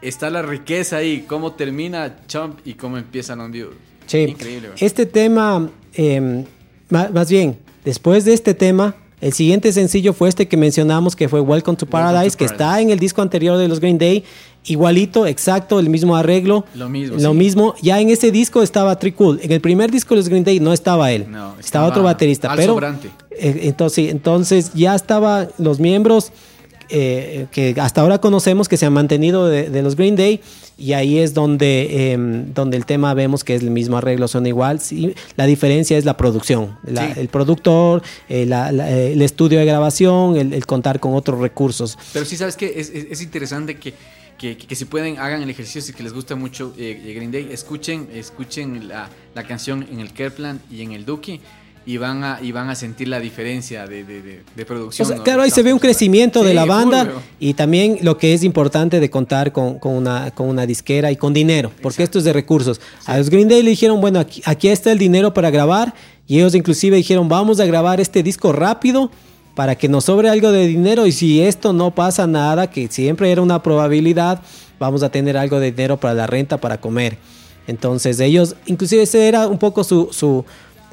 está 0.00 0.30
la 0.30 0.42
riqueza 0.42 0.96
ahí. 0.96 1.24
Cómo 1.28 1.52
termina 1.52 2.16
Jump 2.32 2.60
y 2.64 2.74
cómo 2.74 2.96
empieza 2.96 3.36
Longview. 3.36 3.70
Sí. 4.06 4.18
Increíble. 4.20 4.70
Este 4.78 5.04
tema, 5.06 5.68
eh, 5.92 6.44
más 7.12 7.28
bien, 7.30 7.56
después 7.84 8.24
de 8.24 8.32
este 8.34 8.54
tema, 8.54 8.94
el 9.20 9.32
siguiente 9.32 9.72
sencillo 9.72 10.12
fue 10.12 10.28
este 10.28 10.48
que 10.48 10.56
mencionamos, 10.56 11.16
que 11.16 11.28
fue 11.28 11.40
Welcome 11.40 11.76
to 11.76 11.86
Paradise, 11.86 12.36
que 12.36 12.44
está 12.44 12.80
en 12.80 12.90
el 12.90 12.98
disco 12.98 13.22
anterior 13.22 13.56
de 13.58 13.68
los 13.68 13.80
Green 13.80 13.98
Day. 13.98 14.24
Igualito, 14.66 15.26
exacto, 15.26 15.78
el 15.78 15.90
mismo 15.90 16.16
arreglo. 16.16 16.64
Lo 16.74 16.88
mismo, 16.88 17.16
Lo 17.18 17.32
sí. 17.32 17.36
mismo. 17.36 17.74
Ya 17.82 18.00
en 18.00 18.08
ese 18.10 18.30
disco 18.30 18.62
estaba 18.62 18.98
Tree 18.98 19.12
Cool. 19.12 19.40
En 19.42 19.52
el 19.52 19.60
primer 19.60 19.90
disco 19.90 20.14
de 20.14 20.20
los 20.20 20.28
Green 20.28 20.44
Day 20.44 20.58
no 20.60 20.72
estaba 20.72 21.12
él. 21.12 21.26
No, 21.28 21.48
estaba, 21.48 21.60
estaba 21.60 21.86
otro 21.86 22.02
baterista. 22.02 22.50
Al 22.50 22.56
pero 22.56 22.72
Sobrante. 22.74 23.08
eh, 23.30 23.60
entonces, 23.64 24.10
entonces 24.10 24.72
ya 24.74 24.94
estaban 24.94 25.48
los 25.58 25.80
miembros 25.80 26.32
eh, 26.88 27.46
que 27.50 27.74
hasta 27.80 28.00
ahora 28.00 28.18
conocemos 28.18 28.68
que 28.68 28.76
se 28.76 28.86
han 28.86 28.92
mantenido 28.92 29.46
de, 29.48 29.70
de 29.70 29.82
los 29.82 29.96
Green 29.96 30.16
Day 30.16 30.40
y 30.76 30.92
ahí 30.94 31.18
es 31.18 31.34
donde, 31.34 32.12
eh, 32.12 32.16
donde 32.54 32.76
el 32.76 32.84
tema 32.86 33.14
vemos 33.14 33.44
que 33.44 33.54
es 33.54 33.62
el 33.62 33.70
mismo 33.70 33.96
arreglo, 33.96 34.26
son 34.28 34.46
igual. 34.46 34.80
Sí, 34.80 35.14
la 35.36 35.46
diferencia 35.46 35.96
es 35.96 36.04
la 36.04 36.16
producción, 36.16 36.76
la- 36.84 37.14
Sí. 37.14 37.20
el 37.20 37.28
productor, 37.28 38.02
eh, 38.28 38.44
la- 38.46 38.72
la- 38.72 38.90
eh, 38.90 39.12
el 39.12 39.22
estudio 39.22 39.58
de 39.58 39.64
grabación, 39.66 40.36
el, 40.36 40.52
el 40.52 40.66
contar 40.66 40.98
con 41.00 41.14
otros 41.14 41.38
recursos. 41.40 41.96
Pero 42.12 42.24
sí, 42.24 42.36
sabes 42.36 42.56
que 42.56 42.74
es, 42.80 42.90
es- 42.90 43.06
es 43.10 43.22
interesante 43.22 43.76
que, 43.76 43.94
que, 44.36 44.56
que- 44.56 44.66
que 44.66 44.74
si 44.74 44.84
pueden 44.84 45.18
hagan 45.18 45.42
el 45.42 45.50
ejercicio, 45.50 45.80
si 45.80 45.92
que 45.92 46.02
les 46.02 46.12
gusta 46.12 46.34
mucho 46.34 46.74
eh, 46.76 47.12
Green 47.14 47.30
Day, 47.30 47.48
escuchen, 47.52 48.08
escuchen 48.12 48.88
la, 48.88 49.08
la 49.34 49.44
canción 49.44 49.86
en 49.92 50.00
el 50.00 50.12
Kerplan 50.12 50.60
y 50.70 50.82
en 50.82 50.90
el 50.92 51.04
Duki 51.04 51.40
y 51.86 51.98
van 51.98 52.24
a, 52.24 52.38
y 52.40 52.50
van 52.52 52.70
a 52.70 52.74
sentir 52.74 53.08
la 53.08 53.20
diferencia 53.20 53.86
de, 53.86 54.04
de, 54.04 54.22
de- 54.22 54.42
de 54.56 54.62
O 54.62 54.66
producción. 54.66 55.06
sea, 55.06 55.16
¿no? 55.18 55.22
claro, 55.22 55.42
ahí 55.42 55.50
se 55.50 55.62
ve 55.62 55.72
un 55.72 55.78
crecimiento 55.78 56.42
de 56.42 56.50
Sí, 56.50 56.54
la 56.54 56.64
banda 56.64 57.12
y 57.38 57.52
también 57.54 57.98
lo 58.02 58.16
que 58.16 58.32
es 58.32 58.42
importante 58.42 59.00
de 59.00 59.10
contar 59.10 59.52
con, 59.52 59.78
con 59.78 59.92
una, 59.94 60.30
con 60.30 60.48
una 60.48 60.64
disquera 60.66 61.12
y 61.12 61.16
con 61.16 61.34
dinero, 61.34 61.70
porque 61.82 62.02
esto 62.02 62.18
es 62.18 62.24
de 62.24 62.32
recursos. 62.32 62.80
A 63.04 63.18
los 63.18 63.28
Green 63.28 63.48
Day 63.48 63.62
le 63.62 63.70
dijeron, 63.70 64.00
bueno, 64.00 64.18
aquí, 64.20 64.40
aquí 64.46 64.68
está 64.68 64.92
el 64.92 64.98
dinero 64.98 65.34
para 65.34 65.50
grabar 65.50 65.92
y 66.26 66.36
ellos 66.38 66.54
inclusive 66.54 66.96
dijeron, 66.96 67.28
vamos 67.28 67.60
a 67.60 67.66
grabar 67.66 68.00
este 68.00 68.22
disco 68.22 68.52
rápido 68.52 69.10
para 69.54 69.76
que 69.76 69.88
nos 69.88 70.06
sobre 70.06 70.30
algo 70.30 70.50
de 70.52 70.66
dinero 70.66 71.06
y 71.06 71.12
si 71.12 71.40
esto 71.42 71.72
no 71.74 71.94
pasa 71.94 72.26
nada, 72.26 72.70
que 72.70 72.88
siempre 72.88 73.30
era 73.30 73.42
una 73.42 73.62
probabilidad, 73.62 74.40
vamos 74.80 75.02
a 75.02 75.10
tener 75.10 75.36
algo 75.36 75.60
de 75.60 75.70
dinero 75.70 75.98
para 76.00 76.14
la 76.14 76.26
renta, 76.26 76.56
para 76.56 76.80
comer. 76.80 77.18
Entonces 77.66 78.20
ellos, 78.20 78.56
inclusive 78.66 79.02
ese 79.02 79.28
era 79.28 79.46
un 79.46 79.58
poco 79.58 79.84
su, 79.84 80.08
su, 80.12 80.44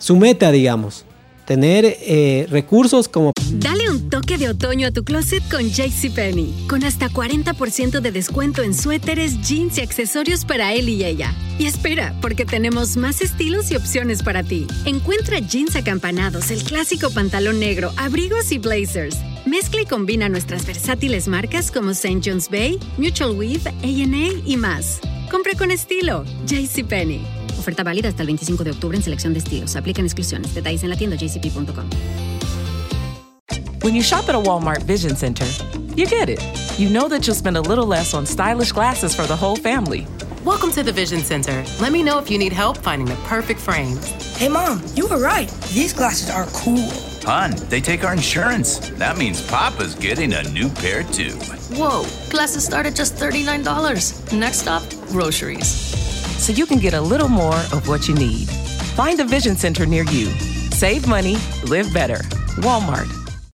su 0.01 0.15
meta, 0.15 0.51
digamos, 0.51 1.05
tener 1.45 1.85
eh, 1.85 2.47
recursos 2.49 3.07
como 3.07 3.31
Dale 3.53 3.89
un 3.89 4.09
toque 4.09 4.37
de 4.37 4.49
otoño 4.49 4.87
a 4.87 4.91
tu 4.91 5.03
closet 5.03 5.43
con 5.51 5.61
JCPenney, 5.69 6.65
con 6.67 6.83
hasta 6.83 7.09
40% 7.09 7.99
de 7.99 8.11
descuento 8.11 8.63
en 8.63 8.73
suéteres, 8.73 9.41
jeans 9.41 9.77
y 9.77 9.81
accesorios 9.81 10.43
para 10.43 10.73
él 10.73 10.89
y 10.89 11.03
ella. 11.03 11.35
Y 11.59 11.65
espera, 11.65 12.15
porque 12.21 12.45
tenemos 12.45 12.97
más 12.97 13.21
estilos 13.21 13.69
y 13.69 13.75
opciones 13.75 14.23
para 14.23 14.41
ti. 14.41 14.65
Encuentra 14.85 15.39
jeans 15.39 15.75
acampanados, 15.75 16.49
el 16.49 16.63
clásico 16.63 17.11
pantalón 17.11 17.59
negro, 17.59 17.91
abrigos 17.97 18.51
y 18.51 18.57
blazers. 18.57 19.17
Mezcla 19.45 19.81
y 19.81 19.85
combina 19.85 20.29
nuestras 20.29 20.65
versátiles 20.65 21.27
marcas 21.27 21.69
como 21.69 21.91
St. 21.91 22.21
John's 22.23 22.49
Bay, 22.49 22.79
Mutual 22.97 23.31
Weave, 23.31 23.69
A&A 23.83 24.41
y 24.45 24.57
más. 24.57 24.99
Compra 25.29 25.53
con 25.55 25.69
estilo, 25.69 26.23
JCPenney. 26.47 27.40
Oferta 27.62 27.84
válida 27.84 28.10
hasta 28.10 28.24
el 28.24 28.26
25 28.26 28.63
de 28.63 28.71
octubre 28.71 28.97
en 28.97 29.04
selección 29.04 29.34
de 29.34 29.39
estilos. 29.39 29.76
Aplican 29.76 30.04
exclusiones. 30.04 30.56
Detalles 30.56 30.82
en 30.82 30.89
la 30.89 30.95
tienda 30.95 31.15
jcp.com. 31.15 31.88
When 33.84 33.93
you 33.93 34.02
shop 34.02 34.28
at 34.30 34.34
a 34.34 34.39
Walmart 34.39 34.82
Vision 34.88 35.15
Center, 35.15 35.45
you 35.95 36.08
get 36.08 36.28
it. 36.28 36.39
You 36.80 36.89
know 36.89 37.08
that 37.08 37.28
you'll 37.28 37.36
spend 37.36 37.58
a 37.58 37.62
little 37.62 37.86
less 37.86 38.15
on 38.15 38.26
stylish 38.26 38.71
glasses 38.71 39.13
for 39.15 39.28
the 39.28 39.36
whole 39.36 39.56
family. 39.56 40.08
Welcome 40.43 40.71
to 40.71 40.82
the 40.82 40.91
Vision 40.91 41.19
Center. 41.21 41.63
Let 41.80 41.91
me 41.91 42.02
know 42.02 42.17
if 42.17 42.32
you 42.32 42.39
need 42.39 42.52
help 42.52 42.78
finding 42.78 43.08
the 43.08 43.15
perfect 43.28 43.60
frames. 43.60 44.08
Hey, 44.38 44.50
Mom, 44.50 44.82
you 44.95 45.08
were 45.08 45.19
right. 45.19 45.47
These 45.71 45.93
glasses 45.93 46.32
are 46.32 46.47
cool. 46.63 46.89
Hun, 47.24 47.52
they 47.69 47.80
take 47.80 48.04
our 48.04 48.13
insurance. 48.13 48.80
That 48.97 49.19
means 49.19 49.39
Papa's 49.47 49.93
getting 49.93 50.34
a 50.34 50.41
new 50.50 50.69
pair 50.69 51.04
too. 51.04 51.38
Whoa, 51.78 52.06
glasses 52.32 52.65
start 52.65 52.88
at 52.88 52.95
just 52.95 53.17
$39. 53.17 54.34
Next 54.34 54.62
stop, 54.62 54.82
groceries. 55.12 56.00
So 56.41 56.51
you 56.54 56.65
can 56.65 56.80
get 56.80 56.93
a 56.93 57.01
little 57.01 57.27
more 57.30 57.56
of 57.71 57.88
what 57.88 58.08
you 58.08 58.15
need. 58.15 58.47
Find 58.95 59.19
a 59.19 59.23
Vision 59.25 59.56
Center 59.56 59.88
near 59.88 60.04
you. 60.12 60.27
Save 60.71 61.08
money, 61.08 61.38
live 61.69 61.91
better. 61.93 62.19
Walmart. 62.63 63.08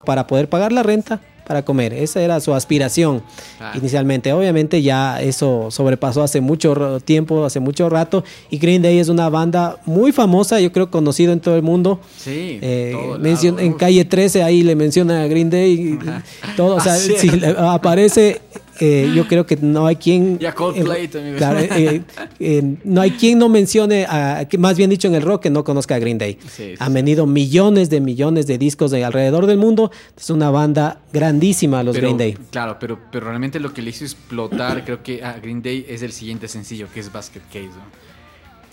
para 0.05 0.25
poder 0.29 0.49
pagar 0.49 0.70
la 0.70 0.85
renta, 0.85 1.20
para 1.49 1.64
comer. 1.64 1.92
Esa 1.92 2.20
era 2.22 2.38
su 2.38 2.55
aspiración 2.55 3.25
Claro. 3.59 3.77
inicialmente. 3.77 4.33
Obviamente 4.33 4.81
ya 4.81 5.20
eso 5.20 5.66
sobrepasó 5.72 6.22
hace 6.22 6.40
mucho 6.40 7.01
tiempo, 7.05 7.44
hace 7.44 7.59
mucho 7.59 7.88
rato. 7.88 8.22
Y 8.49 8.59
Green 8.59 8.83
Day 8.83 9.01
es 9.01 9.09
una 9.09 9.29
banda 9.31 9.79
muy 9.85 10.12
famosa, 10.12 10.61
yo 10.61 10.70
creo 10.70 10.92
conocido 10.92 11.33
en 11.33 11.40
todo 11.40 11.57
el 11.57 11.62
mundo. 11.62 11.99
Sí, 12.18 12.61
Eh, 12.62 12.92
todo 12.94 13.18
mencion- 13.18 13.57
lado, 13.57 13.66
en 13.66 13.72
calle 13.72 14.05
13 14.05 14.44
ahí 14.44 14.62
le 14.62 14.77
menciona 14.77 15.22
a 15.25 15.27
Green 15.27 15.51
Day 15.51 15.72
y 15.72 15.99
todo, 16.57 16.77
o 16.77 16.81
sea, 16.81 16.96
es. 16.96 17.18
si 17.20 17.29
le 17.29 17.49
aparece, 17.59 18.40
eh, 18.80 19.12
yo 19.14 19.26
creo 19.26 19.46
que 19.46 19.56
no 19.56 19.86
hay 19.86 19.96
quien... 19.96 20.38
Y 20.40 20.46
a 20.46 20.54
Coldplay 20.54 21.04
eh, 21.04 21.08
también. 21.08 21.36
claro, 21.36 21.58
eh, 21.60 22.02
eh, 22.38 22.77
no 22.85 23.00
hay 23.00 23.10
quien 23.12 23.38
no 23.38 23.48
mencione, 23.48 24.04
a, 24.04 24.46
más 24.58 24.77
bien 24.77 24.90
dicho 24.90 25.08
en 25.08 25.14
el 25.14 25.22
rock, 25.22 25.42
que 25.44 25.50
no 25.50 25.64
conozca 25.64 25.94
a 25.94 25.98
Green 25.98 26.18
Day. 26.18 26.38
Sí, 26.42 26.48
sí, 26.56 26.74
Han 26.79 26.94
venido 26.94 27.27
millones 27.27 27.90
de 27.90 28.00
millones 28.00 28.46
de 28.46 28.58
discos 28.58 28.90
de 28.90 29.04
alrededor 29.04 29.46
del 29.46 29.58
mundo. 29.58 29.90
Es 30.16 30.31
una 30.31 30.50
banda 30.50 31.00
grandísima, 31.12 31.83
los 31.83 31.94
Pero, 31.94 32.08
Green 32.08 32.18
Day. 32.18 32.38
Claro, 32.50 32.77
pero, 32.79 32.98
pero 33.10 33.27
realmente 33.27 33.60
lo 33.60 33.72
que 33.72 33.83
le 33.83 33.90
hizo 33.90 34.04
explotar, 34.04 34.85
creo 34.85 35.02
que 35.02 35.22
a 35.24 35.35
Green 35.38 35.62
Day 35.62 35.87
es 35.88 36.02
el 36.02 36.12
siguiente 36.12 36.48
sencillo, 36.48 36.87
que 36.92 37.00
es 37.00 37.12
Basket 37.12 37.40
Case. 37.52 37.66
¿no? 37.68 38.06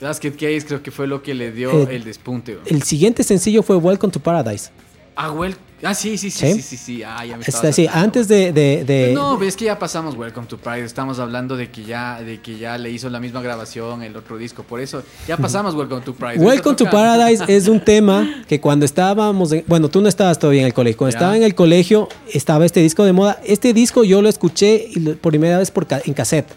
Basket 0.07 0.31
Case 0.31 0.65
creo 0.67 0.83
que 0.83 0.91
fue 0.91 1.07
lo 1.07 1.21
que 1.23 1.33
le 1.33 1.51
dio 1.51 1.71
Eh, 1.71 1.95
el 1.95 2.03
despunte. 2.03 2.53
¿no? 2.55 2.59
El 2.65 2.83
siguiente 2.83 3.23
sencillo 3.23 3.63
fue 3.63 3.77
Welcome 3.77 4.11
to 4.11 4.19
Paradise. 4.19 4.69
Ah, 5.15 5.31
well, 5.31 5.55
ah, 5.83 5.93
sí, 5.93 6.17
sí, 6.17 6.31
sí, 6.31 6.47
¿Sí? 6.47 6.53
sí, 6.53 6.61
sí, 6.61 6.77
sí. 6.77 7.03
Ah, 7.03 7.25
ya 7.25 7.35
me 7.37 7.43
Está 7.43 7.71
saltando. 7.73 7.91
antes 7.99 8.27
de... 8.27 8.51
de- 8.53 8.83
de- 8.85 9.11
No, 9.13 9.37
ves 9.37 9.55
que 9.55 9.65
ya 9.65 9.77
pasamos 9.77 10.15
Welcome 10.15 10.47
to 10.47 10.57
Pride. 10.57 10.83
Estamos 10.85 11.19
hablando 11.19 11.55
de 11.57 11.69
que 11.69 11.83
ya, 11.83 12.21
de 12.21 12.39
que 12.41 12.57
ya 12.57 12.77
le 12.77 12.89
hizo 12.91 13.09
la 13.09 13.19
misma 13.19 13.41
grabación 13.41 14.01
el 14.03 14.15
otro 14.15 14.37
disco. 14.37 14.63
Por 14.63 14.79
eso 14.79 15.03
ya 15.27 15.37
pasamos 15.37 15.75
Welcome 15.75 16.01
to 16.01 16.13
Pride. 16.13 16.37
Welcome 16.39 16.75
to 16.77 16.85
Paradise 16.89 17.43
es 17.47 17.67
un 17.67 17.79
tema 17.83 18.43
que 18.47 18.59
cuando 18.61 18.85
estábamos, 18.85 19.51
en- 19.51 19.63
bueno, 19.67 19.89
tú 19.89 20.01
no 20.01 20.07
estabas 20.09 20.39
todavía 20.39 20.61
en 20.61 20.67
el 20.67 20.73
colegio, 20.73 20.97
cuando 20.97 21.13
Ya. 21.13 21.17
estaba 21.19 21.37
en 21.37 21.43
el 21.43 21.55
colegio 21.55 22.07
estaba 22.33 22.65
este 22.65 22.79
disco 22.79 23.03
de 23.03 23.13
moda. 23.13 23.39
Este 23.45 23.73
disco 23.73 24.03
yo 24.03 24.21
lo 24.21 24.29
escuché 24.29 24.87
por 25.21 25.31
primera 25.31 25.57
vez 25.57 25.71
por 25.71 25.85
ca- 25.87 26.01
en 26.05 26.13
cassette. 26.13 26.47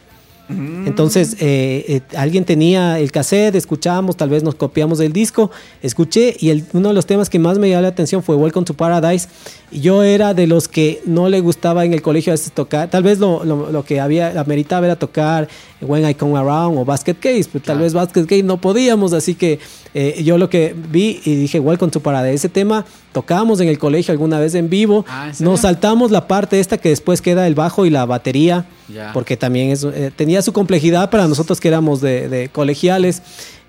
Mm. 0.48 0.86
Entonces, 0.86 1.36
eh, 1.40 1.84
eh, 1.88 2.16
alguien 2.16 2.44
tenía 2.44 2.98
el 3.00 3.10
cassette, 3.10 3.56
escuchábamos, 3.56 4.16
tal 4.16 4.28
vez 4.28 4.42
nos 4.44 4.54
copiamos 4.54 4.98
del 4.98 5.12
disco, 5.12 5.50
escuché 5.82 6.36
y 6.38 6.50
el- 6.50 6.64
uno 6.72 6.88
de 6.88 6.94
los 6.94 7.04
temas 7.06 7.28
que 7.28 7.38
más 7.40 7.58
me 7.58 7.68
llamó 7.68 7.82
la 7.82 7.88
atención 7.88 8.22
fue 8.22 8.36
Welcome 8.36 8.64
to 8.64 8.74
Paradise. 8.74 9.28
Yo 9.72 10.04
era 10.04 10.34
de 10.34 10.46
los 10.46 10.68
que 10.68 11.00
no 11.04 11.28
le 11.28 11.40
gustaba 11.40 11.84
en 11.84 11.92
el 11.92 12.00
colegio 12.02 12.32
a 12.32 12.34
veces 12.34 12.52
tocar, 12.52 12.88
tal 12.90 13.02
vez 13.02 13.18
lo, 13.18 13.44
lo- 13.44 13.72
lo 13.72 13.84
que 13.84 13.98
había, 14.00 14.38
ameritaba 14.40 14.86
era 14.86 14.96
tocar 14.96 15.48
When 15.80 16.08
I 16.08 16.14
Come 16.14 16.38
Around 16.38 16.78
o 16.78 16.84
Basket 16.84 17.14
Case, 17.14 17.48
pero 17.52 17.62
tal 17.64 17.78
vez 17.78 17.92
Basket 17.92 18.24
Case 18.24 18.42
no 18.42 18.58
podíamos, 18.60 19.12
así 19.12 19.34
que 19.34 19.58
eh, 19.94 20.22
yo 20.24 20.38
lo 20.38 20.48
que 20.48 20.74
vi 20.90 21.20
y 21.24 21.34
dije 21.36 21.60
Welcome 21.60 21.90
to 21.92 22.00
Paradise, 22.00 22.34
ese 22.34 22.48
tema 22.48 22.84
tocábamos 23.12 23.60
en 23.60 23.68
el 23.68 23.78
colegio 23.78 24.12
alguna 24.12 24.38
vez 24.38 24.54
en 24.54 24.70
vivo, 24.70 25.04
Ah, 25.08 25.32
nos 25.40 25.60
saltamos 25.60 26.10
la 26.10 26.26
parte 26.28 26.60
esta 26.60 26.78
que 26.78 26.88
después 26.88 27.20
queda 27.20 27.46
el 27.46 27.54
bajo 27.54 27.84
y 27.86 27.90
la 27.90 28.06
batería 28.06 28.64
porque 29.12 29.36
también 29.36 29.70
es, 29.70 29.84
eh, 29.84 30.10
tenía 30.14 30.40
su 30.42 30.52
complejidad 30.52 31.10
para 31.10 31.26
nosotros 31.28 31.60
que 31.60 31.68
éramos 31.68 32.00
de, 32.00 32.28
de 32.28 32.48
colegiales. 32.48 33.20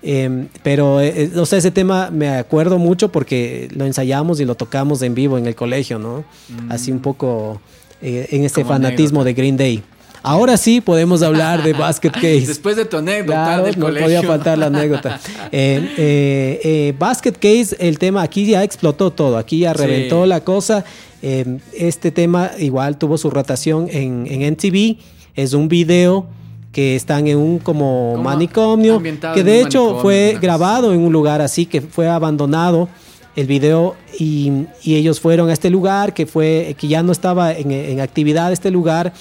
eh, 0.02 0.46
pero, 0.62 1.00
eh, 1.00 1.12
eh, 1.34 1.38
o 1.38 1.44
sea, 1.44 1.58
ese 1.58 1.70
tema 1.72 2.08
me 2.10 2.28
acuerdo 2.30 2.78
mucho 2.78 3.10
porque 3.10 3.68
lo 3.74 3.84
ensayamos 3.84 4.38
y 4.40 4.44
lo 4.44 4.54
tocamos 4.54 5.02
en 5.02 5.14
vivo 5.14 5.36
en 5.38 5.46
el 5.46 5.54
colegio, 5.56 5.98
¿no? 5.98 6.24
Así 6.68 6.92
un 6.92 7.00
poco 7.00 7.60
eh, 8.00 8.28
en 8.30 8.48
Como 8.48 8.66
fanatismo 8.68 9.24
de 9.24 9.34
Green 9.34 9.56
Day. 9.56 9.82
Ahora 10.22 10.56
sí 10.56 10.80
podemos 10.80 11.22
hablar 11.22 11.62
de 11.62 11.72
Basket 11.78 12.10
Case. 12.10 12.46
Después 12.46 12.76
de 12.76 12.84
tu 12.84 12.96
anécdota 12.98 13.44
Claro, 13.44 13.64
del 13.64 13.78
no 13.78 13.86
colegio. 13.86 14.06
podía 14.06 14.22
faltar 14.22 14.58
la 14.58 14.66
anécdota. 14.66 15.20
Eh, 15.50 15.80
eh, 15.96 16.60
eh, 16.62 16.94
Basket 16.98 17.32
Case, 17.32 17.74
el 17.80 17.98
tema 17.98 18.20
aquí 18.22 18.44
ya 18.46 18.62
explotó 18.62 19.10
todo, 19.12 19.38
aquí 19.38 19.60
ya 19.60 19.72
Sí. 19.72 19.78
reventó 19.78 20.26
la 20.26 20.40
cosa. 20.42 20.84
Eh, 21.22 21.58
este 21.74 22.10
tema 22.10 22.50
igual 22.58 22.98
tuvo 22.98 23.16
su 23.16 23.30
rotación 23.30 23.88
en, 23.90 24.26
en 24.30 24.42
MTV. 24.52 24.98
Es 25.34 25.54
un 25.54 25.68
video 25.68 26.26
que 26.72 26.96
están 26.96 27.26
en 27.28 27.38
un 27.38 27.58
como, 27.60 28.12
Como 28.12 28.24
manicomio, 28.24 29.02
que 29.02 29.42
de 29.42 29.60
hecho 29.62 29.80
manicomio, 29.80 30.02
fue 30.02 30.38
grabado 30.40 30.92
en 30.92 31.00
un 31.00 31.12
lugar 31.12 31.40
así, 31.40 31.64
que 31.64 31.80
fue 31.80 32.06
abandonado 32.08 32.88
el 33.36 33.46
video 33.46 33.94
y, 34.18 34.66
y 34.82 34.96
ellos 34.96 35.18
fueron 35.20 35.48
a 35.48 35.52
este 35.54 35.70
lugar 35.70 36.12
que 36.12 36.26
fue 36.26 36.76
que 36.78 36.88
ya 36.88 37.02
no 37.02 37.12
estaba 37.12 37.52
en, 37.52 37.70
en 37.70 38.00
actividad 38.00 38.52
este 38.52 38.70
lugar 38.70 39.12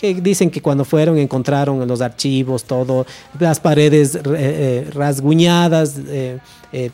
que 0.00 0.14
dicen 0.14 0.50
que 0.50 0.62
cuando 0.62 0.84
fueron 0.84 1.18
encontraron 1.18 1.86
los 1.86 2.00
archivos, 2.00 2.64
todo, 2.64 3.04
las 3.38 3.60
paredes 3.60 4.14
eh, 4.14 4.20
eh, 4.24 4.90
rasguñadas, 4.94 6.00
eh, 6.08 6.38
eh, 6.72 6.90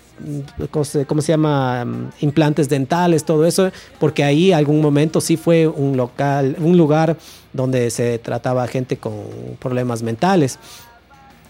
¿cómo, 0.71 0.85
se, 0.85 1.33
llama? 1.33 1.85
Mm, 1.85 2.09
Implantes 2.23 2.69
dentales, 2.69 3.23
todo 3.23 3.47
eso, 3.47 3.71
porque 4.01 4.25
ahí 4.25 4.51
algún 4.51 4.81
momento 4.81 5.21
sí 5.21 5.37
fue 5.37 5.69
un 5.69 5.97
local, 5.97 6.57
un 6.59 6.77
lugar 6.77 7.17
donde 7.53 7.91
se 7.91 8.19
trataba 8.19 8.67
gente 8.67 8.97
con 8.97 9.15
problemas 9.61 10.03
mentales. 10.03 10.59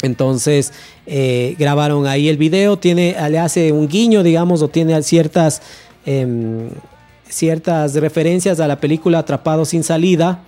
Entonces 0.02 0.74
grabaron 1.58 2.06
ahí 2.06 2.28
el 2.28 2.36
video, 2.36 2.76
tiene, 2.78 3.16
le 3.30 3.38
hace 3.38 3.72
un 3.72 3.88
guiño, 3.88 4.22
digamos, 4.22 4.60
o 4.60 4.68
tiene 4.68 5.02
ciertas, 5.02 5.62
em, 6.04 6.68
ciertas 7.26 7.94
referencias 7.94 8.60
a 8.60 8.68
la 8.68 8.78
película 8.78 9.20
Atrapado 9.20 9.64
sin 9.64 9.82
salida 9.82 10.42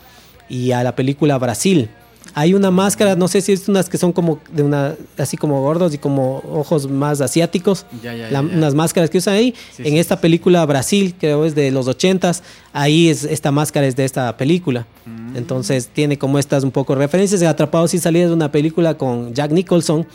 y 0.48 0.72
a 0.72 0.82
la 0.82 0.94
película 0.96 1.36
Brasil. 1.38 1.88
Hay 2.34 2.52
una 2.52 2.70
máscara, 2.70 3.16
no 3.16 3.26
sé 3.26 3.40
si 3.40 3.52
es 3.52 3.68
unas 3.68 3.88
que 3.88 3.96
son 3.96 4.12
como 4.12 4.38
de 4.52 4.62
una, 4.62 4.94
así 5.16 5.36
como 5.38 5.62
gordos 5.62 5.94
y 5.94 5.98
como 5.98 6.42
ojos 6.52 6.88
más 6.88 7.20
asiáticos. 7.22 7.86
Ya, 8.02 8.14
ya, 8.14 8.30
La- 8.30 8.42
ya. 8.42 8.54
Unas 8.56 8.74
máscaras 8.74 9.08
que 9.08 9.18
usan 9.18 9.34
ahí. 9.34 9.54
Sí, 9.74 9.82
en 9.84 9.92
sí, 9.94 9.98
esta 9.98 10.20
película 10.20 10.64
Brasil, 10.66 11.14
creo 11.18 11.46
es 11.46 11.54
de 11.54 11.70
los 11.70 11.88
ochentas, 11.88 12.42
ahí 12.72 13.08
es 13.08 13.24
esta 13.24 13.50
máscara 13.50 13.86
es 13.86 13.96
de 13.96 14.04
esta 14.04 14.36
película. 14.36 14.86
Mm. 15.06 15.36
Entonces 15.36 15.88
tiene 15.88 16.18
como 16.18 16.38
estas 16.38 16.64
un 16.64 16.70
poco 16.70 16.94
referencias. 16.94 17.42
Atrapados 17.42 17.92
sin 17.92 18.00
salida 18.00 18.26
es 18.26 18.30
una 18.30 18.52
película 18.52 18.94
con 18.98 19.32
Jack 19.34 19.50
Nicholson 19.50 20.06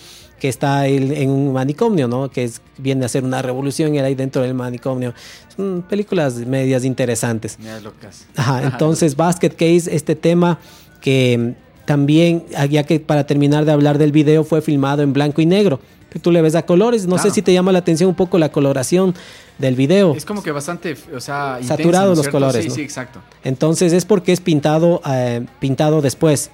que 0.43 0.49
está 0.49 0.87
él 0.87 1.13
en 1.13 1.29
un 1.29 1.53
manicomio, 1.53 2.09
¿no? 2.09 2.29
Que 2.29 2.43
es, 2.43 2.61
viene 2.77 3.05
a 3.05 3.07
ser 3.07 3.23
una 3.23 3.41
revolución 3.41 3.95
y 3.95 3.99
él 3.99 4.03
ahí 4.03 4.13
dentro 4.13 4.41
del 4.41 4.53
manicomio. 4.53 5.13
Son 5.55 5.85
películas 5.87 6.35
medias 6.35 6.83
interesantes. 6.83 7.57
Locas. 7.81 8.25
Ajá, 8.35 8.63
entonces 8.63 9.15
Basket 9.15 9.51
Case, 9.51 9.95
este 9.95 10.17
tema 10.17 10.59
que 10.99 11.53
también, 11.85 12.43
ah, 12.57 12.65
ya 12.65 12.83
que 12.83 12.99
para 12.99 13.25
terminar 13.25 13.63
de 13.63 13.71
hablar 13.71 13.97
del 13.97 14.11
video, 14.11 14.43
fue 14.43 14.61
filmado 14.61 15.01
en 15.01 15.13
blanco 15.13 15.39
y 15.39 15.45
negro. 15.45 15.79
Que 16.09 16.19
tú 16.19 16.29
le 16.29 16.41
ves 16.41 16.55
a 16.55 16.65
colores, 16.65 17.07
no 17.07 17.17
sé 17.17 17.31
si 17.31 17.41
te 17.41 17.53
llama 17.53 17.71
la 17.71 17.79
atención 17.79 18.09
un 18.09 18.15
poco 18.15 18.37
la 18.37 18.51
coloración 18.51 19.15
del 19.59 19.77
video. 19.77 20.13
Es 20.13 20.25
como 20.25 20.43
que 20.43 20.51
bastante, 20.51 20.97
o 21.15 21.21
sea, 21.21 21.59
Saturados 21.63 22.17
¿no 22.17 22.23
los 22.23 22.27
colores, 22.29 22.63
Sí, 22.63 22.67
¿no? 22.69 22.75
sí, 22.75 22.81
exacto. 22.81 23.21
Entonces 23.45 23.93
es 23.93 24.03
porque 24.03 24.33
es 24.33 24.41
pintado, 24.41 25.01
eh, 25.09 25.45
pintado 25.61 26.01
después. 26.01 26.51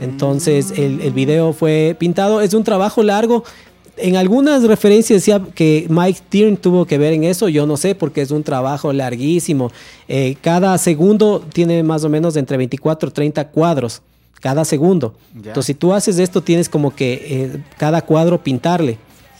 Entonces 0.00 0.72
el, 0.76 1.00
el 1.00 1.12
video 1.12 1.52
fue 1.52 1.96
pintado. 1.98 2.40
Es 2.40 2.54
un 2.54 2.64
trabajo 2.64 3.02
largo. 3.02 3.44
En 3.96 4.16
algunas 4.16 4.62
referencias 4.64 5.22
decía 5.22 5.40
que 5.54 5.86
Mike 5.88 6.20
Tiern 6.28 6.56
tuvo 6.58 6.84
que 6.84 6.98
ver 6.98 7.14
en 7.14 7.24
eso. 7.24 7.48
Yo 7.48 7.66
no 7.66 7.76
sé 7.76 7.94
porque 7.94 8.20
es 8.20 8.30
un 8.30 8.42
trabajo 8.42 8.92
larguísimo. 8.92 9.72
Eh, 10.06 10.36
cada 10.42 10.76
segundo 10.76 11.42
tiene 11.52 11.82
más 11.82 12.04
o 12.04 12.10
menos 12.10 12.36
entre 12.36 12.58
24 12.58 13.08
y 13.08 13.12
30 13.12 13.48
cuadros. 13.48 14.02
Cada 14.40 14.66
segundo. 14.66 15.14
Entonces 15.34 15.66
si 15.66 15.74
tú 15.74 15.94
haces 15.94 16.18
esto 16.18 16.42
tienes 16.42 16.68
como 16.68 16.94
que 16.94 17.14
eh, 17.14 17.62
cada 17.78 18.02
cuadro 18.02 18.42
pintarle. 18.42 18.98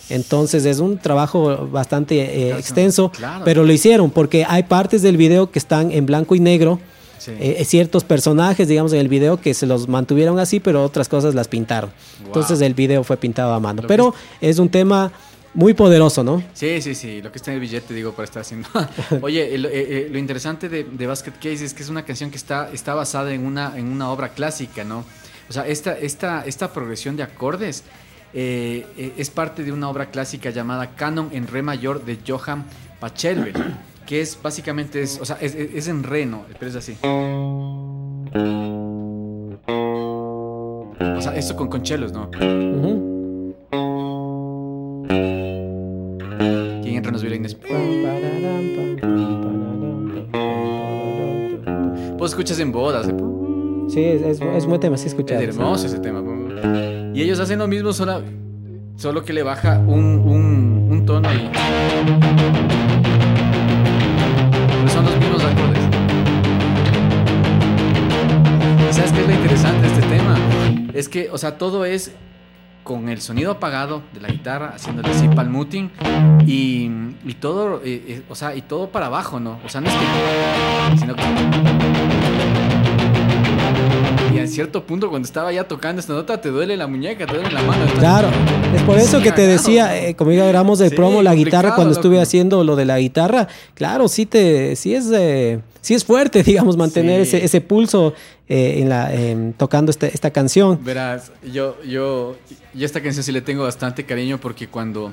Entonces 0.08 0.64
es 0.64 0.78
un 0.78 0.96
trabajo 0.96 1.68
bastante 1.70 2.18
eh, 2.20 2.56
extenso. 2.56 3.10
claro. 3.10 3.44
Pero 3.44 3.62
lo 3.62 3.72
hicieron 3.72 4.10
porque 4.10 4.46
hay 4.48 4.62
partes 4.62 5.02
del 5.02 5.18
video 5.18 5.50
que 5.50 5.58
están 5.58 5.92
en 5.92 6.06
blanco 6.06 6.34
y 6.34 6.40
negro. 6.40 6.80
Sí. 7.26 7.32
Eh, 7.40 7.64
ciertos 7.64 8.04
personajes, 8.04 8.68
digamos, 8.68 8.92
en 8.92 9.00
el 9.00 9.08
video 9.08 9.40
que 9.40 9.52
se 9.52 9.66
los 9.66 9.88
mantuvieron 9.88 10.38
así, 10.38 10.60
pero 10.60 10.82
otras 10.84 11.08
cosas 11.08 11.34
las 11.34 11.48
pintaron. 11.48 11.90
Wow. 12.20 12.26
Entonces 12.28 12.60
el 12.60 12.74
video 12.74 13.02
fue 13.04 13.16
pintado 13.16 13.52
a 13.52 13.60
mano. 13.60 13.82
Lo 13.82 13.82
que 13.82 13.88
Pero 13.88 14.14
es 14.40 14.58
un 14.58 14.68
tema 14.68 15.10
muy 15.54 15.74
poderoso, 15.74 16.22
¿no? 16.22 16.42
Sí, 16.54 16.80
sí, 16.82 16.94
sí, 16.94 17.20
lo 17.22 17.32
que 17.32 17.38
está 17.38 17.50
en 17.50 17.56
el 17.56 17.60
billete, 17.62 17.92
digo, 17.94 18.12
para 18.12 18.24
estar 18.24 18.42
haciendo. 18.42 18.68
Oye, 19.22 19.54
el- 19.54 19.64
eh, 19.66 19.70
eh, 19.72 20.08
lo 20.10 20.18
interesante 20.18 20.68
de, 20.68 20.84
de 20.84 21.06
Basket 21.06 21.32
Case 21.32 21.64
es 21.64 21.74
que 21.74 21.82
es 21.82 21.88
una 21.88 22.04
canción 22.04 22.30
que 22.30 22.36
está, 22.36 22.70
está 22.72 22.94
basada 22.94 23.32
en 23.32 23.44
una, 23.44 23.76
en 23.76 23.86
una 23.86 24.10
obra 24.10 24.28
clásica, 24.28 24.84
¿no? 24.84 25.04
O 25.48 25.52
sea, 25.52 25.66
esta, 25.66 25.98
esta, 25.98 26.44
esta 26.44 26.72
progresión 26.72 27.16
de 27.16 27.22
acordes 27.22 27.84
eh, 28.34 28.84
eh, 28.98 29.12
es 29.16 29.30
parte 29.30 29.64
de 29.64 29.72
una 29.72 29.88
obra 29.88 30.10
clásica 30.10 30.50
llamada 30.50 30.94
Canon 30.94 31.30
en 31.32 31.46
Re 31.46 31.62
mayor 31.62 32.04
de 32.04 32.18
Johann 32.26 32.64
Pachelbel, 33.00 33.54
que 34.06 34.20
es 34.20 34.38
básicamente, 34.42 35.02
es, 35.02 35.20
o 35.20 35.24
sea, 35.24 35.36
es, 35.40 35.54
es- 35.54 35.74
es 35.74 35.88
en 35.88 36.02
Re, 36.04 36.24
¿no? 36.26 36.42
Pero 36.58 36.70
es 36.70 36.76
así. 36.76 36.96
O 40.98 41.20
sea, 41.20 41.34
esto 41.36 41.56
con, 41.56 41.68
con 41.68 41.82
chelos, 41.82 42.12
¿no? 42.12 42.28
Ujú. 42.28 43.54
¿Quién 46.82 46.94
entra 46.96 47.10
en 47.10 47.12
los 47.14 47.22
violines? 47.22 47.56
Vos 52.18 52.30
escuchas 52.30 52.58
en 52.60 52.72
bodas. 52.72 53.08
¿eh? 53.08 53.14
Sí, 53.88 54.00
es, 54.04 54.22
es, 54.22 54.40
es 54.40 54.66
buen 54.66 54.80
tema, 54.80 54.96
sí 54.96 55.06
Es 55.06 55.12
escuchado. 55.12 55.40
hermoso 55.40 55.86
ese 55.86 55.98
tema. 55.98 56.22
Y 57.14 57.22
ellos 57.22 57.38
hacen 57.40 57.58
lo 57.58 57.66
mismo, 57.68 57.92
solo, 57.92 58.22
solo 58.96 59.24
que 59.24 59.32
le 59.32 59.42
baja 59.42 59.78
un, 59.78 60.04
un, 60.26 60.88
un 60.90 61.06
tono 61.06 61.28
y. 61.32 61.50
Son 64.96 65.04
los 65.04 65.16
mismos 65.18 65.44
acordes. 65.44 65.82
¿Y 68.88 68.94
¿Sabes 68.94 69.12
qué 69.12 69.20
es 69.20 69.26
lo 69.26 69.34
interesante 69.34 69.82
de 69.82 69.88
este 69.88 70.06
tema? 70.08 70.38
Es 70.94 71.10
que, 71.10 71.28
o 71.30 71.36
sea, 71.36 71.58
todo 71.58 71.84
es 71.84 72.12
con 72.82 73.10
el 73.10 73.20
sonido 73.20 73.50
apagado 73.50 74.02
de 74.14 74.22
la 74.22 74.28
guitarra, 74.28 74.72
haciéndole 74.74 75.10
así 75.10 75.28
palmuting 75.28 75.90
y, 76.46 76.90
y 77.26 77.34
todo, 77.34 77.82
eh, 77.84 78.04
eh, 78.08 78.22
o 78.30 78.34
sea, 78.34 78.56
y 78.56 78.62
todo 78.62 78.88
para 78.88 79.06
abajo, 79.06 79.38
¿no? 79.38 79.58
O 79.66 79.68
sea, 79.68 79.82
no 79.82 79.88
es 79.88 79.94
que. 79.94 80.98
sino 80.98 81.14
que. 81.14 82.75
Y 84.36 84.40
a 84.40 84.46
cierto 84.46 84.84
punto, 84.84 85.08
cuando 85.10 85.26
estaba 85.26 85.52
ya 85.52 85.64
tocando 85.64 86.00
esta 86.00 86.12
nota, 86.12 86.40
te 86.40 86.48
duele 86.50 86.76
la 86.76 86.86
muñeca, 86.86 87.26
te 87.26 87.34
duele 87.34 87.50
la 87.50 87.62
mano. 87.62 87.84
Claro, 87.98 88.28
es 88.74 88.82
por 88.82 88.98
eso 88.98 89.18
Sí, 89.18 89.22
que 89.24 89.32
te 89.32 89.46
decía, 89.46 89.98
eh, 90.08 90.14
como 90.14 90.32
ya 90.32 90.46
hablamos 90.46 90.78
del 90.78 90.90
Sí, 90.90 90.96
promo, 90.96 91.22
la 91.22 91.34
guitarra 91.34 91.74
cuando 91.74 91.92
estuve 91.94 92.20
haciendo 92.20 92.62
lo 92.64 92.76
de 92.76 92.84
la 92.84 92.98
guitarra, 92.98 93.48
claro, 93.74 94.08
sí 94.08 94.26
te, 94.26 94.76
sí 94.76 94.94
es, 94.94 95.06
eh, 95.14 95.60
sí 95.80 95.94
es 95.94 96.04
fuerte, 96.04 96.42
digamos, 96.44 96.76
mantener 96.76 97.20
ese, 97.20 97.44
ese 97.44 97.60
pulso 97.60 98.14
eh, 98.48 98.80
en 98.80 98.88
la, 98.88 99.12
em, 99.14 99.52
tocando 99.52 99.90
este- 99.90 100.10
esta 100.14 100.30
canción. 100.30 100.78
Verás, 100.84 101.32
yo, 101.52 101.76
yo, 101.82 102.36
yo 102.74 102.86
esta 102.86 103.00
canción 103.02 103.24
sí 103.24 103.32
le 103.32 103.40
tengo 103.40 103.62
bastante 103.64 104.04
cariño 104.04 104.38
porque 104.38 104.68
cuando, 104.68 105.12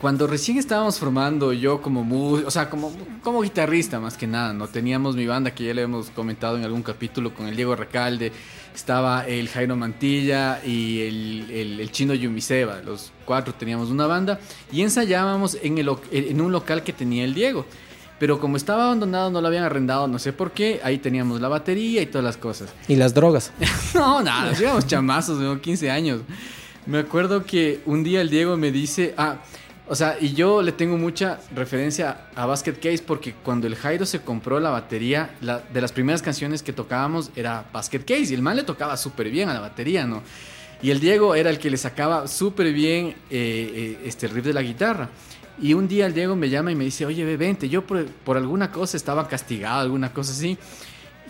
cuando 0.00 0.26
recién 0.26 0.58
estábamos 0.58 0.98
formando 0.98 1.52
yo 1.52 1.82
como 1.82 2.04
mu- 2.04 2.42
o 2.46 2.50
sea, 2.50 2.70
como, 2.70 2.92
como 3.22 3.40
guitarrista 3.42 3.98
más 3.98 4.16
que 4.16 4.26
nada, 4.26 4.52
¿no? 4.52 4.68
Teníamos 4.68 5.16
mi 5.16 5.26
banda 5.26 5.50
que 5.52 5.64
ya 5.64 5.74
le 5.74 5.82
hemos 5.82 6.10
comentado 6.10 6.56
en 6.56 6.64
algún 6.64 6.82
capítulo 6.82 7.34
con 7.34 7.48
el 7.48 7.56
Diego 7.56 7.74
Recalde, 7.74 8.30
estaba 8.74 9.26
el 9.26 9.48
Jairo 9.48 9.74
Mantilla 9.76 10.60
y 10.64 11.00
el, 11.00 11.50
el- 11.50 11.80
el 11.80 11.90
chino 11.90 12.14
Yumiseba, 12.14 12.80
los 12.82 13.10
cuatro 13.24 13.52
teníamos 13.54 13.90
una 13.90 14.06
banda 14.06 14.38
y 14.70 14.82
ensayábamos 14.82 15.58
en, 15.62 15.78
el, 15.78 15.90
en 16.12 16.40
un 16.40 16.52
local 16.52 16.82
que 16.84 16.92
tenía 16.92 17.24
el 17.24 17.34
Diego. 17.34 17.66
Pero 18.20 18.40
como 18.40 18.56
estaba 18.56 18.86
abandonado, 18.86 19.30
no 19.30 19.40
lo 19.40 19.46
habían 19.46 19.62
arrendado, 19.62 20.08
no 20.08 20.18
sé 20.18 20.32
por 20.32 20.50
qué, 20.50 20.80
ahí 20.82 20.98
teníamos 20.98 21.40
la 21.40 21.46
batería 21.48 22.02
y 22.02 22.06
todas 22.06 22.24
las 22.24 22.36
cosas. 22.36 22.68
Y 22.88 22.96
las 22.96 23.14
drogas. 23.14 23.52
No, 23.94 24.22
nada, 24.22 24.52
éramos 24.58 24.86
chamazos, 24.86 25.38
¿no? 25.40 25.60
15 25.60 25.90
años. 25.90 26.20
Me 26.86 26.98
acuerdo 26.98 27.44
que 27.44 27.80
un 27.86 28.02
día 28.04 28.20
el 28.20 28.28
Diego 28.30 28.56
me 28.56 28.70
dice, 28.72 29.14
ah, 29.16 29.36
o 29.88 29.94
sea, 29.94 30.18
y 30.20 30.34
yo 30.34 30.60
le 30.60 30.72
tengo 30.72 30.98
mucha 30.98 31.40
referencia 31.54 32.28
a 32.34 32.44
Basket 32.44 32.74
Case 32.74 33.02
porque 33.06 33.32
cuando 33.32 33.66
el 33.66 33.74
Jairo 33.74 34.04
se 34.04 34.20
compró 34.20 34.60
la 34.60 34.68
batería, 34.68 35.34
la, 35.40 35.60
de 35.60 35.80
las 35.80 35.92
primeras 35.92 36.20
canciones 36.20 36.62
que 36.62 36.74
tocábamos 36.74 37.30
era 37.34 37.64
Basket 37.72 38.00
Case 38.00 38.26
y 38.30 38.34
el 38.34 38.42
man 38.42 38.56
le 38.56 38.64
tocaba 38.64 38.96
súper 38.98 39.30
bien 39.30 39.48
a 39.48 39.54
la 39.54 39.60
batería, 39.60 40.06
¿no? 40.06 40.22
Y 40.82 40.90
el 40.90 41.00
Diego 41.00 41.34
era 41.34 41.48
el 41.50 41.58
que 41.58 41.70
le 41.70 41.76
sacaba 41.76 42.28
súper 42.28 42.72
bien 42.72 43.08
eh, 43.08 43.16
eh, 43.30 43.98
este 44.04 44.28
riff 44.28 44.44
de 44.44 44.52
la 44.52 44.62
guitarra. 44.62 45.08
Y 45.60 45.74
un 45.74 45.88
día 45.88 46.06
el 46.06 46.14
Diego 46.14 46.36
me 46.36 46.50
llama 46.50 46.70
y 46.70 46.76
me 46.76 46.84
dice, 46.84 47.04
oye, 47.04 47.24
ve, 47.24 47.36
vente, 47.36 47.68
yo 47.68 47.84
por, 47.84 48.04
por 48.06 48.36
alguna 48.36 48.70
cosa 48.70 48.96
estaba 48.96 49.26
castigado, 49.26 49.80
alguna 49.80 50.12
cosa 50.12 50.32
así. 50.32 50.56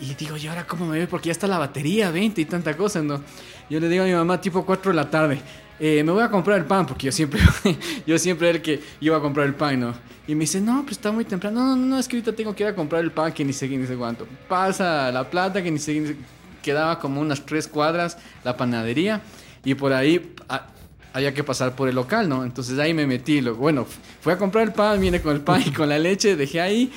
Y 0.01 0.13
digo, 0.13 0.37
¿y 0.37 0.47
ahora 0.47 0.67
cómo 0.67 0.85
me 0.85 0.99
ve? 0.99 1.07
Porque 1.07 1.27
ya 1.27 1.31
está 1.31 1.47
la 1.47 1.57
batería, 1.57 2.11
20 2.11 2.41
y 2.41 2.45
tanta 2.45 2.77
cosa, 2.77 3.01
¿no? 3.01 3.21
Yo 3.69 3.79
le 3.79 3.87
digo 3.89 4.03
a 4.03 4.07
mi 4.07 4.13
mamá, 4.13 4.39
tipo 4.41 4.65
4 4.65 4.91
de 4.91 4.95
la 4.95 5.09
tarde, 5.09 5.39
eh, 5.79 6.03
me 6.03 6.11
voy 6.11 6.23
a 6.23 6.29
comprar 6.29 6.57
el 6.57 6.65
pan, 6.65 6.85
porque 6.85 7.05
yo 7.05 7.11
siempre, 7.11 7.39
yo 8.07 8.17
siempre 8.17 8.49
era 8.49 8.57
el 8.57 8.61
que 8.63 8.81
iba 8.99 9.17
a 9.17 9.21
comprar 9.21 9.45
el 9.45 9.53
pan, 9.55 9.79
¿no? 9.79 9.93
Y 10.27 10.35
me 10.35 10.41
dice, 10.41 10.59
no, 10.61 10.81
pues 10.83 10.93
está 10.93 11.11
muy 11.11 11.25
temprano. 11.25 11.59
No, 11.63 11.75
no, 11.75 11.85
no, 11.85 11.99
es 11.99 12.07
que 12.07 12.17
ahorita 12.17 12.33
tengo 12.33 12.53
que 12.55 12.63
ir 12.63 12.69
a 12.69 12.75
comprar 12.75 13.03
el 13.03 13.11
pan, 13.11 13.31
que 13.31 13.43
ni 13.45 13.53
sé, 13.53 13.67
ni 13.67 13.85
sé 13.87 13.95
cuánto. 13.95 14.27
Pasa 14.47 15.11
la 15.11 15.29
plata, 15.29 15.61
que 15.63 15.71
ni 15.71 15.79
sé, 15.79 15.99
ni 15.99 16.07
sé- 16.07 16.15
quedaba 16.61 16.99
como 16.99 17.21
unas 17.21 17.45
tres 17.45 17.67
cuadras 17.67 18.17
la 18.43 18.55
panadería, 18.57 19.21
y 19.63 19.73
por 19.75 19.93
ahí 19.93 20.33
ah, 20.49 20.67
había 21.13 21.33
que 21.33 21.43
pasar 21.43 21.75
por 21.75 21.89
el 21.89 21.95
local, 21.95 22.27
¿no? 22.29 22.43
Entonces 22.43 22.77
ahí 22.79 22.93
me 22.93 23.07
metí. 23.07 23.41
Lo, 23.41 23.55
bueno, 23.55 23.85
fui 24.21 24.33
a 24.33 24.37
comprar 24.37 24.65
el 24.65 24.73
pan, 24.73 24.99
vine 25.01 25.21
con 25.21 25.33
el 25.35 25.41
pan 25.41 25.63
y 25.65 25.71
con 25.71 25.89
la 25.89 25.97
leche, 25.97 26.35
dejé 26.35 26.61
ahí. 26.61 26.91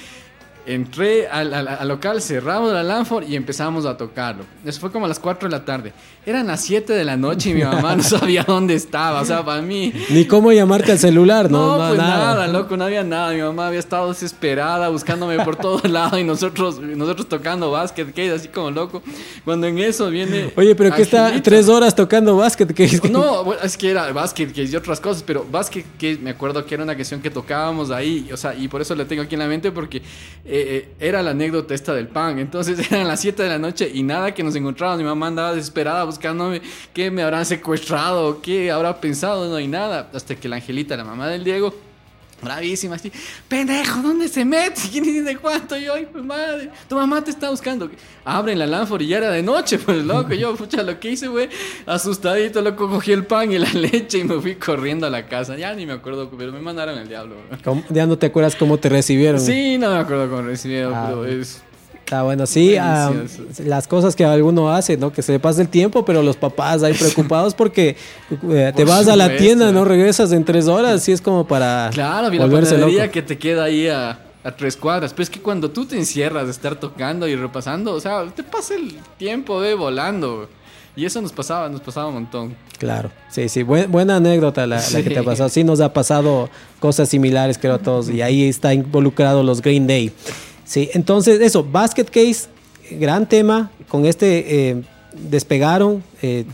Entré 0.64 1.26
al, 1.26 1.52
al- 1.54 1.66
al 1.68 1.88
local, 1.88 2.22
cerramos 2.22 2.72
la 2.72 2.84
Lanford 2.84 3.24
y 3.28 3.34
empezamos 3.34 3.84
a 3.84 3.96
tocarlo. 3.96 4.44
Eso 4.64 4.78
fue 4.78 4.92
como 4.92 5.06
a 5.06 5.08
las 5.08 5.18
4 5.18 5.48
de 5.48 5.56
la 5.56 5.64
tarde. 5.64 5.92
Eran 6.24 6.46
las 6.46 6.60
7 6.60 6.92
de 6.92 7.04
la 7.04 7.16
noche 7.16 7.50
y 7.50 7.54
mi 7.54 7.64
mamá 7.64 7.96
no 7.96 8.02
sabía 8.04 8.44
dónde 8.46 8.74
estaba. 8.74 9.22
O 9.22 9.24
sea, 9.24 9.44
para 9.44 9.60
mí. 9.60 9.92
Ni 10.10 10.24
cómo 10.24 10.52
llamarte 10.52 10.92
al 10.92 10.98
celular, 11.00 11.50
¿no? 11.50 11.76
No, 11.76 11.88
pues 11.88 11.98
nada. 11.98 12.46
loco, 12.46 12.76
no 12.76 12.84
había 12.84 13.02
nada. 13.02 13.32
Mi 13.32 13.40
mamá 13.40 13.66
había 13.66 13.80
estado 13.80 14.08
desesperada 14.08 14.88
buscándome 14.88 15.44
por 15.44 15.56
todos 15.56 15.82
lados 15.90 16.20
y 16.20 16.24
nosotros, 16.24 16.80
nosotros 16.80 17.28
tocando 17.28 17.72
básquet, 17.72 18.12
que 18.12 18.30
así 18.30 18.46
como 18.46 18.70
loco. 18.70 19.02
Cuando 19.44 19.66
en 19.66 19.80
eso 19.80 20.10
viene. 20.10 20.52
Oye, 20.54 20.76
pero 20.76 20.94
que 20.94 21.02
está 21.02 21.32
tres 21.42 21.68
horas 21.68 21.92
tocando 21.94 22.36
básquet. 22.36 22.72
Que 22.72 23.00
No, 23.10 23.54
es 23.54 23.76
que 23.76 23.90
era 23.90 24.12
básquet 24.12 24.52
que 24.52 24.62
y 24.62 24.76
otras 24.76 25.00
cosas, 25.00 25.24
pero 25.24 25.44
básquet 25.50 25.84
que 25.98 26.16
me 26.18 26.30
acuerdo 26.30 26.64
que 26.64 26.74
era 26.74 26.84
una 26.84 26.94
canción 26.94 27.20
que 27.20 27.30
tocábamos 27.30 27.90
ahí, 27.90 28.28
o 28.32 28.36
sea, 28.36 28.54
y 28.54 28.68
por 28.68 28.80
eso 28.80 28.94
la 28.94 29.06
tengo 29.06 29.22
aquí 29.22 29.34
en 29.34 29.40
la 29.40 29.48
mente 29.48 29.72
porque 29.72 29.98
eh, 29.98 30.02
eh, 30.44 30.88
era 31.00 31.20
la 31.20 31.32
anécdota 31.32 31.74
esta 31.74 31.92
del 31.94 32.06
pan. 32.06 32.38
Entonces 32.38 32.78
eran 32.92 33.08
las 33.08 33.20
7 33.20 33.42
de 33.42 33.48
la 33.48 33.58
noche 33.58 33.90
y 33.92 34.04
nada 34.04 34.32
que 34.32 34.44
nos 34.44 34.54
encontrábamos. 34.54 35.00
Mi 35.02 35.08
mamá 35.08 35.26
andaba 35.26 35.54
desesperada 35.54 36.11
buscándome 36.12 36.62
qué 36.92 37.10
me 37.10 37.22
habrán 37.22 37.44
secuestrado, 37.46 38.40
qué 38.40 38.70
habrá 38.70 39.00
pensado, 39.00 39.48
no 39.48 39.56
hay 39.56 39.68
nada. 39.68 40.10
Hasta 40.14 40.34
que 40.36 40.48
la 40.48 40.56
Angelita, 40.56 40.96
la 40.96 41.04
mamá 41.04 41.28
del 41.28 41.44
Diego, 41.44 41.74
bravísima, 42.42 42.96
así, 42.96 43.12
pendejo, 43.46 44.00
¿dónde 44.02 44.26
se 44.26 44.44
mete? 44.44 44.80
¿Quién 44.90 45.04
dice 45.04 45.36
cuánto? 45.36 45.76
Yo, 45.78 45.94
ay, 45.94 46.08
pues 46.10 46.24
madre, 46.24 46.70
tu 46.88 46.96
mamá 46.96 47.22
te 47.22 47.30
está 47.30 47.50
buscando. 47.50 47.88
Abren 48.24 48.58
la 48.58 48.66
lámpara 48.66 49.02
y 49.02 49.06
ya 49.06 49.18
era 49.18 49.30
de 49.30 49.42
noche, 49.44 49.78
pues 49.78 50.04
loco. 50.04 50.34
Yo, 50.34 50.56
pucha, 50.56 50.82
lo 50.82 50.98
que 50.98 51.10
hice, 51.12 51.28
güey, 51.28 51.48
asustadito, 51.86 52.60
loco, 52.60 52.88
cogí 52.88 53.12
el 53.12 53.24
pan 53.26 53.52
y 53.52 53.58
la 53.58 53.68
leche 53.74 54.18
y 54.18 54.24
me 54.24 54.40
fui 54.40 54.56
corriendo 54.56 55.06
a 55.06 55.10
la 55.10 55.26
casa. 55.28 55.56
Ya 55.56 55.72
ni 55.74 55.86
me 55.86 55.92
acuerdo, 55.92 56.28
pero 56.36 56.50
me 56.52 56.60
mandaron 56.60 56.98
al 56.98 57.06
diablo, 57.08 57.36
güey. 57.64 57.84
Ya 57.90 58.06
no 58.06 58.18
te 58.18 58.26
acuerdas 58.26 58.56
cómo 58.56 58.76
te 58.78 58.88
recibieron. 58.88 59.40
Sí, 59.40 59.78
no 59.78 59.90
me 59.92 59.98
acuerdo 59.98 60.28
cómo 60.28 60.42
recibieron, 60.42 60.94
Ah, 60.94 61.06
pero 61.10 61.24
es. 61.26 61.62
Está 62.12 62.24
bueno, 62.24 62.46
sí, 62.46 62.76
ah, 62.76 63.10
las 63.64 63.88
cosas 63.88 64.14
que 64.14 64.22
alguno 64.22 64.70
hace, 64.70 64.98
¿no? 64.98 65.10
Que 65.10 65.22
se 65.22 65.32
le 65.32 65.40
pasa 65.40 65.62
el 65.62 65.68
tiempo, 65.68 66.04
pero 66.04 66.22
los 66.22 66.36
papás 66.36 66.82
ahí 66.82 66.92
preocupados 66.92 67.54
porque 67.54 67.96
eh, 68.50 68.72
te 68.76 68.84
Por 68.84 68.88
vas 68.94 69.08
a 69.08 69.16
la 69.16 69.24
supuesto. 69.24 69.42
tienda, 69.46 69.72
¿no? 69.72 69.86
Regresas 69.86 70.30
en 70.32 70.44
tres 70.44 70.68
horas, 70.68 71.02
sí 71.02 71.12
es 71.12 71.22
como 71.22 71.46
para 71.46 71.88
Claro, 71.90 72.28
vi 72.28 72.36
la 72.36 72.46
panadería 72.50 73.10
que 73.10 73.22
te 73.22 73.38
queda 73.38 73.64
ahí 73.64 73.88
a, 73.88 74.18
a 74.44 74.50
tres 74.54 74.76
cuadras. 74.76 75.14
Pero 75.14 75.22
es 75.22 75.30
que 75.30 75.40
cuando 75.40 75.70
tú 75.70 75.86
te 75.86 75.96
encierras 75.96 76.44
de 76.44 76.50
estar 76.50 76.76
tocando 76.76 77.26
y 77.26 77.34
repasando, 77.34 77.94
o 77.94 78.00
sea, 78.00 78.26
te 78.36 78.42
pasa 78.42 78.74
el 78.74 78.94
tiempo 79.16 79.62
de 79.62 79.72
volando. 79.72 80.50
Y 80.94 81.06
eso 81.06 81.22
nos 81.22 81.32
pasaba, 81.32 81.70
nos 81.70 81.80
pasaba 81.80 82.08
un 82.08 82.14
montón. 82.14 82.54
Claro, 82.76 83.10
sí, 83.30 83.48
sí, 83.48 83.62
buen- 83.62 83.90
buena 83.90 84.16
anécdota 84.16 84.66
la, 84.66 84.82
la 84.92 85.02
que 85.02 85.08
te 85.08 85.18
ha 85.18 85.22
pasado. 85.22 85.48
Sí, 85.48 85.64
nos 85.64 85.80
ha 85.80 85.94
pasado 85.94 86.50
cosas 86.78 87.08
similares, 87.08 87.56
creo, 87.56 87.72
a 87.72 87.78
todos. 87.78 88.10
Y 88.10 88.20
ahí 88.20 88.46
está 88.46 88.74
involucrado 88.74 89.42
los 89.42 89.62
Green 89.62 89.86
Day. 89.86 90.12
Sí, 90.64 90.88
entonces 90.94 91.40
eso, 91.40 91.64
Basket 91.64 92.04
Case, 92.04 92.48
gran 92.92 93.28
tema. 93.28 93.70
Con 93.88 94.06
este 94.06 94.70
eh, 94.70 94.82
despegaron, 95.28 96.02
eh, 96.22 96.44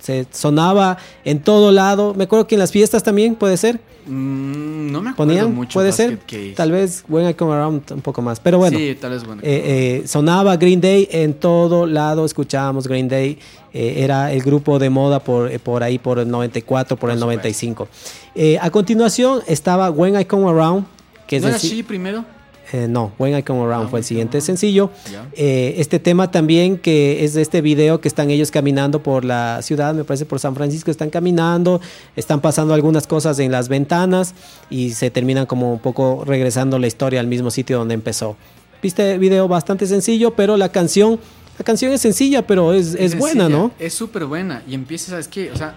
se 0.00 0.26
sonaba 0.32 0.96
en 1.24 1.40
todo 1.42 1.70
lado. 1.72 2.14
Me 2.14 2.24
acuerdo 2.24 2.46
que 2.46 2.54
en 2.54 2.60
las 2.60 2.72
fiestas 2.72 3.02
también, 3.02 3.34
puede 3.34 3.56
ser. 3.56 3.80
Mm, 4.06 4.90
no 4.90 5.02
me 5.02 5.10
acuerdo 5.10 5.32
Ponían, 5.34 5.54
mucho. 5.54 5.74
puede 5.74 5.88
Basket 5.90 6.06
ser. 6.08 6.18
Case. 6.20 6.54
Tal 6.56 6.72
vez 6.72 7.04
When 7.08 7.28
I 7.28 7.34
Come 7.34 7.52
Around 7.52 7.92
un 7.92 8.00
poco 8.00 8.22
más. 8.22 8.40
Pero 8.40 8.56
bueno. 8.56 8.78
Sí, 8.78 8.96
tal 8.98 9.10
vez 9.10 9.24
bueno. 9.24 9.42
Eh, 9.44 10.02
sonaba 10.06 10.56
Green 10.56 10.80
Day 10.80 11.08
en 11.10 11.34
todo 11.34 11.84
lado, 11.86 12.24
escuchábamos 12.24 12.88
Green 12.88 13.08
Day, 13.08 13.38
era 13.74 14.32
el 14.32 14.40
grupo 14.42 14.78
de 14.78 14.88
moda 14.88 15.20
por, 15.20 15.56
por 15.60 15.82
ahí, 15.82 15.98
por 15.98 16.18
el 16.18 16.28
94, 16.30 16.96
por, 16.96 17.10
el 17.10 17.20
95. 17.20 17.86
Eh, 18.34 18.58
a 18.62 18.70
continuación 18.70 19.40
estaba 19.46 19.90
When 19.90 20.18
I 20.18 20.24
Come 20.24 20.48
Around, 20.48 20.86
que 21.26 21.36
es 21.36 21.42
¿No 21.42 21.48
era 21.48 21.56
el 21.58 21.60
si- 21.60 21.76
She 21.76 21.84
primero? 21.84 22.24
Eh, 22.72 22.86
no, 22.88 23.12
When 23.18 23.36
I 23.36 23.42
Come 23.42 23.62
Around 23.62 23.86
Ah, 23.86 23.90
fue 23.90 24.00
el 24.00 24.04
siguiente 24.04 24.40
sencillo. 24.40 24.90
Eh, 25.32 25.74
este 25.78 25.98
tema 25.98 26.30
también 26.30 26.78
que 26.78 27.24
es 27.24 27.34
de 27.34 27.42
este 27.42 27.60
video 27.60 28.00
que 28.00 28.08
están 28.08 28.30
ellos 28.30 28.50
caminando 28.50 29.02
por 29.02 29.24
la 29.24 29.62
ciudad, 29.62 29.94
me 29.94 30.04
parece 30.04 30.26
por 30.26 30.38
San 30.40 30.54
Francisco, 30.54 30.90
están 30.90 31.10
caminando, 31.10 31.80
están 32.16 32.40
pasando 32.40 32.74
algunas 32.74 33.06
cosas 33.06 33.38
en 33.38 33.52
las 33.52 33.68
ventanas 33.68 34.34
y 34.68 34.90
se 34.90 35.10
terminan 35.10 35.46
como 35.46 35.72
un 35.72 35.78
poco 35.78 36.24
regresando 36.26 36.78
la 36.78 36.86
historia 36.86 37.20
al 37.20 37.26
mismo 37.26 37.50
sitio 37.50 37.78
donde 37.78 37.94
empezó. 37.94 38.36
Viste 38.82 39.18
video 39.18 39.48
bastante 39.48 39.86
sencillo, 39.86 40.34
pero 40.34 40.56
la 40.56 40.70
canción, 40.70 41.18
la 41.58 41.64
canción 41.64 41.92
es 41.92 42.00
sencilla, 42.00 42.46
pero 42.46 42.72
es, 42.72 42.94
es 42.94 43.18
buena, 43.18 43.44
sencilla, 43.44 43.48
¿no? 43.48 43.70
Es 43.78 43.94
súper 43.94 44.26
buena. 44.26 44.62
Y 44.68 44.74
empieza, 44.74 45.10
¿sabes 45.10 45.26
qué? 45.28 45.50
O 45.50 45.56
sea, 45.56 45.74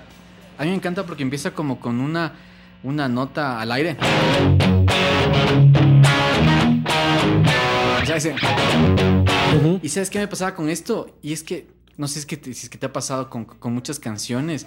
a 0.58 0.64
mí 0.64 0.70
me 0.70 0.76
encanta 0.76 1.06
porque 1.06 1.24
empieza 1.24 1.52
como 1.52 1.80
con 1.80 2.00
una, 2.00 2.34
una 2.84 3.08
nota 3.08 3.60
al 3.60 3.72
aire. 3.72 3.98
Sea, 8.20 8.34
ese- 8.34 9.80
¿Y 9.82 9.90
sabes 9.90 10.10
qué 10.10 10.20
me 10.20 10.28
pasaba 10.28 10.56
con 10.56 10.70
esto? 10.70 11.16
Y 11.22 11.34
es 11.34 11.44
que, 11.44 11.68
no 11.98 12.08
sé 12.08 12.14
si 12.16 12.20
es 12.22 12.26
que 12.26 12.38
te, 12.38 12.54
si 12.54 12.64
es 12.64 12.70
que 12.70 12.78
te 12.78 12.86
ha 12.86 12.94
pasado 12.94 13.30
con, 13.30 13.46
con 13.46 13.74
muchas 13.74 14.00
canciones, 14.00 14.66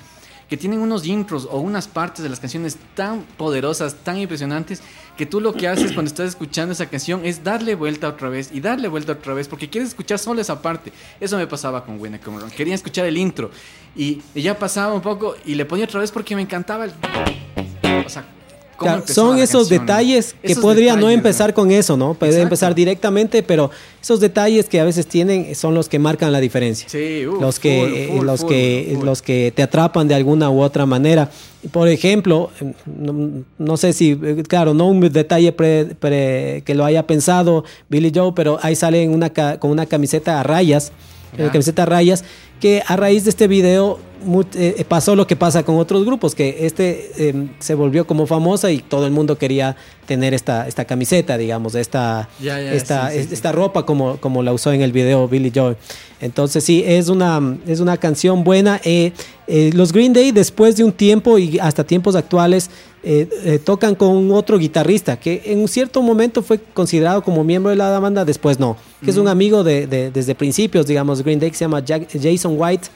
que 0.48 0.58
tienen 0.58 0.80
unos 0.80 1.06
intros 1.06 1.48
o 1.50 1.58
unas 1.58 1.88
partes 1.88 2.22
de 2.22 2.28
las 2.28 2.38
canciones 2.38 2.76
tan 2.94 3.22
poderosas, 3.38 3.94
tan 4.04 4.18
impresionantes, 4.18 4.82
que 5.16 5.24
tú 5.24 5.40
lo 5.40 5.54
que 5.54 5.68
haces 5.68 5.92
cuando 5.92 6.08
estás 6.08 6.28
escuchando 6.28 6.72
esa 6.72 6.86
canción 6.86 7.24
es 7.24 7.42
darle 7.42 7.74
vuelta 7.74 8.08
otra 8.08 8.28
vez 8.28 8.50
y 8.52 8.60
darle 8.60 8.88
vuelta 8.88 9.12
otra 9.12 9.32
vez, 9.32 9.48
porque 9.48 9.70
quieres 9.70 9.90
escuchar 9.90 10.18
solo 10.18 10.40
esa 10.42 10.60
parte. 10.60 10.92
Eso 11.18 11.38
me 11.38 11.46
pasaba 11.46 11.84
con 11.84 11.98
Come 11.98 12.18
Around. 12.36 12.52
Quería 12.52 12.74
escuchar 12.74 13.06
el 13.06 13.16
intro 13.16 13.50
y, 13.96 14.20
y 14.34 14.42
ya 14.42 14.58
pasaba 14.58 14.92
un 14.92 15.00
poco 15.00 15.34
y 15.46 15.54
le 15.54 15.64
ponía 15.64 15.86
otra 15.86 16.00
vez 16.00 16.10
porque 16.12 16.36
me 16.36 16.42
encantaba 16.42 16.84
el... 16.84 16.92
O 18.04 18.08
sea, 18.10 18.26
cómo 18.26 18.43
Claro, 18.78 19.04
son 19.06 19.38
esos 19.38 19.68
detalles 19.68 20.34
que 20.42 20.52
Esos 20.52 20.62
podría 20.62 20.96
no 20.96 21.08
empezar 21.08 21.54
con 21.54 21.70
eso, 21.70 21.96
¿no? 21.96 22.14
Puede 22.14 22.32
Exacto. 22.32 22.42
empezar 22.46 22.74
directamente, 22.74 23.42
pero 23.42 23.70
esos 24.02 24.20
detalles 24.20 24.68
que 24.68 24.80
a 24.80 24.84
veces 24.84 25.06
tienen 25.06 25.54
son 25.54 25.74
los 25.74 25.88
que 25.88 25.98
marcan 25.98 26.32
la 26.32 26.40
diferencia. 26.40 26.88
Sí, 26.88 27.26
uf, 27.26 27.40
los 27.40 27.58
que 27.60 28.08
full, 28.08 28.16
full, 28.18 28.26
los 28.26 28.40
full, 28.40 28.48
que 28.48 28.98
los 29.02 29.22
que 29.22 29.52
te 29.54 29.62
atrapan 29.62 30.08
de 30.08 30.14
alguna 30.14 30.50
u 30.50 30.60
otra 30.60 30.86
manera. 30.86 31.30
Por 31.72 31.88
ejemplo, 31.88 32.50
no, 32.84 33.44
no 33.58 33.76
sé 33.76 33.92
si 33.92 34.16
claro, 34.48 34.74
no 34.74 34.88
un 34.88 35.00
detalle 35.12 35.52
pre- 35.52 35.94
pre- 35.98 36.62
que 36.66 36.74
lo 36.74 36.84
haya 36.84 37.06
pensado 37.06 37.64
Billy 37.88 38.12
Joe, 38.14 38.32
pero 38.34 38.58
ahí 38.62 38.74
sale 38.76 39.02
en 39.02 39.10
una 39.12 39.30
con 39.58 39.70
una 39.70 39.86
camiseta 39.86 40.40
a 40.40 40.42
rayas, 40.42 40.92
Ya. 41.38 41.46
eh, 41.46 41.50
camiseta 41.50 41.84
a 41.84 41.86
rayas 41.86 42.24
que 42.60 42.82
a 42.86 42.96
raíz 42.96 43.24
de 43.24 43.30
este 43.30 43.46
video 43.48 43.98
mu- 44.24 44.42
eh, 44.54 44.84
pasó 44.88 45.14
lo 45.16 45.26
que 45.26 45.36
pasa 45.36 45.62
con 45.64 45.76
otros 45.76 46.04
grupos, 46.06 46.34
que 46.34 46.64
este 46.66 47.10
eh, 47.18 47.48
se 47.58 47.74
volvió 47.74 48.06
como 48.06 48.26
famosa 48.26 48.70
y 48.70 48.78
todo 48.78 49.04
el 49.06 49.12
mundo 49.12 49.36
quería 49.36 49.76
tener 50.06 50.32
esta, 50.34 50.66
esta 50.66 50.84
camiseta, 50.86 51.36
digamos, 51.36 51.74
esta, 51.74 52.28
esta, 52.74 53.08
sí, 53.10 53.14
sí, 53.14 53.20
es- 53.20 53.26
sí. 53.28 53.34
esta 53.34 53.52
ropa 53.52 53.84
como, 53.84 54.16
como 54.18 54.42
la 54.42 54.52
usó 54.52 54.72
en 54.72 54.80
el 54.82 54.92
video 54.92 55.28
Billy 55.28 55.52
Joe. 55.54 55.76
Entonces 56.20 56.64
sí, 56.64 56.82
es 56.86 57.08
una, 57.08 57.58
es 57.66 57.80
una 57.80 57.96
canción 57.98 58.44
buena. 58.44 58.80
Eh, 58.84 59.12
eh, 59.46 59.70
los 59.74 59.92
Green 59.92 60.14
Day 60.14 60.32
después 60.32 60.76
de 60.76 60.84
un 60.84 60.92
tiempo 60.92 61.36
y 61.38 61.58
hasta 61.58 61.84
tiempos 61.84 62.14
actuales 62.16 62.70
eh, 63.06 63.28
eh, 63.44 63.58
tocan 63.58 63.94
con 63.94 64.30
otro 64.32 64.58
guitarrista 64.58 65.18
que 65.18 65.42
en 65.46 65.58
un 65.60 65.68
cierto 65.68 66.00
momento 66.02 66.42
fue 66.42 66.58
considerado 66.72 67.22
como 67.22 67.44
miembro 67.44 67.70
de 67.70 67.76
la 67.76 67.98
banda, 68.00 68.24
después 68.24 68.58
no, 68.58 68.76
que 69.04 69.10
es 69.10 69.16
un 69.18 69.28
amigo 69.28 69.62
de, 69.62 69.86
de- 69.86 70.10
desde 70.10 70.34
principios, 70.34 70.86
digamos, 70.86 71.22
Green 71.22 71.38
Day, 71.38 71.50
que 71.50 71.56
se 71.56 71.64
llama 71.64 71.80
Jack- 71.84 72.08
Jason 72.20 72.54
White. 72.56 72.88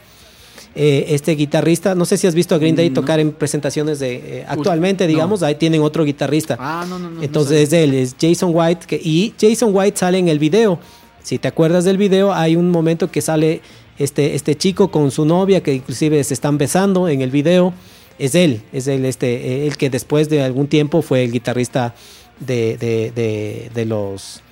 Eh, 0.74 1.06
este 1.14 1.32
guitarrista, 1.34 1.94
no 1.94 2.04
sé 2.04 2.16
si 2.16 2.26
has 2.26 2.34
visto 2.34 2.54
a 2.54 2.59
Green 2.59 2.76
Day 2.76 2.90
tocar 2.90 3.18
en 3.20 3.32
presentaciones 3.32 3.98
de 3.98 4.14
eh, 4.40 4.44
actualmente, 4.46 5.04
no. 5.04 5.09
digamos, 5.09 5.42
ahí 5.42 5.54
tienen 5.56 5.80
otro 5.82 6.04
guitarrista. 6.04 6.56
Ah, 6.59 6.84
no, 6.88 6.98
no, 6.98 7.11
no. 7.11 7.16
no 7.16 7.22
Entonces 7.22 7.62
es 7.62 7.70
de 7.70 7.84
él, 7.84 7.94
es 7.94 8.14
Jason 8.20 8.50
White. 8.54 8.86
Que, 8.86 8.96
y 9.02 9.34
Jason 9.40 9.70
White 9.74 9.96
sale 9.98 10.18
en 10.18 10.28
el 10.28 10.38
video. 10.38 10.78
Si 11.22 11.38
te 11.38 11.48
acuerdas 11.48 11.84
del 11.84 11.96
video, 11.98 12.32
hay 12.32 12.54
un 12.54 12.70
momento 12.70 13.11
que 13.11 13.20
sale 13.22 13.61
este, 13.98 14.34
este 14.34 14.56
chico 14.56 14.90
con 14.90 15.11
su 15.11 15.24
novia, 15.24 15.62
que 15.62 15.74
inclusive 15.74 16.22
se 16.22 16.34
están 16.34 16.59
besando 16.59 17.09
en 17.09 17.22
el 17.22 17.30
video. 17.30 17.72
Es 18.18 18.34
él, 18.34 18.62
es 18.72 18.86
él, 18.88 19.04
este, 19.04 19.66
el 19.66 19.76
que 19.76 19.90
después 19.90 20.28
de 20.28 20.42
algún 20.42 20.66
tiempo 20.66 21.02
fue 21.02 21.24
el 21.24 21.32
guitarrista 21.32 21.94
de, 22.40 22.76
de, 22.76 23.12
de- 23.14 23.70
de 23.74 23.84
los 23.84 24.42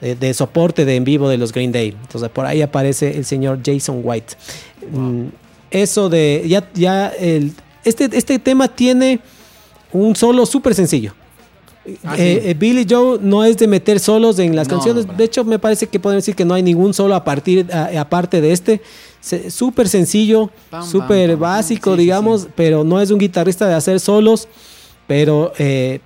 de, 0.00 0.14
de 0.14 0.34
soporte 0.34 0.84
de 0.84 0.94
en 0.96 1.04
vivo 1.04 1.28
de 1.28 1.38
los 1.38 1.52
Green 1.52 1.72
Day. 1.72 1.96
Entonces 2.00 2.28
por 2.30 2.44
ahí 2.46 2.62
aparece 2.62 3.16
el 3.16 3.24
señor 3.24 3.60
Jason 3.64 4.00
White. 4.04 4.34
Mm, 4.92 5.26
Eso 5.70 6.08
de 6.08 6.44
ya, 6.46 6.68
ya 6.74 7.08
el, 7.08 7.52
este, 7.84 8.08
este 8.12 8.38
tema 8.38 8.68
tiene 8.68 9.20
un 9.92 10.14
solo 10.14 10.44
súper 10.46 10.74
sencillo. 10.74 11.14
Ah, 12.04 12.14
Eh, 12.18 12.40
sí. 12.42 12.48
eh, 12.50 12.54
Billy 12.54 12.84
Joe 12.88 13.18
no 13.22 13.44
es 13.44 13.56
de 13.58 13.66
meter 13.68 13.98
solos 14.00 14.38
en 14.40 14.54
las 14.56 14.68
No, 14.68 14.74
canciones. 14.74 15.06
De 15.16 15.24
hecho, 15.24 15.44
me 15.44 15.58
parece 15.58 15.86
que 15.86 15.98
podemos 16.00 16.22
decir 16.24 16.34
que 16.34 16.44
no 16.44 16.54
hay 16.54 16.62
ningún 16.62 16.92
solo 16.92 17.14
a 17.14 17.22
partir, 17.24 17.66
a- 17.72 18.00
aparte 18.00 18.40
de 18.40 18.52
este. 18.52 18.80
Se- 19.26 19.50
Súper 19.50 19.88
sencillo, 19.88 20.50
súper 20.88 21.36
básico, 21.36 21.92
Sí, 21.94 21.98
digamos, 22.02 22.42
sí. 22.42 22.48
pero 22.54 22.84
no 22.84 23.00
es 23.00 23.10
un 23.10 23.18
guitarrista 23.18 23.66
de 23.66 23.74
hacer 23.74 23.98
solos, 23.98 24.46
pero 25.08 25.52
eh, 25.58 25.98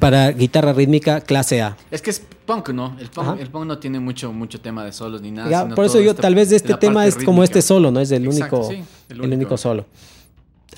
para 0.00 0.30
guitarra 0.32 0.72
rítmica 0.72 1.20
clase 1.20 1.60
A. 1.60 1.76
Es 1.90 2.00
que 2.00 2.08
es 2.10 2.22
punk, 2.46 2.70
¿no? 2.70 2.96
El 2.98 3.08
punk, 3.10 3.26
Ajá. 3.28 3.36
el 3.38 3.48
punk 3.50 3.66
no 3.66 3.78
tiene 3.78 4.00
mucho, 4.00 4.32
mucho 4.32 4.58
tema 4.60 4.82
de 4.84 4.92
solos 4.92 5.20
ni 5.20 5.30
nada. 5.30 5.50
Ya, 5.50 5.62
sino 5.64 5.74
por 5.74 5.84
eso 5.84 6.00
yo, 6.00 6.10
esta- 6.12 6.22
tal 6.22 6.34
vez 6.34 6.50
este 6.52 6.72
tema 6.74 7.06
es 7.06 7.16
como 7.16 7.44
este 7.44 7.60
solo, 7.60 7.90
¿no? 7.90 8.00
Es 8.00 8.10
el 8.10 8.24
Exacto, 8.24 8.60
único, 8.60 8.70
sí, 8.70 8.84
el, 9.10 9.24
el 9.24 9.32
único. 9.34 9.56
solo. 9.58 9.84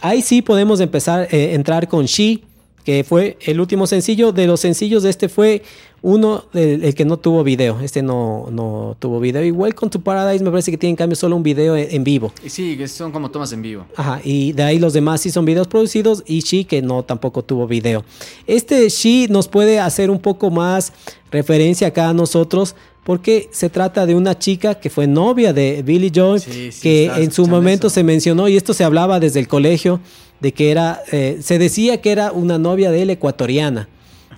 Ahí 0.01 0.23
sí 0.23 0.43
podemos 0.43 0.81
empezar 0.81 1.29
a 1.31 1.37
entrar 1.37 1.87
con 1.87 2.05
She, 2.07 2.43
que 2.85 3.05
fue 3.05 3.37
el 3.43 3.61
último 3.61 3.87
sencillo. 3.87 4.33
De 4.33 4.47
los 4.47 4.61
sencillos, 4.61 5.05
este 5.05 5.29
fue 5.29 5.63
uno 6.01 6.45
el 6.55 6.95
que 6.95 7.05
no 7.05 7.17
tuvo 7.17 7.43
video. 7.45 7.81
Este 7.81 8.03
no, 8.03 8.49
no 8.51 8.97
tuvo 8.99 9.21
video. 9.21 9.45
Y 9.45 9.51
Welcome 9.51 9.91
to 9.91 10.01
Paradise 10.01 10.43
me 10.43 10.51
parece 10.51 10.71
que 10.71 10.79
tiene 10.79 10.91
en 10.91 10.97
cambio 10.97 11.17
solo 11.17 11.37
un 11.37 11.43
video 11.43 11.77
en, 11.77 11.89
en 11.91 12.05
vivo. 12.05 12.33
Y 12.45 12.51
sí, 12.51 12.77
que 12.77 12.89
son 12.89 13.13
como 13.13 13.31
tomas 13.31 13.53
en 13.53 13.63
vivo. 13.63 13.85
Ajá, 13.97 14.21
y 14.23 14.53
de 14.53 14.63
ahí 14.63 14.79
los 14.79 14.93
demás 14.93 15.21
sí 15.21 15.31
son 15.31 15.45
videos 15.45 15.67
producidos 15.67 16.23
y 16.27 16.41
She 16.41 16.65
que 16.65 16.83
no 16.83 17.03
tampoco 17.03 17.43
tuvo 17.43 17.67
video. 17.67 18.05
Este 18.47 18.89
She 18.89 19.29
nos 19.29 19.49
puede 19.49 19.81
hacer 19.81 20.11
un 20.11 20.21
poco 20.21 20.51
más 20.51 20.93
referencia 21.31 21.89
acá 21.89 22.09
a 22.09 22.15
nosotros 22.15 22.75
porque 23.09 23.49
se 23.53 23.71
trata 23.71 24.05
de 24.05 24.15
una 24.15 24.39
chica 24.39 24.75
que 24.75 24.91
fue 24.91 25.07
novia 25.07 25.55
de 25.55 25.83
Billy 25.83 26.13
Joel, 26.15 26.43
Sí, 26.43 26.71
sí, 26.73 26.81
que 26.83 27.07
en 27.07 27.33
su 27.33 27.47
momento 27.47 27.87
eso. 27.87 27.95
se 27.95 28.05
mencionó 28.05 28.49
y 28.49 28.57
esto 28.59 28.75
se 28.75 28.85
hablaba 28.85 29.19
desde 29.19 29.41
el 29.41 29.49
colegio 29.49 29.99
de 30.41 30.53
que 30.53 30.71
era, 30.71 31.01
eh, 31.11 31.39
se 31.41 31.59
decía 31.59 32.03
que 32.03 32.11
era 32.13 32.33
una 32.33 32.59
novia 32.59 32.91
de 32.91 33.01
él 33.01 33.09
ecuatoriana. 33.09 33.89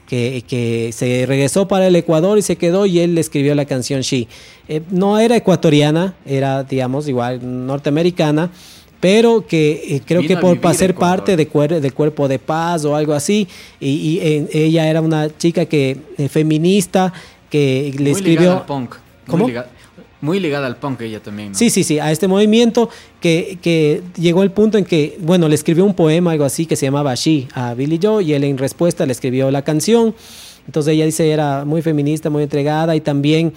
Que, 0.07 0.45
que 0.47 0.91
se 0.93 1.25
regresó 1.27 1.67
para 1.67 1.87
el 1.89 1.97
Ecuador 1.97 2.39
y 2.39 2.43
se 2.43 2.55
quedó 2.57 2.87
y 2.87 3.01
él 3.01 3.15
le 3.17 3.21
escribió 3.21 3.55
la 3.57 3.65
canción 3.65 4.03
She. 4.03 4.29
Eh, 4.69 4.83
no 4.91 5.19
era 5.19 5.37
ecuatoriana, 5.37 6.15
era 6.25 6.63
digamos 6.63 7.09
igual 7.09 7.41
norteamericana, 7.67 8.51
pero 9.01 9.47
que 9.47 9.83
eh, 9.97 10.01
creo 10.05 10.21
Vino 10.23 10.35
que 10.41 10.57
por 10.57 10.75
ser 10.75 10.95
parte 10.95 11.37
de 11.37 11.49
cuer- 11.51 11.81
del 11.81 11.95
cuerpo 11.95 12.29
de 12.29 12.39
paz 12.39 12.85
o 12.85 12.95
algo 12.95 13.15
así, 13.15 13.49
y, 13.81 13.89
y, 13.89 14.19
eh, 14.21 14.49
ella 14.53 14.89
era 14.91 15.01
una 15.01 15.29
chica 15.37 15.65
que 15.67 15.97
feminista 16.29 17.13
que 17.51 17.93
le 17.97 18.03
muy 18.03 18.11
escribió... 18.13 18.41
ligada 18.41 18.59
al 18.59 18.67
punk. 18.67 18.95
¿Cómo? 19.27 19.45
Muy 19.45 19.51
ligada, 19.51 19.71
muy 20.21 20.41
ligada 20.41 20.67
al 20.67 20.77
punk 20.77 21.03
ella 21.03 21.21
también, 21.21 21.53
¿no? 21.53 21.59
Sí, 21.59 21.71
sí, 21.71 21.85
sí, 21.85 21.99
a 21.99 22.11
este 22.11 22.29
movimiento 22.29 22.89
que, 23.21 23.59
que 23.61 24.03
llegó 24.19 24.43
el 24.43 24.51
punto 24.51 24.79
en 24.79 24.85
que, 24.85 25.17
bueno, 25.21 25.49
le 25.49 25.55
escribió 25.55 25.85
un 25.85 25.95
poema, 25.95 26.33
algo 26.33 26.45
así, 26.45 26.67
que 26.67 26.77
se 26.77 26.87
llamaba 26.87 27.15
She 27.15 27.49
a 27.53 27.75
Billy 27.75 27.99
Joe, 28.03 28.23
y 28.23 28.33
él 28.33 28.45
en 28.45 28.59
respuesta 28.59 29.05
le 29.07 29.13
escribió 29.13 29.51
la 29.51 29.63
canción. 29.63 30.15
Entonces 30.67 30.93
ella 30.93 31.05
dice 31.05 31.29
era 31.31 31.65
muy 31.65 31.83
feminista, 31.83 32.31
muy 32.31 32.45
entregada 32.45 32.95
y 32.95 33.01
también 33.01 33.53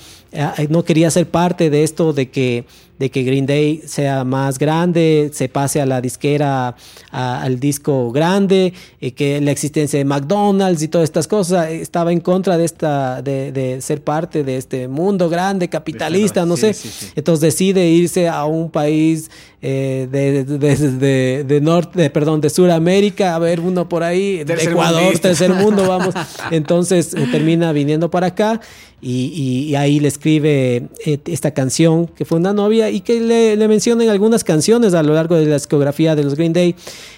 no 0.69 0.84
quería 0.84 1.09
ser 1.11 1.27
parte 1.29 1.69
de 1.69 1.84
esto 1.84 2.13
de 2.13 2.29
que, 2.29 2.65
de 2.99 3.09
que 3.11 3.23
Green 3.23 3.45
Day 3.45 3.81
sea 3.86 4.23
más 4.23 4.57
grande, 4.59 5.29
se 5.34 5.49
pase 5.49 5.81
a 5.81 5.86
la 5.86 5.99
disquera, 6.01 6.75
a- 7.11 7.41
al 7.41 7.59
disco 7.59 8.11
grande, 8.11 8.73
y 9.01 9.11
que 9.11 9.41
la 9.41 9.51
existencia 9.51 9.97
de 9.99 10.05
McDonald's 10.05 10.81
y 10.84 10.88
todas 10.88 11.05
estas 11.05 11.27
cosas, 11.27 11.67
eh, 11.69 11.81
estaba 11.81 12.11
en 12.11 12.19
contra 12.19 12.57
de 12.57 12.65
esta, 12.65 13.21
de, 13.21 13.51
de 13.51 13.81
ser 13.81 14.03
parte 14.03 14.43
de 14.43 14.57
este 14.57 14.88
mundo 14.88 15.29
grande, 15.29 15.69
capitalista, 15.69 16.45
no 16.45 16.55
sí, 16.55 16.61
sé. 16.61 16.73
sí, 16.73 16.89
sí. 16.89 17.07
Entonces 17.15 17.41
decide 17.41 17.88
irse 17.89 18.27
a 18.27 18.45
un 18.45 18.69
país 18.71 19.29
eh, 19.61 20.07
de, 20.11 20.43
de, 20.43 21.43
de, 21.45 21.61
norte, 21.61 22.09
perdón, 22.09 22.41
de 22.41 22.49
Sudamérica, 22.49 23.36
a 23.36 23.39
ver 23.39 23.59
uno 23.59 23.88
por 23.89 24.03
ahí, 24.03 24.43
de 24.43 24.53
Ecuador, 24.55 25.01
mundista. 25.01 25.29
tercer 25.29 25.53
mundo, 25.53 25.88
vamos. 25.88 26.13
Entonces 26.51 27.13
eh, 27.13 27.27
termina 27.31 27.71
viniendo 27.71 28.09
para 28.11 28.27
acá 28.27 28.59
y, 29.01 29.25
y- 29.36 29.69
y 29.71 29.75
ahí 29.75 29.99
le 29.99 30.07
escribe 30.28 30.88
eh, 31.05 31.19
esta 31.26 31.51
canción 31.53 32.07
que 32.07 32.24
fue 32.24 32.38
una 32.39 32.53
novia 32.53 32.89
y 32.89 33.01
que 33.01 33.19
le, 33.19 33.57
le 33.57 33.67
mencionan 33.67 34.07
algunas 34.07 34.45
canciones 34.45 34.93
a 34.93 35.03
lo 35.03 35.13
largo 35.13 35.36
de 35.36 35.45
la 35.45 35.55
discografía 35.55 36.15
de 36.15 36.24
los 36.24 36.36
Green 36.36 36.53
Day. 36.53 36.76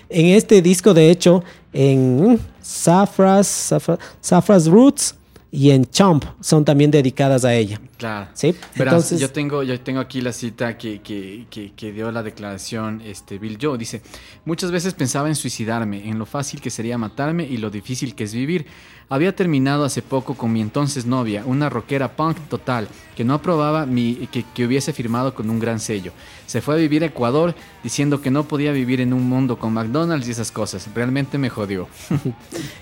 En 0.10 0.26
este 0.36 0.64
disco, 0.64 0.92
de 0.96 1.12
hecho, 1.12 1.44
en 1.72 2.32
mm, 2.34 2.38
Saffras, 2.64 3.46
Saffra- 3.72 4.00
Saffras 4.22 4.66
Roots 4.66 5.14
y 5.52 5.70
en 5.70 5.86
Chomp 5.86 6.26
son 6.42 6.66
también 6.66 6.90
dedicadas 6.90 7.46
a 7.46 7.54
ella. 7.54 7.80
Claro. 7.98 8.28
Sí, 8.34 8.56
Verás, 8.76 8.94
entonces- 8.96 9.20
yo 9.22 9.30
tengo, 9.30 9.62
yo 9.62 9.80
tengo 9.80 10.00
aquí 10.00 10.20
la 10.22 10.34
cita 10.34 10.76
que, 10.76 11.00
que, 11.02 11.46
que, 11.52 11.74
que 11.74 11.92
dio 11.92 12.12
la 12.12 12.24
declaración 12.24 13.02
este, 13.06 13.38
Bill 13.38 13.60
Joe. 13.62 13.78
Dice, 13.78 14.02
muchas 14.46 14.72
veces 14.72 14.96
pensaba 14.96 15.28
en 15.28 15.36
suicidarme, 15.36 16.10
en 16.10 16.18
lo 16.18 16.26
fácil 16.26 16.60
que 16.60 16.72
sería 16.72 16.98
matarme 16.98 17.44
y 17.48 17.58
lo 17.58 17.70
difícil 17.70 18.16
que 18.16 18.24
es 18.24 18.34
vivir. 18.34 18.66
Había 19.08 19.36
terminado 19.36 19.86
hace 19.86 20.02
poco 20.02 20.34
con 20.34 20.52
mi 20.52 20.62
entonces 20.62 21.06
novia, 21.06 21.44
una 21.46 21.70
rockera 21.70 22.16
punk 22.16 22.38
total, 22.50 22.88
que 23.16 23.24
no 23.24 23.36
aprobaba 23.36 23.86
mi, 23.86 24.28
que, 24.32 24.44
que 24.54 24.66
hubiese 24.66 24.94
firmado 24.94 25.36
con 25.36 25.50
un 25.50 25.60
gran 25.60 25.80
sello. 25.80 26.12
Se 26.48 26.60
fue 26.60 26.74
a 26.74 26.78
vivir 26.78 27.04
a 27.04 27.08
Ecuador 27.08 27.54
diciendo 27.84 28.20
que 28.20 28.32
no 28.32 28.48
podía 28.48 28.72
vivir 28.72 29.02
en 29.02 29.14
un 29.14 29.30
mundo 29.30 29.60
con 29.60 29.74
McDonald's 29.74 30.28
y 30.28 30.32
esas 30.32 30.52
cosas. 30.52 30.90
Realmente 30.94 31.38
me 31.38 31.50
jodió. 31.50 31.88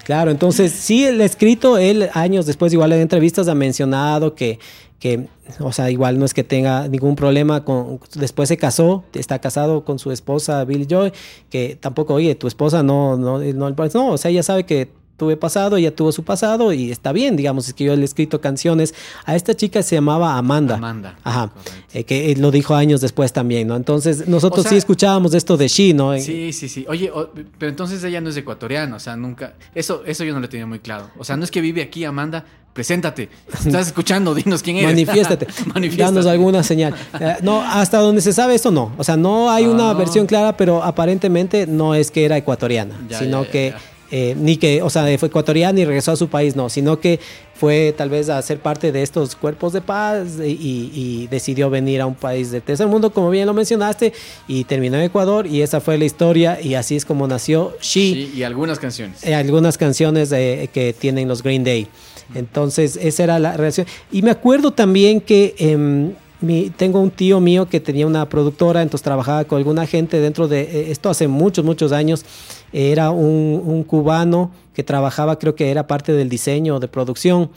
Claro, 0.06 0.32
entonces 0.32 0.72
sí, 0.72 1.06
el 1.06 1.22
escrito, 1.22 1.78
él 1.78 2.10
años 2.14 2.46
después, 2.46 2.74
igual 2.74 2.92
en 2.92 3.00
entrevistas 3.00 3.48
ha 3.48 3.56
mencionado 3.56 4.36
que, 4.36 4.60
que, 5.00 5.28
o 5.60 5.72
sea, 5.72 5.90
igual 5.92 6.20
no 6.20 6.26
es 6.26 6.34
que 6.34 6.44
tenga 6.44 6.88
ningún 6.90 7.16
problema 7.16 7.64
con, 7.64 8.00
después 8.16 8.50
se 8.50 8.58
casó, 8.58 9.06
está 9.14 9.40
casado 9.40 9.86
con 9.86 10.00
su 10.00 10.12
esposa 10.12 10.64
Billy 10.66 10.86
Joy, 10.90 11.14
que 11.50 11.78
tampoco, 11.80 12.14
oye, 12.16 12.36
tu 12.36 12.48
esposa 12.48 12.84
no, 12.84 13.18
no, 13.18 13.40
no, 13.40 13.70
no, 13.70 14.08
o 14.08 14.18
sea, 14.18 14.32
ella 14.32 14.44
sabe 14.44 14.66
que 14.66 14.92
tuve 15.18 15.38
pasado, 15.38 15.78
ella 15.78 15.96
tuvo 15.96 16.12
su 16.12 16.24
pasado 16.24 16.74
y 16.74 16.92
está 16.92 17.12
bien, 17.12 17.36
digamos, 17.36 17.68
es 17.68 17.74
que 17.74 17.84
yo 17.86 17.96
le 17.96 18.02
he 18.02 18.06
escrito 18.06 18.42
canciones. 18.42 18.94
A 19.26 19.36
esta 19.36 19.56
chica 19.56 19.84
se 19.84 19.96
llamaba 19.96 20.38
Amanda. 20.38 20.76
Amanda. 20.76 21.16
Ajá, 21.24 21.52
eh, 21.94 22.04
que 22.04 22.32
eh, 22.32 22.36
lo 22.38 22.52
dijo 22.52 22.76
años 22.76 23.00
después 23.02 23.32
también, 23.32 23.68
¿no? 23.68 23.76
Entonces 23.76 24.28
nosotros 24.28 24.60
O 24.60 24.64
sea- 24.64 24.72
sí 24.72 24.78
escuchábamos 24.78 25.34
esto 25.34 25.56
de 25.58 25.68
She, 25.68 25.94
¿no? 25.94 26.18
Sí, 26.20 26.52
sí, 26.54 26.68
sí. 26.68 26.86
Oye, 26.90 27.12
o- 27.12 27.30
pero 27.58 27.70
entonces 27.70 28.04
ella 28.04 28.22
no 28.22 28.30
es 28.30 28.38
ecuatoriana, 28.38 28.96
o 28.96 29.00
sea, 29.00 29.16
nunca. 29.16 29.54
Eso, 29.76 30.04
eso 30.06 30.24
yo 30.24 30.34
no 30.34 30.40
lo 30.40 30.50
tenía 30.50 30.66
muy 30.66 30.80
claro. 30.80 31.10
O 31.18 31.24
sea, 31.24 31.38
no 31.38 31.44
es 31.44 31.52
que 31.52 31.62
vive 31.62 31.82
aquí, 31.82 32.04
Amanda. 32.06 32.44
Preséntate. 32.74 33.30
Estás 33.66 33.86
escuchando, 33.86 34.34
dinos 34.34 34.64
quién 34.64 34.78
eres. 34.78 34.90
Manifiéstate. 34.90 35.46
Manifiéstate. 35.76 36.12
Danos 36.16 36.26
alguna 36.26 36.64
señal. 36.64 36.96
Eh, 37.20 37.36
no, 37.44 37.62
hasta 37.62 38.00
donde 38.00 38.20
se 38.20 38.34
sabe 38.34 38.56
esto 38.56 38.72
no. 38.72 38.94
O 38.98 39.04
sea, 39.04 39.16
no 39.16 39.52
hay 39.52 39.68
una 39.68 39.92
Ah. 39.92 39.94
versión 39.94 40.26
clara, 40.26 40.58
pero 40.58 40.82
aparentemente 40.84 41.68
no 41.68 41.94
es 41.94 42.10
que 42.10 42.26
era 42.26 42.36
ecuatoriana, 42.36 43.00
Ya, 43.08 43.20
sino 43.20 43.42
ya, 43.42 43.46
ya, 43.46 43.52
que. 43.52 43.74
Eh, 44.16 44.36
ni 44.38 44.58
que, 44.58 44.82
o 44.84 44.90
sea, 44.92 45.06
fue 45.18 45.28
ecuatoriana 45.30 45.80
y 45.80 45.86
regresó 45.86 46.12
a 46.12 46.16
su 46.16 46.28
país, 46.28 46.56
no, 46.56 46.70
sino 46.70 47.00
que 47.00 47.20
fue 47.56 47.96
tal 47.98 48.10
vez 48.10 48.30
a 48.30 48.40
ser 48.44 48.60
parte 48.60 48.92
de 48.92 49.02
estos 49.02 49.36
cuerpos 49.36 49.74
de 49.74 49.82
paz 49.82 50.28
y, 50.40 50.52
y- 50.52 50.92
y 50.94 51.28
decidió 51.28 51.70
venir 51.72 52.00
a 52.02 52.06
un 52.06 52.14
país 52.14 52.52
del 52.52 52.62
tercer 52.62 52.86
mundo, 52.88 53.10
como 53.12 53.30
bien 53.32 53.48
lo 53.48 53.54
mencionaste, 53.56 54.14
y 54.48 54.66
terminó 54.66 54.98
en 54.98 55.04
Ecuador 55.04 55.48
y 55.48 55.62
esa 55.64 55.82
fue 55.82 55.98
la 55.98 56.06
historia 56.06 56.60
y 56.62 56.76
así 56.76 56.96
es 56.96 57.06
como 57.06 57.28
nació 57.28 57.74
She 57.82 58.14
Sí, 58.14 58.32
y 58.36 58.44
algunas 58.44 58.78
canciones. 58.78 59.24
eh, 59.26 59.34
algunas 59.34 59.78
canciones 59.80 60.32
eh, 60.32 60.70
que 60.74 60.94
tienen 60.94 61.28
los 61.28 61.42
Green 61.42 61.64
Day. 61.64 61.88
Entonces, 62.36 62.98
esa 63.02 63.24
era 63.24 63.40
la 63.40 63.56
relación. 63.58 63.86
Y 64.12 64.22
me 64.22 64.32
acuerdo 64.32 64.72
también 64.72 65.22
que 65.22 65.56
em, 65.58 66.14
mi- 66.42 66.70
tengo 66.70 67.00
un 67.00 67.12
tío 67.12 67.40
mío 67.40 67.68
que 67.70 67.80
tenía 67.80 68.06
una 68.08 68.28
productora, 68.28 68.82
entonces 68.82 69.04
trabajaba 69.04 69.46
con 69.46 69.58
alguna 69.58 69.86
gente 69.88 70.20
dentro 70.20 70.48
de 70.48 70.62
eh, 70.62 70.92
esto 70.92 71.10
hace 71.10 71.28
muchos, 71.28 71.64
muchos 71.66 71.92
años. 71.92 72.26
Era 72.74 73.12
un, 73.12 73.62
un 73.66 73.84
cubano 73.84 74.52
que 74.74 74.84
trabajaba, 74.84 75.38
creo 75.40 75.56
que 75.56 75.70
era 75.72 75.88
parte 75.88 76.12
del 76.14 76.28
diseño 76.30 76.80
de 76.80 76.88
producción, 76.88 77.52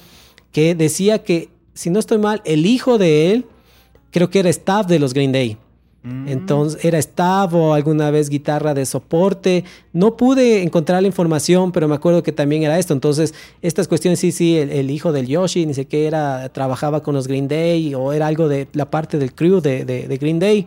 que 0.52 0.74
decía 0.74 1.22
que, 1.24 1.48
si 1.74 1.90
no 1.90 1.98
estoy 1.98 2.18
mal, 2.18 2.42
el 2.44 2.66
hijo 2.66 2.98
de 2.98 3.32
él, 3.32 3.46
creo 4.10 4.30
que 4.30 4.38
era 4.40 4.50
staff 4.50 4.86
de 4.86 4.98
los 4.98 5.12
Green 5.14 5.32
Day. 5.32 5.56
Mm. 6.02 6.28
Entonces 6.28 6.84
era 6.84 6.98
staff 6.98 7.52
o 7.52 7.74
alguna 7.74 8.10
vez 8.12 8.28
guitarra 8.28 8.74
de 8.74 8.86
soporte. 8.86 9.64
No 9.92 10.16
pude 10.16 10.62
encontrar 10.62 11.02
la 11.02 11.08
información, 11.08 11.72
pero 11.72 11.88
me 11.88 11.96
acuerdo 11.96 12.22
que 12.22 12.30
también 12.30 12.62
era 12.62 12.78
esto. 12.78 12.94
Entonces, 12.94 13.34
estas 13.60 13.88
cuestiones, 13.88 14.20
sí, 14.20 14.30
sí, 14.30 14.56
el, 14.56 14.70
el 14.70 14.90
hijo 14.90 15.10
del 15.12 15.26
Yoshi, 15.26 15.66
ni 15.66 15.74
sé 15.74 15.86
qué 15.86 16.06
era, 16.06 16.48
trabajaba 16.50 17.02
con 17.02 17.14
los 17.14 17.26
Green 17.26 17.48
Day 17.48 17.92
o 17.94 18.12
era 18.12 18.28
algo 18.28 18.48
de 18.48 18.68
la 18.72 18.88
parte 18.88 19.18
del 19.18 19.34
crew 19.34 19.60
de, 19.60 19.84
de- 19.84 20.06
de 20.06 20.16
Green 20.18 20.38
Day. 20.38 20.66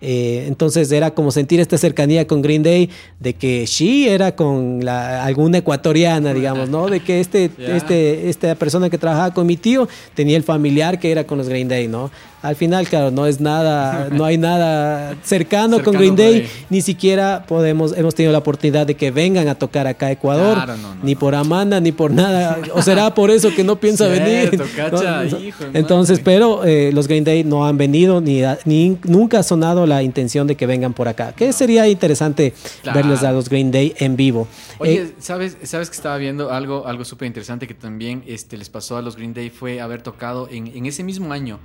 Eh, 0.00 0.44
entonces 0.46 0.92
era 0.92 1.12
como 1.12 1.30
sentir 1.30 1.58
esta 1.58 1.78
cercanía 1.78 2.26
con 2.26 2.42
Green 2.42 2.62
Day, 2.62 2.90
de 3.18 3.32
que 3.34 3.64
She 3.66 4.12
era 4.12 4.36
con 4.36 4.84
la, 4.84 5.24
alguna 5.24 5.58
ecuatoriana, 5.58 6.34
digamos, 6.34 6.68
¿no? 6.68 6.88
De 6.88 7.00
que 7.00 7.20
este, 7.20 7.50
este, 7.58 8.28
esta 8.28 8.54
persona 8.56 8.90
que 8.90 8.98
trabajaba 8.98 9.32
con 9.32 9.46
mi 9.46 9.56
tío 9.56 9.88
tenía 10.14 10.36
el 10.36 10.42
familiar 10.42 10.98
que 10.98 11.10
era 11.10 11.24
con 11.24 11.38
los 11.38 11.48
Green 11.48 11.68
Day, 11.68 11.88
¿no? 11.88 12.10
Al 12.42 12.54
final, 12.54 12.86
claro, 12.86 13.10
no 13.10 13.26
es 13.26 13.40
nada, 13.40 14.08
no 14.12 14.24
hay 14.24 14.38
nada 14.38 15.16
cercano, 15.24 15.82
con 15.82 15.94
Green 15.94 16.14
Day, 16.14 16.46
ni 16.70 16.80
siquiera 16.80 17.44
podemos, 17.48 17.96
hemos 17.96 18.14
tenido 18.14 18.30
la 18.30 18.38
oportunidad 18.38 18.86
de 18.86 18.94
que 18.94 19.10
vengan 19.10 19.48
a 19.48 19.56
tocar 19.56 19.86
acá 19.88 20.06
a 20.06 20.12
Ecuador, 20.12 20.54
Claro, 20.54 20.76
no, 20.76 20.94
no, 20.94 21.02
ni 21.02 21.16
por 21.16 21.34
Amanda, 21.34 21.80
ni 21.80 21.90
por 21.90 22.12
nada, 22.12 22.58
o 22.72 22.82
será 22.82 23.12
por 23.14 23.30
eso 23.30 23.52
que 23.56 23.64
no 23.64 23.76
piensa 23.80 24.06
venir. 24.06 24.62
Cacha, 24.76 25.24
hijo 25.24 25.64
Entonces, 25.72 26.18
madre. 26.18 26.24
pero 26.24 26.64
eh, 26.64 26.90
los 26.92 27.08
Green 27.08 27.24
Day 27.24 27.42
no 27.42 27.66
han 27.66 27.78
venido, 27.78 28.20
ni, 28.20 28.42
ni 28.64 28.96
nunca 29.04 29.40
ha 29.40 29.42
sonado 29.42 29.85
la 29.86 30.02
intención 30.02 30.46
de 30.46 30.56
que 30.56 30.66
vengan 30.66 30.92
por 30.92 31.08
acá, 31.08 31.32
que 31.32 31.52
sería 31.52 31.88
interesante 31.88 32.52
Claro. 32.82 32.98
verles 32.98 33.22
a 33.22 33.32
los 33.32 33.48
Green 33.48 33.70
Day 33.70 33.94
en 33.98 34.16
vivo. 34.16 34.46
Oye, 34.78 35.02
Eh, 35.02 35.12
¿sabes, 35.18 35.56
¿sabes 35.62 35.88
que 35.90 35.96
estaba 35.96 36.16
viendo 36.18 36.50
algo, 36.50 36.86
algo 36.86 37.04
súper 37.04 37.26
interesante 37.26 37.66
que 37.66 37.74
también 37.74 38.22
este, 38.26 38.56
les 38.56 38.68
pasó 38.70 38.96
a 38.96 39.02
los 39.02 39.16
Green 39.16 39.32
Day? 39.34 39.50
Fue 39.50 39.80
haber 39.80 40.02
tocado 40.02 40.48
en, 40.50 40.66
en 40.66 40.86
ese 40.86 41.02
mismo 41.02 41.32
año. 41.32 41.58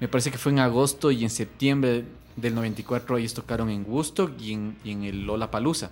Me 0.00 0.08
parece 0.08 0.30
que 0.30 0.38
fue 0.38 0.52
en 0.52 0.58
agosto 0.60 1.10
y 1.10 1.24
en 1.24 1.30
septiembre 1.30 2.04
del 2.36 2.54
94 2.54 3.18
ellos 3.18 3.34
tocaron 3.34 3.68
en 3.68 3.84
Woodstock 3.88 4.32
y 4.40 4.52
en, 4.52 4.76
y 4.84 4.92
en 4.92 5.02
el 5.04 5.26
Lollapalooza. 5.26 5.90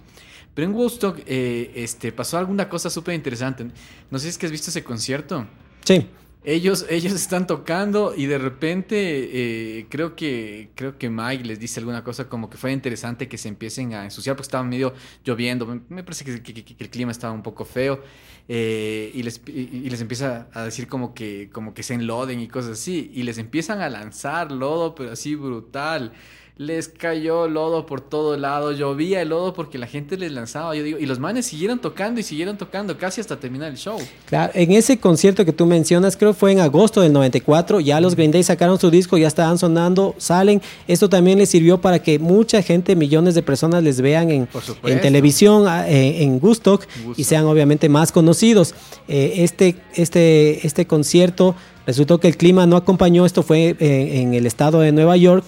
Pero 0.55 0.69
en 0.69 0.75
Woodstock 0.75 1.19
eh, 1.27 1.73
este, 1.75 2.13
pasó 2.13 2.39
alguna 2.39 2.69
cosa 2.69 2.89
súper 2.89 3.15
interesante. 3.15 3.67
No 4.11 4.19
sé 4.19 4.25
si 4.25 4.29
es 4.31 4.39
que 4.39 4.47
has 4.47 4.53
visto 4.53 4.71
ese 4.71 4.83
concierto. 4.85 5.45
sí. 5.85 6.07
Ellos, 6.49 6.87
ellos 6.89 7.13
están 7.13 7.49
tocando 7.49 8.15
y 8.17 8.27
de 8.27 8.39
repente 8.39 8.99
eh, 9.01 9.87
creo 9.89 10.15
que 10.15 10.71
creo 10.77 10.97
que 10.97 11.11
Mike 11.11 11.45
les 11.45 11.59
dice 11.59 11.81
alguna 11.81 12.05
cosa 12.05 12.29
como 12.29 12.49
que 12.49 12.57
fue 12.57 12.71
interesante 12.71 13.29
que 13.29 13.37
se 13.37 13.49
empiecen 13.49 13.95
a 13.95 14.05
ensuciar 14.05 14.37
porque 14.37 14.47
estaba 14.47 14.63
medio 14.63 14.95
lloviendo. 15.25 15.67
Me, 15.89 16.05
parece 16.05 16.25
que, 16.25 16.77
el 16.79 16.91
clima 16.91 17.11
estaba 17.11 17.33
un 17.33 17.43
poco 17.43 17.65
feo 17.65 18.01
eh, 18.49 19.11
y, 19.13 19.25
les, 19.25 19.43
y 19.49 19.91
les 19.91 20.01
empieza 20.01 20.47
a 20.53 20.63
decir 20.63 20.87
como 20.87 21.15
que, 21.15 21.51
como 21.53 21.75
que 21.75 21.83
se 21.83 21.95
enloden 21.95 22.39
y 22.39 22.47
cosas 22.47 22.79
así 22.79 23.11
y 23.13 23.25
les 23.25 23.39
empiezan 23.39 23.81
a 23.81 23.91
lanzar 23.91 24.53
lodo 24.53 24.95
pero 24.95 25.11
así 25.11 25.35
brutal. 25.35 26.13
Les 26.59 26.89
cayó 26.89 27.49
lodo 27.49 27.85
por 27.85 28.01
todo 28.01 28.39
lado, 28.39 28.73
llovía 28.73 29.21
el 29.21 29.29
lodo 29.29 29.53
porque 29.53 29.77
la 29.77 29.87
gente 29.87 30.17
les 30.17 30.33
lanzaba, 30.33 30.75
yo 30.75 30.83
digo, 30.83 30.99
y 30.99 31.05
los 31.05 31.19
manes 31.19 31.45
siguieron 31.45 31.79
tocando 31.81 32.19
y 32.19 32.23
siguieron 32.23 32.57
tocando 32.57 32.97
casi 32.97 33.21
hasta 33.21 33.37
terminar 33.37 33.69
el 33.71 33.77
show. 33.77 33.99
Claro, 34.25 34.53
en 34.55 34.73
ese 34.73 34.99
concierto 34.99 35.45
que 35.45 35.53
tú 35.53 35.67
mencionas, 35.67 36.17
creo 36.17 36.33
que 36.33 36.39
fue 36.39 36.53
en 36.53 36.61
agosto 36.61 37.03
del 37.03 37.13
94, 37.13 37.81
ya 37.81 38.01
los 38.01 38.17
Green 38.17 38.31
Day 38.31 38.43
sacaron 38.43 38.81
su 38.81 38.91
disco, 38.91 39.19
ya 39.19 39.27
estaban 39.29 39.59
sonando, 39.59 40.15
salen. 40.17 40.63
Esto 40.89 41.11
también 41.11 41.37
les 41.37 41.51
sirvió 41.51 41.79
para 41.83 41.99
que 42.03 42.19
mucha 42.19 42.63
gente, 42.63 42.97
millones 42.97 43.35
de 43.35 43.43
personas 43.43 43.83
les 43.83 44.01
vean 44.01 44.31
en, 44.31 44.47
Por 44.47 44.63
supuesto. 44.63 44.89
en 44.89 45.03
televisión, 45.03 45.69
a- 45.69 45.87
en, 45.87 46.39
Woodstock, 46.43 46.87
y 47.19 47.25
sean 47.25 47.45
obviamente 47.45 47.91
más 47.91 48.13
conocidos. 48.13 48.75
Eh, 49.09 49.35
este, 49.45 49.77
este, 49.95 50.67
este 50.67 50.87
concierto 50.87 51.55
resultó 51.87 52.19
que 52.19 52.29
el 52.29 52.39
clima 52.39 52.67
no 52.67 52.77
acompañó, 52.79 53.27
esto 53.27 53.43
fue 53.43 53.77
eh, 53.79 54.21
en 54.23 54.33
el 54.33 54.47
estado 54.47 54.81
de 54.81 54.91
Nueva 54.93 55.19
York 55.19 55.45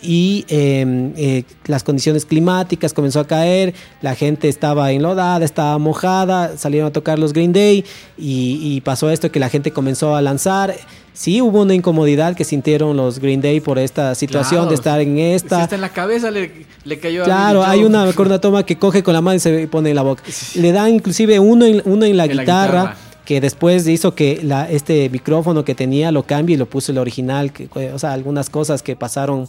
y 0.00 0.44
eh, 0.48 1.12
eh, 1.16 1.44
las 1.66 1.82
condiciones 1.84 2.24
climáticas 2.24 2.92
comenzó 2.94 3.20
a 3.20 3.26
caer, 3.26 3.74
la 4.00 4.14
gente 4.14 4.48
estaba 4.48 4.90
enlodada, 4.92 5.44
estaba 5.44 5.76
mojada, 5.78 6.56
salieron 6.56 6.88
a 6.88 6.92
tocar 6.92 7.18
los 7.18 7.32
Green 7.32 7.52
Day 7.52 7.84
y, 8.16 8.58
y 8.62 8.80
pasó 8.80 9.10
esto 9.10 9.30
que 9.30 9.38
la 9.40 9.48
gente 9.50 9.70
comenzó 9.70 10.16
a 10.16 10.22
lanzar. 10.22 10.74
Sí 11.14 11.42
hubo 11.42 11.60
una 11.60 11.74
incomodidad 11.74 12.34
que 12.34 12.42
sintieron 12.44 12.96
los 12.96 13.18
Green 13.18 13.42
Day 13.42 13.60
por 13.60 13.78
esta 13.78 14.14
situación 14.14 14.60
Claro. 14.62 14.68
de 14.70 14.74
estar 14.76 15.00
en 15.02 15.14
Si 15.16 15.20
esta. 15.22 15.62
hasta 15.64 15.74
en 15.74 15.82
la 15.82 15.90
cabeza 15.90 16.30
le, 16.30 16.64
le 16.84 16.98
cayó 16.98 17.22
a 17.22 17.24
Claro, 17.26 17.60
Billy 17.60 17.70
hay 17.72 17.84
una, 17.84 18.04
una 18.16 18.40
toma 18.40 18.64
que 18.64 18.78
coge 18.78 19.02
con 19.02 19.12
la 19.12 19.20
mano 19.20 19.36
y 19.36 19.40
se 19.40 19.68
pone 19.68 19.90
en 19.90 19.96
la 19.96 20.02
boca. 20.02 20.22
Le 20.54 20.72
dan 20.72 20.88
inclusive 20.94 21.38
uno 21.38 21.66
en, 21.66 21.82
uno 21.84 22.06
en 22.06 22.16
la, 22.16 22.24
En 22.24 22.36
la 22.36 22.42
guitarra, 22.44 22.80
guitarra. 22.80 22.96
Que 23.24 23.40
después 23.40 23.86
hizo 23.86 24.14
que 24.14 24.40
la, 24.42 24.70
este 24.70 25.08
micrófono 25.08 25.64
que 25.64 25.74
tenía 25.74 26.12
lo 26.12 26.24
cambie 26.24 26.54
y 26.54 26.58
lo 26.58 26.66
puso 26.66 26.92
el 26.92 26.98
original. 26.98 27.52
Que, 27.52 27.68
o 27.92 27.98
sea, 27.98 28.12
algunas 28.12 28.50
cosas 28.50 28.82
que 28.82 28.96
pasaron 28.96 29.48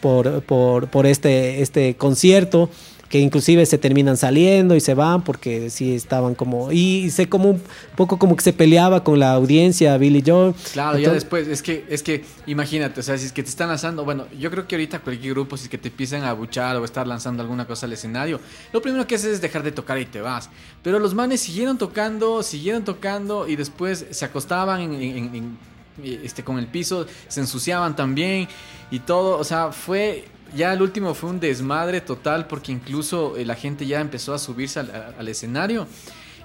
por, 0.00 0.42
por, 0.42 0.88
por 0.88 1.06
este, 1.06 1.62
este 1.62 1.94
concierto 1.96 2.68
que 3.14 3.20
inclusive 3.20 3.64
se 3.64 3.78
terminan 3.78 4.16
saliendo 4.16 4.74
y 4.74 4.80
se 4.80 4.92
van 4.92 5.22
porque 5.22 5.70
sí 5.70 5.94
estaban 5.94 6.34
como 6.34 6.72
y 6.72 7.10
se 7.10 7.28
como 7.28 7.50
un 7.50 7.62
poco 7.94 8.18
como 8.18 8.34
que 8.34 8.42
se 8.42 8.52
peleaba 8.52 9.04
con 9.04 9.20
la 9.20 9.34
audiencia 9.34 9.96
Billy 9.98 10.20
Joe 10.26 10.52
Claro, 10.72 10.98
ya 10.98 11.12
después, 11.12 11.46
es 11.46 11.62
que, 11.62 11.84
es 11.88 12.02
que, 12.02 12.24
imagínate, 12.48 12.98
o 12.98 13.02
sea, 13.04 13.16
si 13.16 13.26
es 13.26 13.32
que 13.32 13.44
te 13.44 13.50
están 13.50 13.68
lanzando, 13.68 14.04
bueno, 14.04 14.26
yo 14.36 14.50
creo 14.50 14.66
que 14.66 14.74
ahorita 14.74 14.98
cualquier 14.98 15.34
grupo, 15.34 15.56
si 15.56 15.62
es 15.62 15.68
que 15.68 15.78
te 15.78 15.90
empiezan 15.90 16.24
a 16.24 16.30
abuchar 16.30 16.74
o 16.76 16.84
estar 16.84 17.06
lanzando 17.06 17.40
alguna 17.40 17.68
cosa 17.68 17.86
al 17.86 17.92
escenario, 17.92 18.40
lo 18.72 18.82
primero 18.82 19.06
que 19.06 19.14
haces 19.14 19.34
es 19.34 19.40
dejar 19.40 19.62
de 19.62 19.70
tocar 19.70 19.96
y 20.00 20.06
te 20.06 20.20
vas. 20.20 20.50
Pero 20.82 20.98
los 20.98 21.14
manes 21.14 21.40
siguieron 21.40 21.78
tocando, 21.78 22.42
siguieron 22.42 22.82
tocando 22.84 23.46
y 23.46 23.54
después 23.54 24.06
se 24.10 24.24
acostaban 24.24 24.80
en, 24.80 24.92
en- 24.94 25.16
en- 25.18 25.34
en, 25.36 26.20
este, 26.24 26.42
con 26.42 26.58
el 26.58 26.66
piso, 26.66 27.06
se 27.28 27.38
ensuciaban 27.38 27.94
también 27.94 28.48
y 28.90 28.98
todo, 28.98 29.38
o 29.38 29.44
sea, 29.44 29.70
fue... 29.70 30.24
Ya 30.56 30.72
el 30.72 30.82
último 30.82 31.14
fue 31.14 31.30
un 31.30 31.40
desmadre 31.40 32.00
total 32.00 32.46
porque 32.46 32.72
incluso 32.72 33.36
eh, 33.36 33.44
la 33.44 33.54
gente 33.56 33.86
ya 33.86 34.00
empezó 34.00 34.34
a 34.34 34.38
subirse 34.38 34.80
al, 34.80 35.14
al 35.18 35.28
escenario 35.28 35.86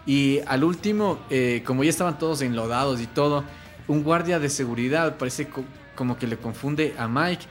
y 0.05 0.39
al 0.47 0.63
último, 0.63 1.19
eh, 1.29 1.61
como 1.65 1.83
ya 1.83 1.89
estaban 1.89 2.17
todos 2.17 2.41
enlodados 2.41 2.99
y 3.01 3.07
todo, 3.07 3.43
un 3.87 4.03
guardia 4.03 4.39
de 4.39 4.49
seguridad 4.49 5.17
parece 5.17 5.47
co- 5.47 5.63
como 5.95 6.17
que 6.17 6.25
le 6.27 6.37
confunde 6.37 6.93
a 6.97 7.07
Mike 7.07 7.43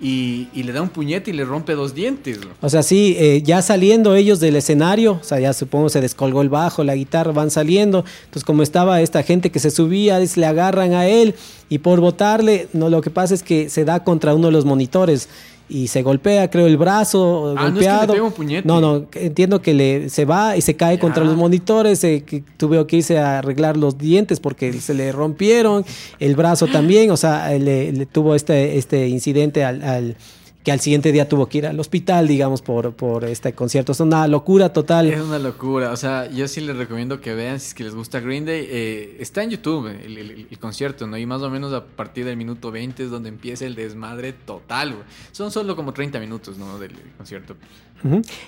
y, 0.00 0.48
y 0.52 0.64
le 0.64 0.72
da 0.72 0.82
un 0.82 0.88
puñete 0.88 1.30
y 1.30 1.34
le 1.34 1.44
rompe 1.44 1.74
dos 1.74 1.94
dientes. 1.94 2.40
bro. 2.40 2.50
O 2.60 2.68
sea, 2.68 2.82
sí, 2.82 3.14
eh, 3.20 3.40
ya 3.44 3.62
saliendo 3.62 4.16
ellos 4.16 4.40
del 4.40 4.56
escenario, 4.56 5.18
o 5.20 5.22
sea, 5.22 5.38
ya 5.38 5.52
supongo 5.52 5.88
se 5.90 6.00
descolgó 6.00 6.42
el 6.42 6.48
bajo, 6.48 6.82
la 6.82 6.96
guitarra, 6.96 7.30
van 7.30 7.52
saliendo. 7.52 8.04
Entonces, 8.24 8.42
como 8.44 8.64
estaba 8.64 9.00
esta 9.00 9.22
gente 9.22 9.52
que 9.52 9.60
se 9.60 9.70
subía, 9.70 10.18
es- 10.20 10.36
le 10.36 10.46
agarran 10.46 10.94
a 10.94 11.06
él 11.06 11.36
y 11.68 11.78
por 11.78 12.00
botarle, 12.00 12.66
no, 12.72 12.88
lo 12.90 13.00
que 13.00 13.10
pasa 13.10 13.34
es 13.34 13.44
que 13.44 13.68
se 13.70 13.84
da 13.84 14.02
contra 14.02 14.34
uno 14.34 14.46
de 14.48 14.52
los 14.52 14.64
monitores 14.64 15.28
y 15.68 15.88
se 15.88 16.02
golpea, 16.02 16.50
creo, 16.50 16.66
el 16.66 16.76
brazo 16.76 17.54
Ah, 17.56 17.68
no 17.68 17.68
es 17.68 17.74
que 17.74 17.80
le 17.80 17.86
golpeado. 17.90 18.12
pega 18.12 18.24
un 18.24 18.32
puñete. 18.32 18.68
no, 18.68 18.80
no, 18.80 19.06
entiendo 19.14 19.62
que 19.62 19.72
le, 19.74 20.08
se 20.10 20.24
va 20.24 20.56
y 20.56 20.60
se 20.60 20.74
cae 20.76 20.98
contra 20.98 21.24
los 21.24 21.36
monitores, 21.36 22.02
eh, 22.04 22.24
que 22.26 22.42
tuvo 22.56 22.86
que 22.86 22.96
irse 22.98 23.18
a 23.18 23.38
arreglar 23.38 23.76
los 23.76 23.96
dientes 23.96 24.38
porque 24.40 24.72
se 24.74 24.92
le 24.94 25.12
rompieron, 25.12 25.84
el 26.20 26.36
brazo 26.36 26.66
también, 26.66 27.10
o 27.10 27.16
sea, 27.16 27.50
le, 27.58 27.90
le 27.92 28.06
tuvo 28.06 28.34
este, 28.34 28.76
este 28.76 29.08
incidente 29.08 29.64
al, 29.64 29.82
al- 29.82 30.16
que 30.64 30.70
al 30.72 30.78
siguiente 30.80 31.10
día 31.10 31.28
tuvo 31.28 31.46
que 31.46 31.58
ir 31.58 31.66
al 31.66 31.80
hospital, 31.80 32.28
digamos, 32.28 32.62
por, 32.62 32.92
por 32.94 33.24
este 33.24 33.52
concierto. 33.52 33.90
Es 33.92 34.00
una 34.00 34.28
locura 34.28 34.72
total. 34.72 35.08
Es 35.10 35.20
una 35.20 35.38
locura. 35.40 35.90
O 35.90 35.96
sea, 35.96 36.30
yo 36.30 36.46
sí 36.46 36.60
les 36.60 36.76
recomiendo 36.76 37.20
que 37.20 37.34
vean 37.34 37.58
si 37.58 37.68
es 37.68 37.74
que 37.74 37.82
les 37.84 37.94
gusta 37.94 38.20
Green 38.20 38.44
Day. 38.44 38.66
eh, 38.70 39.16
está 39.18 39.42
en 39.42 39.50
YouTube 39.50 39.88
el, 39.88 40.18
el- 40.18 40.46
el 40.50 40.58
concierto, 40.60 41.06
¿no? 41.08 41.18
Y 41.18 41.26
más 41.26 41.42
o 41.42 41.50
menos 41.50 41.72
a 41.72 41.84
partir 41.84 42.24
del 42.24 42.36
minuto 42.36 42.70
20 42.70 43.02
es 43.04 43.10
donde 43.10 43.28
empieza 43.28 43.64
el 43.66 43.74
desmadre 43.74 44.32
total, 44.32 44.90
güey. 44.92 45.04
Son 45.32 45.50
solo 45.50 45.74
como 45.74 45.92
30 45.92 46.20
minutos, 46.20 46.56
¿no? 46.58 46.78
Del 46.78 46.92
concierto. 47.16 47.56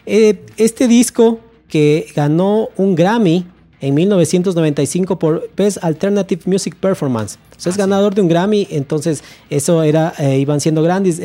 Eh, 0.07 0.45
este 0.57 0.87
disco 0.89 1.41
que 1.69 2.07
ganó 2.15 2.69
un 2.77 2.95
Grammy 2.95 3.47
en 3.81 3.95
1995 3.95 5.19
por 5.19 5.51
Best 5.57 5.79
Alternative 5.83 6.43
Music 6.47 6.75
Performance. 6.77 7.39
O 7.57 7.61
sea, 7.61 7.71
es 7.71 7.77
ganador 7.77 8.15
de 8.15 8.23
un 8.23 8.29
Grammy, 8.29 8.67
entonces 8.71 9.23
eso 9.51 9.83
era, 9.83 10.13
eh, 10.19 10.39
iban 10.39 10.61
siendo 10.61 10.83
grandes. 10.83 11.21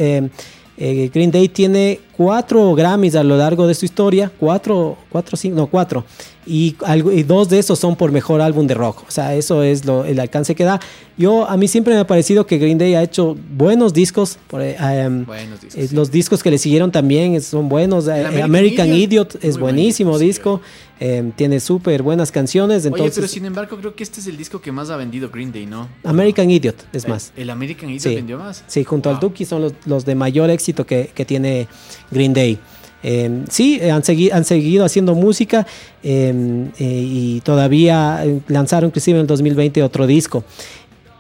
Eh, 0.82 1.12
Green 1.14 1.30
Day 1.30 1.50
tiene 1.50 2.00
cuatro 2.16 2.74
Grammys 2.74 3.18
a 3.18 3.24
lo 3.24 3.36
largo 3.36 3.68
de 3.68 3.76
su 3.76 3.84
historia, 3.84 4.32
cuatro, 4.40 4.98
cuatro, 5.10 5.36
cinco, 5.36 5.58
no, 5.58 5.68
cuatro. 5.68 6.06
Y, 6.50 6.76
algo, 6.84 7.12
y 7.12 7.22
dos 7.22 7.48
de 7.48 7.60
esos 7.60 7.78
son 7.78 7.96
por 7.96 8.12
mejor 8.12 8.42
álbum 8.42 8.66
de 8.66 8.74
rock. 8.74 9.04
O 9.08 9.12
sea, 9.12 9.36
eso 9.36 9.62
es 9.62 9.86
lo, 9.86 10.04
el 10.06 10.20
alcance 10.20 10.56
que 10.56 10.64
da. 10.64 10.80
Yo, 11.18 11.48
a 11.48 11.56
mí 11.58 11.68
siempre 11.68 11.94
me 11.94 12.00
ha 12.00 12.08
parecido 12.08 12.48
que 12.48 12.58
Green 12.58 12.78
Day 12.80 12.96
ha 12.96 13.04
hecho 13.04 13.38
buenos 13.56 13.94
discos. 13.94 14.38
Por, 14.48 14.62
em, 14.62 15.26
Buenos 15.26 15.62
discos, 15.62 15.80
eh, 15.84 15.88
sí. 15.90 15.96
los 15.96 16.10
discos 16.12 16.42
que 16.42 16.50
le 16.50 16.58
siguieron 16.58 16.92
también 16.92 17.40
son 17.42 17.70
buenos. 17.70 18.08
Eh, 18.08 18.12
American 18.26 18.44
American, 18.44 18.88
Idiot, 18.88 19.36
Idiot, 19.36 19.36
es 19.44 19.58
buenísimo 19.60 20.12
buenísimo, 20.12 20.18
disco. 20.18 20.62
eh, 21.00 21.32
tiene 21.36 21.60
súper 21.60 22.02
buenas 22.02 22.32
canciones. 22.32 22.80
Oye, 22.84 22.88
Entonces, 22.88 23.16
pero 23.16 23.28
sin 23.28 23.46
embargo, 23.46 23.78
creo 23.78 23.96
que 23.96 24.04
este 24.04 24.20
es 24.22 24.28
el 24.28 24.36
disco 24.38 24.60
que 24.62 24.72
más 24.72 24.90
ha 24.90 24.96
vendido 24.98 25.30
Green 25.30 25.52
Day, 25.52 25.66
¿no? 25.66 25.88
American 26.04 26.50
Idiot 26.50 26.88
es 26.94 27.04
El- 27.06 27.12
más. 27.12 27.32
El 27.36 27.50
American 27.50 27.90
Idiot 27.90 28.02
Sí. 28.04 28.16
vendió 28.16 28.38
más. 28.40 28.64
Sí, 28.68 28.84
junto 28.84 29.10
al. 29.10 29.20
Dookie 29.20 29.46
son 29.46 29.62
los, 29.62 29.74
los 29.86 30.06
de 30.06 30.16
mayor 30.16 30.50
éxito 30.50 30.86
que, 30.86 31.12
que 31.14 31.26
tiene 31.26 31.68
Green 32.12 32.34
Day. 32.34 32.58
Eh, 33.02 33.46
sí, 33.50 33.80
han, 33.82 34.04
han 34.34 34.46
seguido 34.46 34.84
haciendo 34.86 35.16
música 35.16 35.66
eh, 36.04 36.68
eh, 36.80 37.04
y 37.06 37.42
todavía 37.42 38.22
eh, 38.26 38.42
lanzaron 38.48 38.90
inclusive 38.90 39.18
en 39.18 39.22
el 39.22 39.28
2020 39.28 39.84
otro 39.84 40.06
disco. 40.06 40.44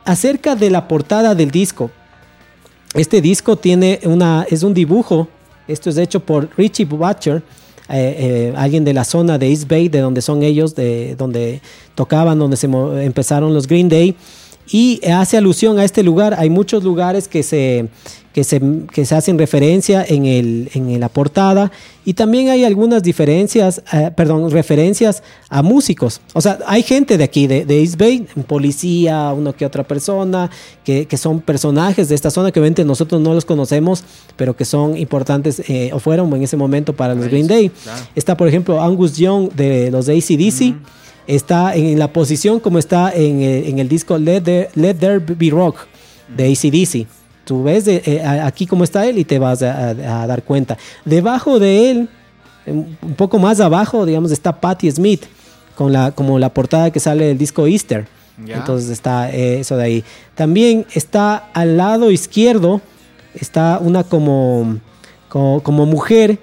Acerca 0.06 0.56
de 0.56 0.70
la 0.70 0.88
portada 0.88 1.36
del 1.36 1.52
disco, 1.52 1.92
Este 2.96 3.22
disco 3.22 3.56
tiene 3.56 4.00
una, 4.04 4.46
es 4.50 4.64
un 4.64 4.74
dibujo, 4.74 5.28
esto 5.68 5.92
es 5.92 5.98
hecho 5.98 6.20
por 6.20 6.50
Richie 6.58 6.86
Butcher, 6.86 7.44
eh, 7.88 8.52
alguien 8.56 8.84
de 8.84 8.94
la 8.94 9.04
zona 9.04 9.38
de 9.38 9.48
East 9.50 9.68
Bay, 9.68 9.90
de 9.90 10.00
donde 10.00 10.22
son 10.22 10.42
ellos, 10.42 10.74
de 10.74 11.16
donde 11.16 11.62
tocaban, 11.96 12.40
donde 12.40 12.58
se 12.58 12.68
empezaron 12.68 13.54
los 13.54 13.68
Green 13.68 13.90
Day 13.90 14.16
y 14.72 15.02
hace 15.08 15.38
alusión 15.38 15.80
a 15.80 15.84
este 15.84 16.04
lugar. 16.04 16.36
Hay 16.38 16.50
muchos 16.50 16.84
lugares 16.84 17.28
que 17.28 17.44
se, 17.44 17.90
que 18.40 18.46
se, 18.46 18.62
que 18.94 19.06
se 19.06 19.16
hacen 19.16 19.38
referencia 19.38 20.06
en, 20.08 20.26
el, 20.26 20.70
en 20.74 20.98
la 20.98 21.10
portada 21.10 21.74
y 22.06 22.14
también 22.14 22.48
hay 22.48 22.64
algunas 22.64 23.04
diferencias, 23.04 23.84
eh, 23.92 24.12
perdón, 24.16 24.50
referencias 24.50 25.24
a 25.50 25.62
músicos. 25.62 26.22
O 26.32 26.40
sea, 26.40 26.58
hay 26.66 26.82
gente 26.84 27.18
de 27.18 27.26
aquí, 27.26 27.48
de, 27.48 27.66
de 27.66 27.82
East 27.82 27.98
Bay, 27.98 28.26
policía, 28.48 29.34
uno 29.36 29.52
que 29.52 29.66
otra 29.66 29.84
persona, 29.84 30.50
que, 30.86 31.06
que, 31.06 31.18
son 31.18 31.42
personajes 31.42 32.08
de 32.08 32.16
esta 32.16 32.32
zona 32.32 32.54
que 32.54 32.62
obviamente 32.62 32.86
nosotros 32.86 33.20
no 33.20 33.34
los 33.34 33.44
conocemos, 33.44 34.06
pero 34.38 34.56
que 34.56 34.64
son 34.64 34.96
importantes 34.96 35.62
eh, 35.68 35.90
o 35.92 36.00
fueron 36.00 36.34
en 36.34 36.44
ese 36.44 36.56
momento 36.56 36.94
para 36.94 37.16
los 37.16 37.28
Green 37.28 37.48
Day. 37.48 37.74
Está, 38.16 38.38
por 38.38 38.48
ejemplo, 38.48 38.82
Angus 38.82 39.18
Young 39.18 39.52
de 39.52 39.92
los 39.92 40.06
de 40.06 40.18
ACDC 40.18 40.78
está 41.28 41.76
en 41.76 42.00
la 42.00 42.14
posición 42.14 42.62
como 42.62 42.80
está 42.80 43.12
en, 43.14 43.42
eh, 43.42 43.70
el 43.70 43.90
disco 43.90 44.18
Let 44.18 44.44
There, 44.44 45.20
Be 45.20 45.50
Rock 45.50 45.76
de 46.38 46.54
ACDC. 46.54 47.19
Tú 47.50 47.64
ves 47.64 47.88
eh, 47.88 48.22
aquí 48.24 48.68
cómo 48.68 48.84
está 48.84 49.08
él 49.08 49.18
y 49.18 49.26
te 49.26 49.40
vas 49.40 49.64
a, 49.64 49.96
dar 49.96 50.44
cuenta. 50.44 50.78
Debajo 51.04 51.58
de 51.58 51.90
él, 51.90 52.10
un 52.68 53.16
poco 53.18 53.40
más 53.40 53.60
abajo, 53.60 54.06
digamos, 54.06 54.32
está 54.32 54.62
Patti 54.62 54.92
Smith, 54.92 55.24
con 55.74 55.92
la, 55.92 56.12
como 56.12 56.38
la 56.38 56.54
portada 56.54 56.92
que 56.92 57.00
sale 57.00 57.26
del 57.26 57.40
disco 57.40 57.66
Easter. 57.66 58.06
Entonces 58.46 58.92
está 58.92 59.32
eh, 59.32 59.62
eso 59.62 59.78
de 59.78 59.84
ahí. 59.84 60.04
También 60.36 60.86
está 60.94 61.50
al 61.56 61.76
lado 61.76 62.12
izquierdo, 62.12 62.82
está 63.34 63.80
una 63.82 64.04
como 64.04 64.78
como, 65.28 65.88
mujer, 65.88 66.38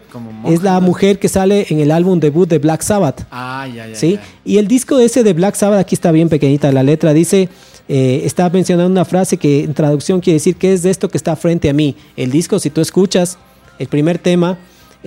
es 0.45 0.65
la 0.65 0.81
mujer 0.81 1.21
que 1.21 1.29
sale 1.29 1.67
en 1.71 1.79
el 1.79 1.93
álbum 1.93 2.19
debut 2.19 2.49
de 2.49 2.59
Black 2.59 2.83
Sabbath. 2.83 3.25
Ah, 3.31 3.69
ya, 3.73 3.87
ya. 3.87 3.95
¿sí? 3.95 4.19
Y 4.45 4.59
el 4.59 4.67
disco 4.67 4.99
ese 4.99 5.23
de 5.23 5.35
Black 5.35 5.55
Sabbath, 5.55 5.79
aquí 5.79 5.95
está 5.95 6.11
bien 6.11 6.29
pequeñita 6.29 6.73
la 6.73 6.83
letra, 6.83 7.13
dice, 7.13 7.49
eh, 7.89 8.23
está 8.25 8.49
mencionando 8.51 8.91
una 8.91 9.05
frase 9.05 9.37
que 9.37 9.65
en 9.65 9.75
traducción 9.75 10.21
quiere 10.21 10.35
decir 10.35 10.57
que 10.57 10.73
es 10.73 10.83
de 10.83 10.91
esto 10.91 11.09
que 11.09 11.17
está 11.17 11.37
frente 11.37 11.69
a 11.69 11.73
mí. 11.73 11.97
El 12.17 12.31
disco, 12.31 12.59
si 12.59 12.71
tú 12.71 12.81
escuchas 12.81 13.39
el 13.79 13.87
primer 13.89 14.19
tema, 14.19 14.59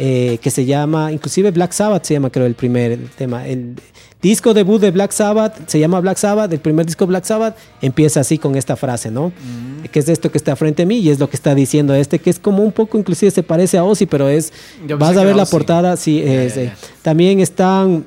eh, 0.01 0.37
que 0.41 0.49
se 0.49 0.63
llama, 0.65 1.11
inclusive 1.11 1.51
Black 1.51 1.73
Sabbath 1.73 2.05
se 2.05 2.13
llama 2.13 2.29
creo 2.29 2.45
el 2.45 2.55
primer 2.55 2.97
tema, 3.17 3.45
el 3.45 3.75
disco 4.21 4.53
debut 4.53 4.79
de 4.79 4.91
Black 4.91 5.11
Sabbath 5.11 5.67
se 5.67 5.77
llama 5.77 5.99
Black 5.99 6.17
Sabbath, 6.17 6.53
el 6.53 6.59
primer 6.59 6.85
disco 6.85 7.05
Black 7.05 7.25
Sabbath 7.25 7.57
empieza 7.81 8.21
así 8.21 8.37
con 8.37 8.55
esta 8.55 8.77
frase, 8.77 9.11
¿no? 9.11 9.27
Mm. 9.27 9.87
Que 9.91 9.99
es 9.99 10.07
esto 10.07 10.31
que 10.31 10.37
está 10.37 10.55
frente 10.55 10.83
a 10.83 10.85
mí 10.85 10.99
y 10.99 11.09
es 11.09 11.19
lo 11.19 11.29
que 11.29 11.35
está 11.35 11.53
diciendo 11.53 11.93
este, 11.93 12.19
que 12.19 12.29
es 12.29 12.39
como 12.39 12.63
un 12.63 12.71
poco, 12.71 12.97
inclusive 12.97 13.29
se 13.29 13.43
parece 13.43 13.77
a 13.77 13.83
Ozzy, 13.83 14.05
pero 14.05 14.29
es, 14.29 14.53
vas 14.97 15.17
a 15.17 15.23
ver 15.25 15.35
la 15.35 15.45
portada, 15.45 15.97
sí, 15.97 16.21
es, 16.23 16.57
también 17.01 17.41
están 17.41 18.05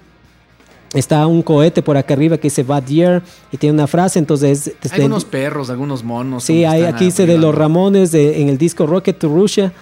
está 0.94 1.26
un 1.26 1.42
cohete 1.42 1.82
por 1.82 1.96
acá 1.96 2.14
arriba 2.14 2.36
que 2.36 2.44
dice 2.44 2.62
Bad 2.62 2.86
Year 2.86 3.22
y 3.50 3.56
tiene 3.56 3.74
una 3.74 3.86
frase, 3.86 4.18
entonces... 4.18 4.72
Hay 4.90 5.00
algunos 5.00 5.24
perros, 5.24 5.70
algunos 5.70 6.04
monos. 6.04 6.44
Sí, 6.44 6.64
hay, 6.64 6.82
aquí 6.82 7.06
dice 7.06 7.26
de 7.26 7.38
los 7.38 7.54
Ramones 7.54 8.14
en 8.14 8.48
el 8.48 8.58
disco 8.58 8.86
Rocket 8.86 9.18
to 9.18 9.28
Russia, 9.28 9.72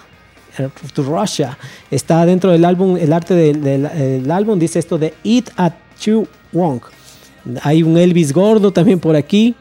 eh, 0.57 0.69
to 0.93 1.03
Russia. 1.03 1.57
Está 1.89 2.25
dentro 2.25 2.51
del 2.51 2.65
álbum, 2.65 2.97
el 2.97 3.13
arte 3.13 3.33
del, 3.33 4.31
álbum 4.31 4.59
dice 4.59 4.79
esto 4.79 4.97
de 4.97 5.13
Eat 5.23 5.49
at 5.57 5.73
Chu 5.99 6.27
Wong. 6.51 6.81
Hay 7.63 7.83
un 7.83 7.97
Elvis 7.97 8.33
gordo 8.33 8.71
también 8.71 8.99
por 8.99 9.15
aquí. 9.15 9.55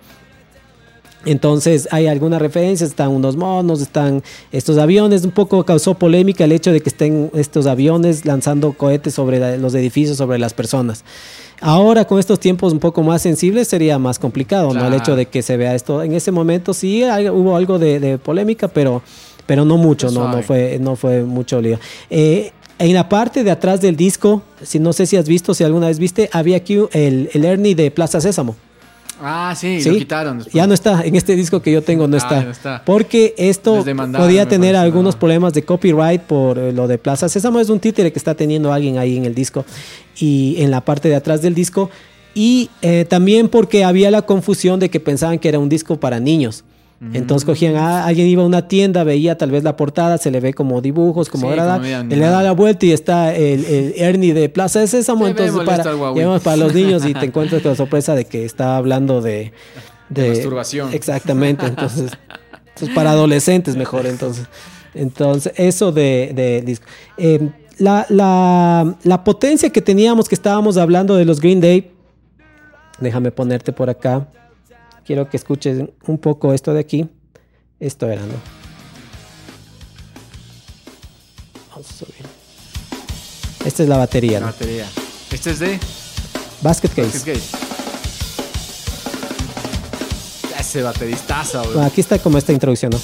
Entonces 1.25 1.89
hay 1.91 2.07
algunas 2.07 2.41
referencias, 2.41 2.91
están 2.91 3.11
unos 3.11 3.37
monos, 3.37 3.83
están 3.83 4.23
estos 4.53 4.79
aviones, 4.79 5.25
un 5.25 5.33
poco 5.33 5.65
causó 5.65 5.95
polémica 5.95 6.45
el 6.45 6.53
hecho 6.53 6.73
de 6.73 6.81
que 6.81 6.89
estén 6.89 7.31
estos 7.35 7.67
aviones 7.67 8.25
lanzando 8.25 8.73
cohetes 8.73 9.15
sobre 9.15 9.59
los 9.59 9.75
edificios, 9.75 10.17
sobre 10.17 10.39
las 10.39 10.55
personas. 10.55 11.05
Ahora 11.61 12.07
con 12.07 12.19
estos 12.19 12.41
tiempos 12.41 12.73
un 12.73 12.79
poco 12.79 13.03
más 13.03 13.21
sensibles 13.21 13.69
sería 13.69 13.99
más 13.99 14.19
complicado, 14.19 14.73
¿no? 14.73 14.87
El 14.87 14.95
hecho 14.95 15.15
de 15.15 15.27
que 15.27 15.43
se 15.43 15.59
vea 15.59 15.75
esto. 15.75 16.03
En 16.03 16.15
ese 16.15 16.33
momento 16.33 16.73
sí 16.73 17.05
hubo 17.05 17.55
algo 17.55 17.79
de, 17.79 18.19
polémica, 18.19 18.69
pero, 18.69 19.03
pero 19.45 19.67
no 19.67 19.77
mucho, 19.77 20.11
no, 20.11 20.35
no, 20.35 20.43
fue, 20.43 20.79
no 20.81 20.97
fue 20.97 21.23
mucho 21.23 21.61
lío. 21.61 21.79
Eh, 22.09 22.53
en 22.79 22.95
la 22.95 23.11
parte 23.11 23.45
de 23.45 23.51
atrás 23.51 23.83
del 23.83 23.95
disco, 23.95 24.41
si 24.63 24.79
no 24.79 24.95
sé 24.95 25.05
si 25.05 25.19
has 25.19 25.29
visto, 25.29 25.53
si 25.53 25.65
alguna 25.65 25.89
vez 25.89 25.99
viste, 25.99 26.31
había 26.33 26.57
aquí 26.57 26.79
el, 26.93 27.29
el 27.35 27.45
Ernie 27.45 27.75
de 27.75 27.91
Plaza 27.91 28.23
Sésamo. 28.23 28.57
Ah, 29.23 29.55
sí, 29.57 29.83
lo 29.85 29.97
quitaron. 29.97 30.45
Ya 30.53 30.67
no 30.67 30.75
está, 30.75 31.03
en 31.05 31.15
este 31.15 31.37
disco 31.37 31.61
que 31.61 31.73
yo 31.73 31.83
tengo 31.83 32.09
no, 32.09 32.17
ah, 32.21 32.47
está, 32.51 32.83
Porque 32.85 33.35
esto 33.37 33.85
podía 34.17 34.49
tener 34.49 34.77
algunos 34.77 35.17
problemas 35.17 35.53
de 35.53 35.65
copyright 35.65 36.23
por 36.23 36.59
eh, 36.59 36.73
lo 36.73 36.89
de 36.89 36.99
Plaza 36.99 37.29
Sésamo. 37.29 37.61
Es 37.61 37.69
un 37.69 37.81
títere 37.81 38.13
que 38.13 38.19
está 38.19 38.35
teniendo 38.35 38.73
alguien 38.73 38.99
ahí 38.99 39.17
en 39.17 39.25
el 39.25 39.35
disco 39.35 39.65
y 40.19 40.57
en 40.59 40.71
la 40.71 40.81
parte 40.81 41.09
de 41.09 41.17
atrás 41.17 41.43
del 41.43 41.55
disco. 41.55 41.91
Y 42.35 42.71
eh, 42.83 43.05
también 43.09 43.49
porque 43.49 43.85
había 43.85 44.11
la 44.11 44.23
confusión 44.23 44.81
de 44.81 44.89
que 44.89 45.01
pensaban 45.01 45.39
que 45.39 45.49
era 45.49 45.59
un 45.59 45.69
disco 45.69 45.99
para 45.99 46.21
niños. 46.21 46.65
Entonces 47.15 47.47
cogían 47.47 47.77
a 47.77 48.05
alguien 48.05 48.27
iba 48.27 48.43
a 48.43 48.47
una 48.47 48.69
tienda, 48.69 49.05
veía 49.05 49.39
tal 49.39 49.51
vez 49.51 49.65
la 49.65 49.75
portada, 49.75 50.19
se 50.19 50.31
le 50.31 50.39
ve 50.39 50.53
como 50.53 50.83
dibujos, 50.83 51.31
como 51.31 51.51
sí, 51.51 51.57
le 51.57 52.19
da 52.27 52.43
la 52.43 52.53
vuelta 52.53 52.85
y 52.85 52.93
está 52.93 53.35
el, 53.35 53.95
Ernie 53.97 54.35
de 54.35 54.51
Plaza 54.51 54.81
de 54.81 54.87
Sésamo. 54.87 55.27
entonces 55.27 55.57
para, 55.65 55.83
para 56.41 56.57
los 56.59 56.75
niños 56.75 57.07
y 57.07 57.15
te 57.15 57.25
encuentras 57.25 57.63
con 57.63 57.71
la 57.71 57.77
sorpresa 57.77 58.15
de 58.15 58.27
que 58.27 58.45
está 58.45 58.77
hablando 58.77 59.23
de, 59.23 59.53
de, 60.11 60.29
masturbación. 60.29 60.93
Exactamente. 60.93 61.65
Entonces, 61.71 62.13
para 62.95 63.13
adolescentes 63.13 63.77
mejor. 63.77 64.07
Entonces, 64.07 64.47
entonces 64.95 65.53
eso 65.57 65.93
de, 65.93 66.63
disco. 66.65 66.87
Em, 67.17 67.51
la, 67.79 68.05
la, 68.11 68.95
la 69.05 69.25
potencia 69.25 69.71
que 69.71 69.81
teníamos, 69.81 70.29
que 70.29 70.35
estábamos 70.35 70.77
hablando 70.77 71.17
de 71.17 71.25
los 71.25 71.41
Green 71.41 71.63
Day, 71.63 71.91
déjame 73.01 73.31
ponerte 73.31 73.73
por 73.73 73.89
acá 73.89 74.27
quiero 75.11 75.29
que 75.29 75.37
escuches 75.39 75.89
un 76.07 76.19
poco 76.19 76.55
esto 76.55 76.73
de 76.73 76.79
aquí. 76.79 77.11
Esto 77.81 78.07
era, 78.09 78.23
¿no? 78.23 78.35
Vamos 81.69 81.91
a 81.91 81.93
subir. 81.93 82.15
Esta 83.65 83.83
es 83.83 83.89
la 83.89 83.97
batería. 83.97 84.39
La 84.39 84.47
batería. 84.47 84.87
Este 85.33 85.51
es 85.51 85.59
de 85.59 85.81
Basket 86.63 86.91
Case. 86.91 87.03
Basket 87.03 87.33
Case. 87.33 87.57
Ese 90.61 90.83
bateristazo, 90.85 91.65
güey. 91.73 91.85
Aquí 91.85 92.03
está 92.03 92.21
como 92.21 92.39
esta 92.39 92.53
introducción, 92.53 92.93
¿no? 92.93 93.01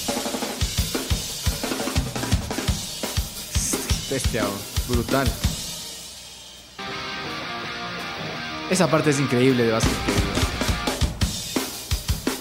Bestia, 4.08 4.44
brutal. 4.86 5.28
Esa 8.70 8.88
parte 8.88 9.10
es 9.10 9.18
increíble 9.18 9.64
de 9.64 9.72
Basket 9.72 9.90
Case. 9.90 10.35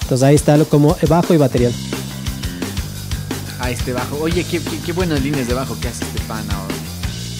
Entonces 0.05 0.23
ahí 0.23 0.35
está 0.35 0.55
lo 0.55 0.69
como 0.69 0.95
bajo 1.09 1.33
y 1.33 1.37
batería. 1.37 1.71
Ah, 3.59 3.71
este 3.71 3.91
bajo. 3.91 4.17
Oye, 4.17 4.43
qué, 4.43 4.61
qué, 4.85 4.91
buenas 4.91 5.23
líneas 5.23 5.47
de 5.47 5.55
bajo 5.55 5.75
que 5.79 5.87
hace 5.87 6.03
este 6.05 6.21
pan 6.27 6.45
ahora. 6.51 6.75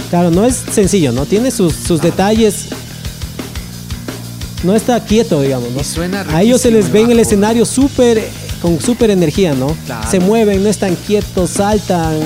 Claro, 0.10 0.32
no 0.32 0.44
es 0.46 0.56
sencillo, 0.56 1.12
¿no? 1.12 1.28
Tiene 1.28 1.52
sus, 1.52 1.76
sus 1.76 2.02
detalles. 2.02 2.70
No 4.64 4.76
está 4.76 5.00
quieto, 5.06 5.42
digamos, 5.42 5.74
¿no? 5.74 5.84
suena 5.84 6.26
A 6.28 6.42
ellos 6.42 6.60
se 6.60 6.72
les 6.72 6.92
ve 6.92 7.02
en 7.02 7.12
el 7.12 7.20
escenario 7.20 7.66
súper, 7.66 8.28
con 8.64 8.82
súper 8.82 9.12
energía, 9.12 9.54
¿no? 9.54 9.78
Claro. 9.86 10.10
Se 10.10 10.20
mueven, 10.20 10.64
no 10.64 10.70
están 10.70 10.96
quietos, 10.96 11.52
saltan. 11.52 12.20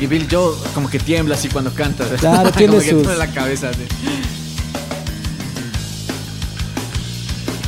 Y 0.00 0.06
Bill 0.06 0.28
Joe 0.30 0.54
como 0.72 0.88
que 0.88 1.00
tiembla 1.00 1.34
así 1.34 1.48
cuando 1.48 1.74
canta. 1.74 2.04
Claro, 2.20 2.52
tiene 2.56 2.76
como 2.76 3.02
sus... 3.02 3.18
la 3.18 3.26
cabeza. 3.26 3.72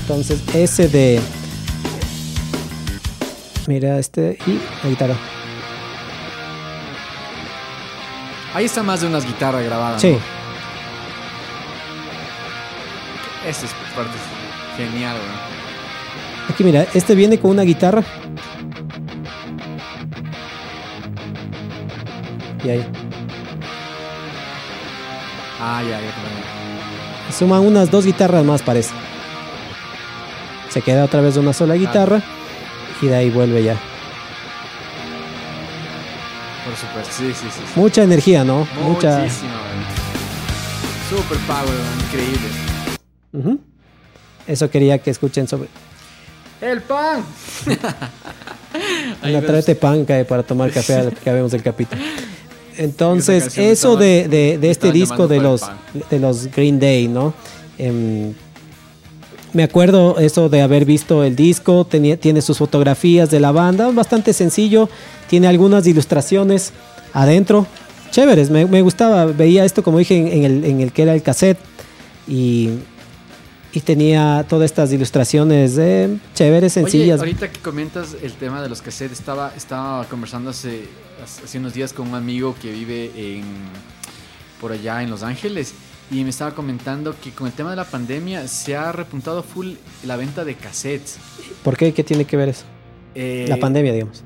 Entonces, 0.03 0.39
ese 0.55 0.87
de 0.87 1.21
Mira 3.67 3.99
este 3.99 4.39
y 4.47 4.61
la 4.85 4.91
guitarra. 4.91 5.15
Ahí 8.55 8.65
está 8.65 8.83
más 8.83 9.01
de 9.01 9.09
unas 9.09 9.27
guitarras 9.27 9.65
grabadas. 9.65 10.01
Sí. 10.01 10.17
Esta 13.47 13.67
es 13.67 13.73
parte 13.95 14.17
genial, 14.77 15.17
Aquí 16.49 16.63
mira, 16.63 16.87
este 16.95 17.15
viene 17.15 17.39
con 17.39 17.51
una 17.51 17.63
guitarra. 17.63 18.05
Y 22.65 22.71
ahí. 22.71 22.87
Ah, 25.61 25.83
ya, 25.83 26.01
ya. 26.01 27.33
Suman 27.37 27.67
unas 27.67 27.91
dos 27.91 28.07
guitarras 28.07 28.45
más, 28.45 28.63
parece. 28.63 28.95
Se 30.69 30.83
queda 30.83 31.05
otra 31.05 31.21
vez 31.21 31.37
una 31.37 31.53
sola 31.53 31.75
guitarra 31.75 32.23
y 33.01 33.07
de 33.07 33.15
ahí 33.15 33.31
vuelve 33.31 33.63
ya. 33.63 33.79
Por 36.65 36.77
supuesto, 36.77 37.13
sí, 37.17 37.33
sí, 37.33 37.47
sí. 37.51 37.61
Mucha 37.77 38.03
energía, 38.03 38.45
¿no? 38.45 38.67
Mucha. 38.83 39.29
Super 41.09 41.39
power, 41.47 41.79
increíble. 42.05 43.59
Eso 44.47 44.71
quería 44.71 44.99
que 44.99 45.11
escuchen 45.11 45.47
sobre. 45.47 45.69
¡El 46.61 46.83
pan! 46.83 47.25
Anda, 49.23 49.43
tráete 49.43 49.75
pan 49.75 50.05
cae, 50.05 50.25
para 50.25 50.43
tomar 50.43 50.71
café 50.71 50.95
al 50.95 51.13
que 51.13 51.21
acabemos 51.21 51.53
el 51.55 51.63
capítulo. 51.63 52.03
Entonces, 52.79 53.57
eso 53.57 53.97
de, 53.97 54.29
de, 54.29 54.59
de 54.59 54.71
este 54.71 54.93
disco 54.93 55.29
de 55.29 55.41
los, 55.41 55.63
de 56.11 56.19
los 56.19 56.47
Green 56.51 56.79
Day, 56.79 57.09
¿no? 57.09 57.33
Em, 57.79 58.35
me 59.57 59.63
acuerdo 59.63 60.19
eso 60.19 60.51
de 60.51 60.61
haber 60.61 60.85
visto 60.85 61.25
el 61.25 61.35
disco, 61.35 61.87
tenía, 61.87 62.19
tiene 62.19 62.43
sus 62.43 62.59
fotografías 62.59 63.31
de 63.31 63.41
la 63.41 63.53
banda, 63.53 63.91
bastante 63.91 64.35
sencillo, 64.35 64.89
tiene 65.29 65.49
algunas 65.49 65.87
ilustraciones 65.87 66.73
adentro, 67.15 67.67
chéveres, 68.11 68.51
me, 68.51 68.67
me 68.67 68.83
gustaba, 68.83 69.25
veía 69.25 69.65
esto 69.65 69.83
como 69.83 69.99
dije 69.99 70.17
en, 70.17 70.45
el, 70.45 70.65
en 70.65 70.81
el 70.83 70.93
que 70.93 71.03
era 71.03 71.15
el 71.15 71.23
cassette 71.23 71.59
y, 72.29 72.71
y 73.73 73.81
tenía 73.81 74.45
todas 74.47 74.67
estas 74.67 74.93
ilustraciones 74.93 75.79
eh, 75.79 76.19
chéveres, 76.35 76.75
sencillas. 76.75 77.19
Oye, 77.21 77.31
ahorita 77.31 77.51
que 77.51 77.61
comentas 77.61 78.15
el 78.23 78.35
tema 78.35 78.63
de 78.63 78.69
los 78.69 78.83
cassettes, 78.83 79.19
estaba, 79.19 79.55
estaba 79.57 80.05
conversando 80.05 80.51
hace, 80.51 80.85
hace 81.25 81.59
unos 81.59 81.73
días 81.73 81.95
con 81.95 82.09
un 82.09 82.15
amigo 82.15 82.55
que 82.61 82.71
vive 82.71 83.11
en, 83.17 83.45
por 84.61 84.73
allá 84.73 85.03
en 85.03 85.09
Los 85.09 85.23
Ángeles 85.23 85.73
y 86.11 86.23
me 86.23 86.31
estaba 86.31 86.55
comentando 86.55 87.15
que 87.21 87.33
con 87.33 87.47
el 87.47 87.53
tema 87.53 87.71
de 87.71 87.77
la 87.77 87.85
pandemia 87.85 88.47
se 88.49 88.77
ha 88.77 88.93
repuntado 88.93 89.43
full 89.43 89.75
la 90.05 90.17
venta 90.17 90.45
de 90.45 90.55
cassettes. 90.55 91.19
¿Por 91.63 91.77
qué? 91.77 91.93
¿Qué 91.93 92.05
tiene 92.05 92.25
que 92.25 92.37
ver 92.37 92.51
eso? 92.51 92.65
Eh, 93.15 93.47
la 93.49 93.57
pandemia, 93.57 93.93
digamos. 93.93 94.23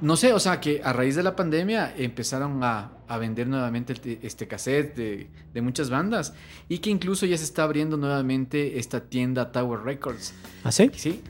No 0.00 0.16
sé, 0.16 0.32
o 0.32 0.40
sea, 0.40 0.60
que 0.60 0.80
a 0.82 0.92
raíz 0.92 1.14
de 1.14 1.22
la 1.22 1.36
pandemia 1.36 1.94
empezaron 1.96 2.62
a, 2.64 2.90
a 3.08 3.18
vender 3.18 3.46
nuevamente 3.46 4.18
este 4.22 4.48
cassette 4.48 4.96
de, 4.96 5.26
de, 5.54 5.62
muchas 5.62 5.90
bandas 5.90 6.34
y 6.68 6.78
que 6.78 6.90
incluso 6.90 7.24
ya 7.24 7.38
se 7.38 7.44
está 7.44 7.62
abriendo 7.62 7.96
nuevamente 7.96 8.78
esta 8.78 9.00
tienda 9.00 9.52
Tower 9.52 9.80
Records. 9.80 10.34
¿Ah, 10.64 10.72
sí? 10.72 10.90
Sí. 10.96 11.20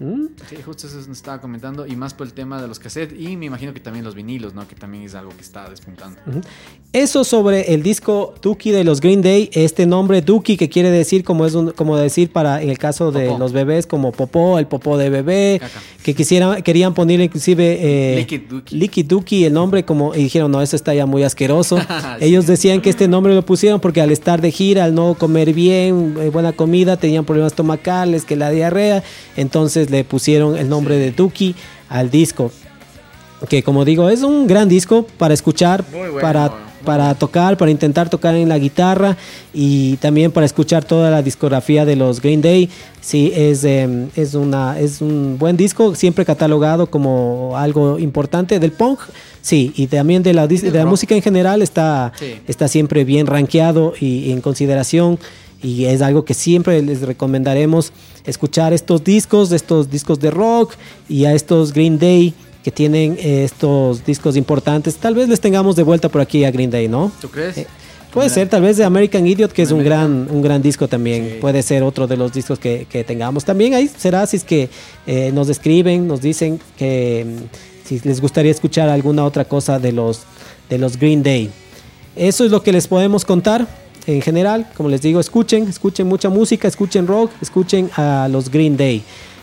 ¿Mm? 0.00 0.26
Sí, 0.48 0.56
justo 0.64 0.86
eso 0.86 0.96
nos 0.96 1.08
estaba 1.08 1.40
comentando 1.40 1.86
y 1.86 1.96
más 1.96 2.14
por 2.14 2.26
el 2.26 2.32
tema 2.32 2.60
de 2.60 2.68
los 2.68 2.78
cassettes 2.78 3.18
y 3.18 3.36
me 3.36 3.46
imagino 3.46 3.72
que 3.72 3.80
también 3.80 4.04
los 4.04 4.14
vinilos, 4.14 4.54
¿no? 4.54 4.66
Que 4.66 4.74
también 4.74 5.04
es 5.04 5.14
algo 5.14 5.30
que 5.36 5.42
está 5.42 5.68
despuntando. 5.68 6.20
Uh 6.26 6.30
-huh. 6.32 6.42
Eso 6.92 7.24
sobre 7.24 7.74
el 7.74 7.82
disco 7.82 8.34
Dookie 8.42 8.70
de 8.70 8.84
los 8.84 9.00
Green 9.00 9.22
Day, 9.22 9.50
este 9.52 9.86
nombre 9.86 10.22
Dookie 10.22 10.56
que 10.56 10.68
quiere 10.68 10.90
decir 10.90 11.24
como 11.24 11.46
es 11.46 11.54
un, 11.54 11.70
como 11.72 11.96
decir 11.96 12.30
para 12.30 12.62
en 12.62 12.70
el 12.70 12.78
caso 12.78 13.12
de 13.12 13.26
popó. 13.26 13.38
los 13.38 13.52
bebés 13.52 13.86
como 13.86 14.12
popó, 14.12 14.58
el 14.58 14.66
popó 14.66 14.96
de 14.96 15.10
bebé, 15.10 15.58
Caca. 15.60 15.80
que 16.02 16.14
quisieran 16.14 16.62
querían 16.62 16.94
ponerle 16.94 17.24
inclusive 17.24 17.78
eh, 17.80 18.16
Liquid 18.18 18.42
Dookie. 18.48 18.76
Liquid 18.76 19.06
Dookie 19.06 19.44
el 19.44 19.52
nombre 19.52 19.84
como 19.84 20.14
y 20.14 20.18
dijeron 20.24 20.50
no 20.50 20.62
eso 20.62 20.76
está 20.76 20.94
ya 20.94 21.06
muy 21.06 21.22
asqueroso. 21.22 21.78
Ellos 22.20 22.46
decían 22.46 22.80
que 22.80 22.90
este 22.90 23.08
nombre 23.08 23.34
lo 23.34 23.44
pusieron 23.44 23.80
porque 23.80 24.00
al 24.00 24.10
estar 24.10 24.40
de 24.40 24.50
gira, 24.50 24.84
al 24.84 24.94
no 24.94 25.14
comer 25.14 25.52
bien, 25.52 26.16
eh, 26.20 26.30
buena 26.30 26.52
comida, 26.52 26.96
tenían 26.96 27.24
problemas 27.24 27.52
estomacales, 27.52 28.24
que 28.24 28.36
la 28.36 28.50
diarrea, 28.50 29.02
entonces 29.36 29.83
le 29.90 30.04
pusieron 30.04 30.56
el 30.56 30.68
nombre 30.68 30.96
de 30.96 31.10
Dookie 31.12 31.54
al 31.88 32.10
disco. 32.10 32.50
Que 33.48 33.62
como 33.62 33.84
digo, 33.84 34.08
es 34.08 34.22
un 34.22 34.46
gran 34.46 34.68
disco 34.68 35.06
para 35.18 35.34
escuchar, 35.34 35.84
bueno, 35.92 36.18
para, 36.20 36.52
para 36.84 37.14
tocar, 37.14 37.56
para 37.56 37.70
intentar 37.70 38.08
tocar 38.08 38.34
en 38.34 38.48
la 38.48 38.58
guitarra 38.58 39.16
y 39.52 39.96
también 39.96 40.30
para 40.32 40.46
escuchar 40.46 40.84
toda 40.84 41.10
la 41.10 41.20
discografía 41.20 41.84
de 41.84 41.96
los 41.96 42.20
Green 42.20 42.40
Day. 42.40 42.70
Sí, 43.00 43.32
es, 43.34 43.64
eh, 43.64 44.08
es, 44.16 44.34
una, 44.34 44.78
es 44.78 45.02
un 45.02 45.36
buen 45.38 45.56
disco, 45.56 45.94
siempre 45.94 46.24
catalogado 46.24 46.86
como 46.86 47.52
algo 47.56 47.98
importante 47.98 48.58
del 48.58 48.72
punk. 48.72 49.00
Sí, 49.42 49.72
y 49.76 49.88
también 49.88 50.22
de 50.22 50.32
la, 50.32 50.46
de 50.46 50.70
la 50.70 50.86
música 50.86 51.14
en 51.14 51.20
general 51.20 51.60
está, 51.60 52.12
sí. 52.18 52.36
está 52.48 52.66
siempre 52.66 53.04
bien 53.04 53.26
rankeado 53.26 53.92
y, 54.00 54.20
y 54.20 54.32
en 54.32 54.40
consideración 54.40 55.18
y 55.64 55.86
es 55.86 56.02
algo 56.02 56.24
que 56.24 56.34
siempre 56.34 56.82
les 56.82 57.00
recomendaremos 57.00 57.92
escuchar 58.24 58.72
estos 58.72 59.04
discos, 59.04 59.52
estos 59.52 59.90
discos 59.90 60.18
de 60.20 60.30
rock 60.30 60.74
y 61.08 61.24
a 61.24 61.34
estos 61.34 61.72
Green 61.72 61.98
Day 61.98 62.34
que 62.62 62.70
tienen 62.70 63.16
eh, 63.20 63.44
estos 63.44 64.04
discos 64.04 64.36
importantes. 64.36 64.96
Tal 64.96 65.14
vez 65.14 65.28
les 65.28 65.40
tengamos 65.40 65.76
de 65.76 65.82
vuelta 65.82 66.08
por 66.08 66.20
aquí 66.20 66.44
a 66.44 66.50
Green 66.50 66.70
Day, 66.70 66.88
¿no? 66.88 67.12
¿Tú 67.20 67.28
crees? 67.28 67.58
Eh, 67.58 67.66
puede 68.10 68.30
ser, 68.30 68.48
tal 68.48 68.62
vez 68.62 68.78
de 68.78 68.84
American 68.84 69.26
Idiot, 69.26 69.52
que 69.52 69.62
es 69.62 69.70
un 69.70 69.84
gran, 69.84 70.28
un 70.30 70.40
gran 70.40 70.62
disco 70.62 70.88
también. 70.88 71.28
Sí. 71.34 71.38
Puede 71.42 71.62
ser 71.62 71.82
otro 71.82 72.06
de 72.06 72.16
los 72.16 72.32
discos 72.32 72.58
que, 72.58 72.86
que, 72.88 73.04
tengamos. 73.04 73.44
También 73.44 73.74
ahí 73.74 73.86
será 73.94 74.26
si 74.26 74.38
es 74.38 74.44
que 74.44 74.70
eh, 75.06 75.30
nos 75.34 75.50
escriben, 75.50 76.06
nos 76.06 76.22
dicen 76.22 76.58
que 76.78 77.26
mm, 77.26 77.86
si 77.86 78.00
les 78.00 78.22
gustaría 78.22 78.50
escuchar 78.50 78.88
alguna 78.88 79.24
otra 79.24 79.44
cosa 79.44 79.78
de 79.78 79.92
los, 79.92 80.22
de 80.70 80.78
los 80.78 80.96
Green 80.96 81.22
Day. 81.22 81.50
Eso 82.16 82.46
es 82.46 82.50
lo 82.50 82.62
que 82.62 82.72
les 82.72 82.88
podemos 82.88 83.26
contar 83.26 83.66
en 84.06 84.20
general, 84.22 84.68
como 84.76 84.88
les 84.88 85.00
digo, 85.00 85.20
escuchen, 85.20 85.66
escuchen 85.68 86.06
mucha 86.06 86.28
música, 86.28 86.68
escuchen 86.68 87.06
rock, 87.06 87.30
escuchen 87.40 87.90
a 87.96 88.28
los 88.30 88.50
Green 88.50 88.76
Day. 88.76 89.02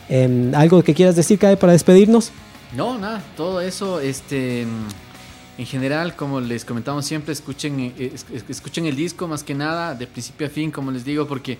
Eh, 0.09 0.51
¿Algo 0.55 0.83
que 0.83 0.93
quieras 0.93 1.15
decir, 1.15 1.39
Cae, 1.39 1.57
para 1.57 1.73
despedirnos? 1.73 2.31
No, 2.75 2.97
nada, 2.97 3.21
todo 3.35 3.61
eso, 3.61 3.99
este, 3.99 4.61
en 4.61 5.65
general, 5.65 6.15
como 6.15 6.39
les 6.39 6.63
comentamos 6.63 7.05
siempre, 7.05 7.33
escuchen, 7.33 7.93
eh, 7.97 8.13
escuchen 8.49 8.85
el 8.85 8.95
disco 8.95 9.27
más 9.27 9.43
que 9.43 9.53
nada, 9.53 9.95
de 9.95 10.07
principio 10.07 10.47
a 10.47 10.49
fin, 10.49 10.71
como 10.71 10.91
les 10.91 11.03
digo, 11.03 11.27
porque 11.27 11.57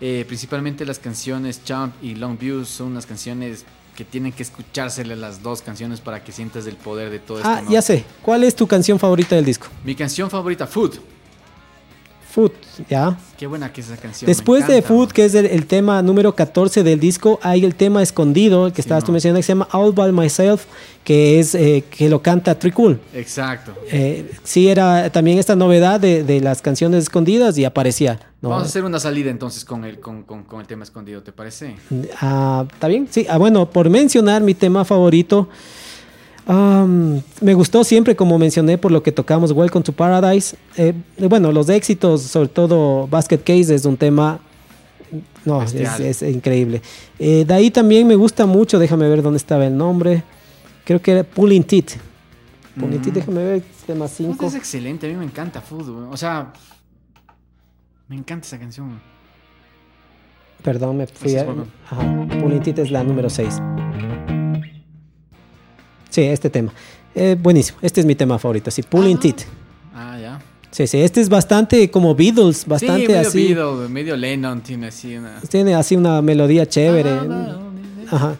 eh, 0.00 0.24
principalmente 0.26 0.86
las 0.86 0.98
canciones 0.98 1.64
Champ 1.64 1.94
y 2.02 2.14
Long 2.14 2.38
View 2.38 2.64
son 2.64 2.88
unas 2.88 3.04
canciones 3.04 3.64
que 3.96 4.04
tienen 4.04 4.32
que 4.32 4.44
escuchársele 4.44 5.16
las 5.16 5.42
dos 5.42 5.60
canciones 5.60 6.00
para 6.00 6.22
que 6.22 6.30
sientas 6.30 6.66
el 6.66 6.76
poder 6.76 7.10
de 7.10 7.18
todo 7.18 7.38
esto. 7.38 7.50
Ah, 7.50 7.62
¿no? 7.62 7.70
ya 7.70 7.82
sé. 7.82 8.04
¿Cuál 8.22 8.44
es 8.44 8.54
tu 8.54 8.66
canción 8.66 8.98
favorita 8.98 9.34
del 9.34 9.44
disco? 9.44 9.66
Mi 9.84 9.96
canción 9.96 10.30
favorita, 10.30 10.68
Food. 10.68 11.00
Food, 12.38 12.52
¿ya? 12.88 13.18
Qué 13.36 13.48
buena 13.48 13.72
que 13.72 13.80
es 13.80 13.88
esa 13.88 13.96
canción. 13.96 14.28
Después 14.28 14.60
encanta, 14.60 14.74
de 14.76 14.82
Food, 14.82 15.10
que 15.10 15.24
es 15.24 15.34
el, 15.34 15.46
el, 15.46 15.66
tema 15.66 16.00
número 16.02 16.36
14 16.36 16.84
del 16.84 17.00
disco, 17.00 17.40
hay 17.42 17.64
el 17.64 17.74
tema 17.74 18.00
escondido, 18.00 18.68
que 18.68 18.76
sí, 18.76 18.82
estabas 18.82 19.02
no. 19.02 19.06
tú 19.06 19.12
mencionando, 19.12 19.40
que 19.40 19.42
se 19.42 19.48
llama 19.48 19.66
All 19.72 19.90
By 19.92 20.12
Myself, 20.12 20.66
que 21.02 21.40
es 21.40 21.56
eh, 21.56 21.82
que 21.90 22.08
lo 22.08 22.22
canta 22.22 22.56
Tricool. 22.56 23.00
Exacto. 23.12 23.74
Eh, 23.90 24.30
sí, 24.44 24.68
era 24.68 25.10
también 25.10 25.38
esta 25.38 25.56
novedad 25.56 25.98
de, 25.98 26.22
de, 26.22 26.40
las 26.40 26.62
canciones 26.62 27.02
escondidas 27.02 27.58
y 27.58 27.64
aparecía. 27.64 28.20
¿no? 28.40 28.50
Vamos 28.50 28.66
a 28.66 28.66
hacer 28.68 28.84
una 28.84 29.00
salida 29.00 29.30
entonces 29.30 29.64
con 29.64 29.84
el, 29.84 29.98
con, 29.98 30.22
con, 30.22 30.44
con 30.44 30.60
el 30.60 30.68
tema 30.68 30.84
escondido, 30.84 31.20
¿te 31.24 31.32
parece? 31.32 31.74
Ah, 32.20 32.64
¿Está 32.72 32.86
bien? 32.86 33.08
Sí, 33.10 33.26
ah, 33.28 33.38
bueno, 33.38 33.68
por 33.68 33.90
mencionar 33.90 34.42
mi 34.42 34.54
tema 34.54 34.84
favorito. 34.84 35.48
Um, 36.48 37.20
me 37.42 37.52
gustó 37.52 37.84
siempre, 37.84 38.16
como 38.16 38.38
mencioné, 38.38 38.78
por 38.78 38.90
lo 38.90 39.02
que 39.02 39.12
tocamos 39.12 39.52
Welcome 39.52 39.84
to 39.84 39.92
Paradise. 39.92 40.56
Eh, 40.78 40.94
bueno, 41.28 41.52
los 41.52 41.68
éxitos, 41.68 42.22
sobre 42.22 42.48
todo 42.48 43.06
Basket 43.06 43.38
Case, 43.38 43.74
es 43.74 43.84
un 43.84 43.98
tema. 43.98 44.40
No, 45.44 45.62
es, 45.62 45.74
es, 45.74 46.22
increíble. 46.22 46.80
Eh, 47.18 47.44
de 47.46 47.54
ahí 47.54 47.70
también 47.70 48.06
me 48.06 48.14
gusta 48.14 48.46
mucho, 48.46 48.78
déjame 48.78 49.08
ver 49.10 49.22
dónde 49.22 49.36
estaba 49.36 49.66
el 49.66 49.76
nombre. 49.76 50.22
Creo 50.84 51.02
que 51.02 51.12
era 51.12 51.22
Pulling 51.22 51.64
Teeth. 51.64 51.96
Pulling 52.80 52.98
mm. 52.98 53.02
Teeth, 53.02 53.14
déjame 53.14 53.44
ver, 53.44 53.62
tema 53.86 54.08
5. 54.08 54.46
Es 54.46 54.54
excelente, 54.54 55.06
a 55.06 55.10
mí 55.10 55.16
me 55.16 55.24
encanta 55.24 55.60
Food. 55.60 56.10
O 56.10 56.16
sea, 56.16 56.50
me 58.08 58.16
encanta 58.16 58.46
esa 58.46 58.58
canción. 58.58 58.98
Perdón, 60.62 60.96
me 60.96 61.06
fui 61.06 61.36
a. 61.36 61.42
Ajá, 61.90 62.26
Pulling 62.40 62.62
Teeth 62.62 62.78
es 62.78 62.90
la 62.90 63.04
número 63.04 63.28
6. 63.28 63.60
Sí, 66.18 66.24
este 66.24 66.50
tema. 66.50 66.72
Eh, 67.14 67.36
buenísimo. 67.40 67.78
Este 67.80 68.00
es 68.00 68.06
mi 68.06 68.16
tema 68.16 68.40
favorito. 68.40 68.72
Sí, 68.72 68.82
Pulling 68.82 69.18
ah. 69.18 69.20
Teeth. 69.20 69.42
Ah, 69.94 70.18
ya. 70.20 70.40
Sí, 70.72 70.88
sí. 70.88 71.00
Este 71.00 71.20
es 71.20 71.28
bastante 71.28 71.88
como 71.92 72.12
Beatles, 72.12 72.66
bastante 72.66 73.02
sí, 73.02 73.06
medio 73.06 73.20
así. 73.20 73.54
Beatles, 73.54 73.88
medio 73.88 74.16
Lennon 74.16 74.60
tiene 74.60 74.88
así 74.88 75.16
una. 75.16 75.40
Tiene 75.48 75.76
así 75.76 75.94
una 75.94 76.20
melodía 76.20 76.66
chévere. 76.66 77.10
Ah, 77.10 77.58
Ajá. 78.10 78.36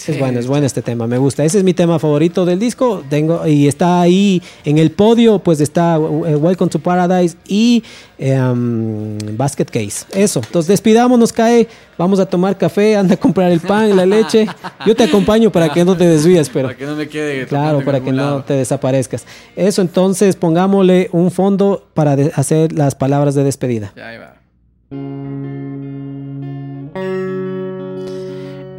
Sí, 0.00 0.12
es 0.12 0.18
bueno, 0.18 0.40
es 0.40 0.46
bueno 0.46 0.64
este 0.64 0.80
tema, 0.80 1.06
me 1.06 1.18
gusta. 1.18 1.44
Ese 1.44 1.58
es 1.58 1.64
mi 1.64 1.74
tema 1.74 1.98
favorito 1.98 2.46
del 2.46 2.58
disco. 2.58 3.04
Tengo, 3.10 3.46
y 3.46 3.68
está 3.68 4.00
ahí 4.00 4.42
en 4.64 4.78
el 4.78 4.92
podio, 4.92 5.40
pues 5.40 5.60
está 5.60 5.96
eh, 5.96 6.36
Welcome 6.36 6.70
to 6.70 6.78
Paradise 6.78 7.36
y 7.46 7.84
um, 8.18 9.18
Basket 9.36 9.66
Case. 9.66 10.06
Eso. 10.14 10.40
Entonces 10.42 10.68
despidámonos, 10.68 11.34
Cae. 11.34 11.68
Vamos 11.98 12.18
a 12.18 12.24
tomar 12.24 12.56
café, 12.56 12.96
anda 12.96 13.12
a 13.12 13.16
comprar 13.18 13.52
el 13.52 13.60
pan, 13.60 13.94
la 13.94 14.06
leche. 14.06 14.46
Yo 14.86 14.96
te 14.96 15.04
acompaño 15.04 15.52
para 15.52 15.68
que 15.68 15.84
no 15.84 15.94
te 15.94 16.06
desvíes, 16.06 16.48
pero. 16.48 16.68
Para 16.68 16.78
que 16.78 16.86
no 16.86 16.96
me 16.96 17.06
quede. 17.06 17.46
Claro, 17.46 17.84
para 17.84 18.00
que 18.00 18.10
lado. 18.10 18.38
no 18.38 18.44
te 18.44 18.54
desaparezcas. 18.54 19.26
Eso, 19.54 19.82
entonces 19.82 20.34
pongámosle 20.34 21.10
un 21.12 21.30
fondo 21.30 21.86
para 21.92 22.16
hacer 22.36 22.72
las 22.72 22.94
palabras 22.94 23.34
de 23.34 23.44
despedida. 23.44 23.92
Ya, 23.94 24.08
ahí 24.08 24.16
va. 24.16 25.59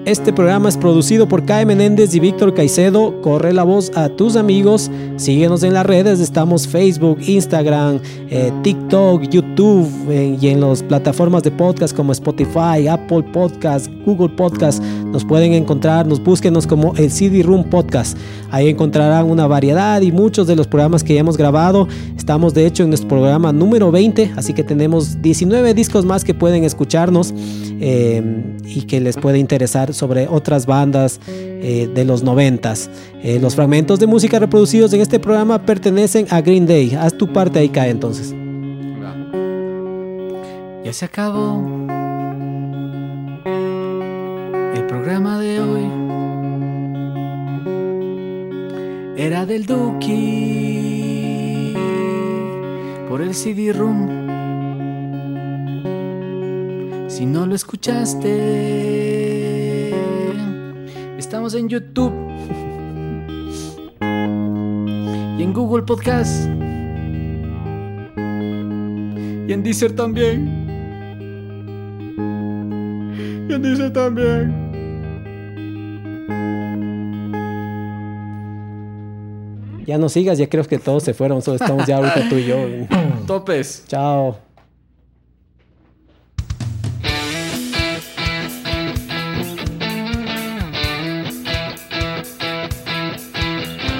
Este 0.05 0.33
programa 0.33 0.67
es 0.67 0.77
producido 0.77 1.27
por 1.27 1.45
Kai 1.45 1.63
Menéndez 1.63 2.15
y 2.15 2.19
Víctor 2.19 2.55
Caicedo. 2.55 3.21
Corre 3.21 3.53
la 3.53 3.63
voz 3.63 3.91
a 3.95 4.09
tus 4.09 4.35
amigos. 4.35 4.89
Síguenos 5.17 5.61
en 5.61 5.75
las 5.75 5.85
redes. 5.85 6.19
Estamos 6.19 6.67
Facebook, 6.67 7.19
Instagram, 7.21 7.99
eh, 8.31 8.51
TikTok, 8.63 9.21
YouTube 9.29 9.87
eh, 10.09 10.35
y 10.41 10.47
en 10.47 10.59
las 10.59 10.81
plataformas 10.81 11.43
de 11.43 11.51
podcast 11.51 11.95
como 11.95 12.13
Spotify, 12.13 12.87
Apple 12.89 13.21
Podcast, 13.31 13.91
Google 14.03 14.29
Podcast. 14.29 14.81
Nos 15.11 15.25
pueden 15.25 15.53
encontrar, 15.53 16.07
nos 16.07 16.23
búsquenos 16.23 16.65
como 16.65 16.95
el 16.95 17.11
CD 17.11 17.43
Room 17.43 17.65
Podcast. 17.65 18.17
Ahí 18.49 18.69
encontrarán 18.69 19.29
una 19.29 19.45
variedad 19.45 20.01
y 20.01 20.11
muchos 20.11 20.47
de 20.47 20.55
los 20.55 20.67
programas 20.67 21.03
que 21.03 21.13
ya 21.13 21.19
hemos 21.19 21.37
grabado. 21.37 21.87
Estamos 22.17 22.53
de 22.53 22.65
hecho 22.65 22.83
en 22.83 22.89
nuestro 22.89 23.09
programa 23.09 23.51
número 23.51 23.91
20, 23.91 24.33
así 24.37 24.53
que 24.53 24.63
tenemos 24.63 25.21
19 25.21 25.73
discos 25.73 26.05
más 26.05 26.23
que 26.23 26.33
pueden 26.33 26.63
escucharnos 26.63 27.33
eh, 27.79 28.21
y 28.65 28.83
que 28.83 29.01
les 29.01 29.17
puede 29.17 29.37
interesar 29.37 29.93
sobre 29.93 30.27
otras 30.27 30.65
bandas 30.65 31.19
eh, 31.27 31.89
de 31.93 32.05
los 32.05 32.23
90. 32.23 32.73
Eh, 33.23 33.39
los 33.41 33.55
fragmentos 33.55 33.99
de 33.99 34.07
música 34.07 34.39
reproducidos 34.39 34.93
en 34.93 35.01
este 35.01 35.19
programa 35.19 35.65
pertenecen 35.65 36.25
a 36.29 36.41
Green 36.41 36.65
Day. 36.65 36.95
Haz 36.95 37.17
tu 37.17 37.31
parte 37.31 37.59
ahí 37.59 37.69
cae 37.69 37.89
entonces. 37.89 38.33
Ya 40.83 40.93
se 40.93 41.05
acabó 41.05 41.61
programa 45.03 45.39
de 45.39 45.59
hoy. 45.59 45.85
Era 49.17 49.47
del 49.47 49.65
Duki 49.65 51.73
por 53.09 53.23
el 53.23 53.33
CD 53.33 53.73
Room. 53.73 54.07
Si 57.07 57.25
no 57.25 57.47
lo 57.47 57.55
escuchaste, 57.55 58.29
estamos 61.17 61.55
en 61.55 61.67
YouTube 61.67 62.13
y 65.39 65.43
en 65.43 65.51
Google 65.51 65.81
Podcast 65.81 66.47
y 69.47 69.51
en 69.51 69.63
Deezer 69.63 69.95
también. 69.95 70.61
Y 73.49 73.53
en 73.53 73.61
Deezer 73.63 73.91
también. 73.91 74.60
Ya 79.91 79.97
no 79.97 80.07
sigas, 80.07 80.37
ya 80.37 80.47
creo 80.47 80.63
que 80.63 80.79
todos 80.79 81.03
se 81.03 81.13
fueron, 81.13 81.41
solo 81.41 81.57
estamos 81.57 81.85
ya 81.85 81.97
ahorita 81.97 82.29
tú 82.29 82.35
y 82.37 82.45
yo. 82.45 82.55
Topes. 83.27 83.83
Chao. 83.89 84.37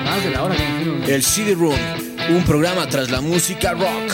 Más 0.06 0.24
de 0.24 0.32
la 0.32 0.44
hora 0.46 0.56
que. 0.56 1.14
El 1.14 1.24
CD 1.24 1.56
Room, 1.56 1.76
un 2.30 2.44
programa 2.46 2.88
tras 2.88 3.12
la 3.12 3.20
música 3.20 3.74
rock. 3.74 4.14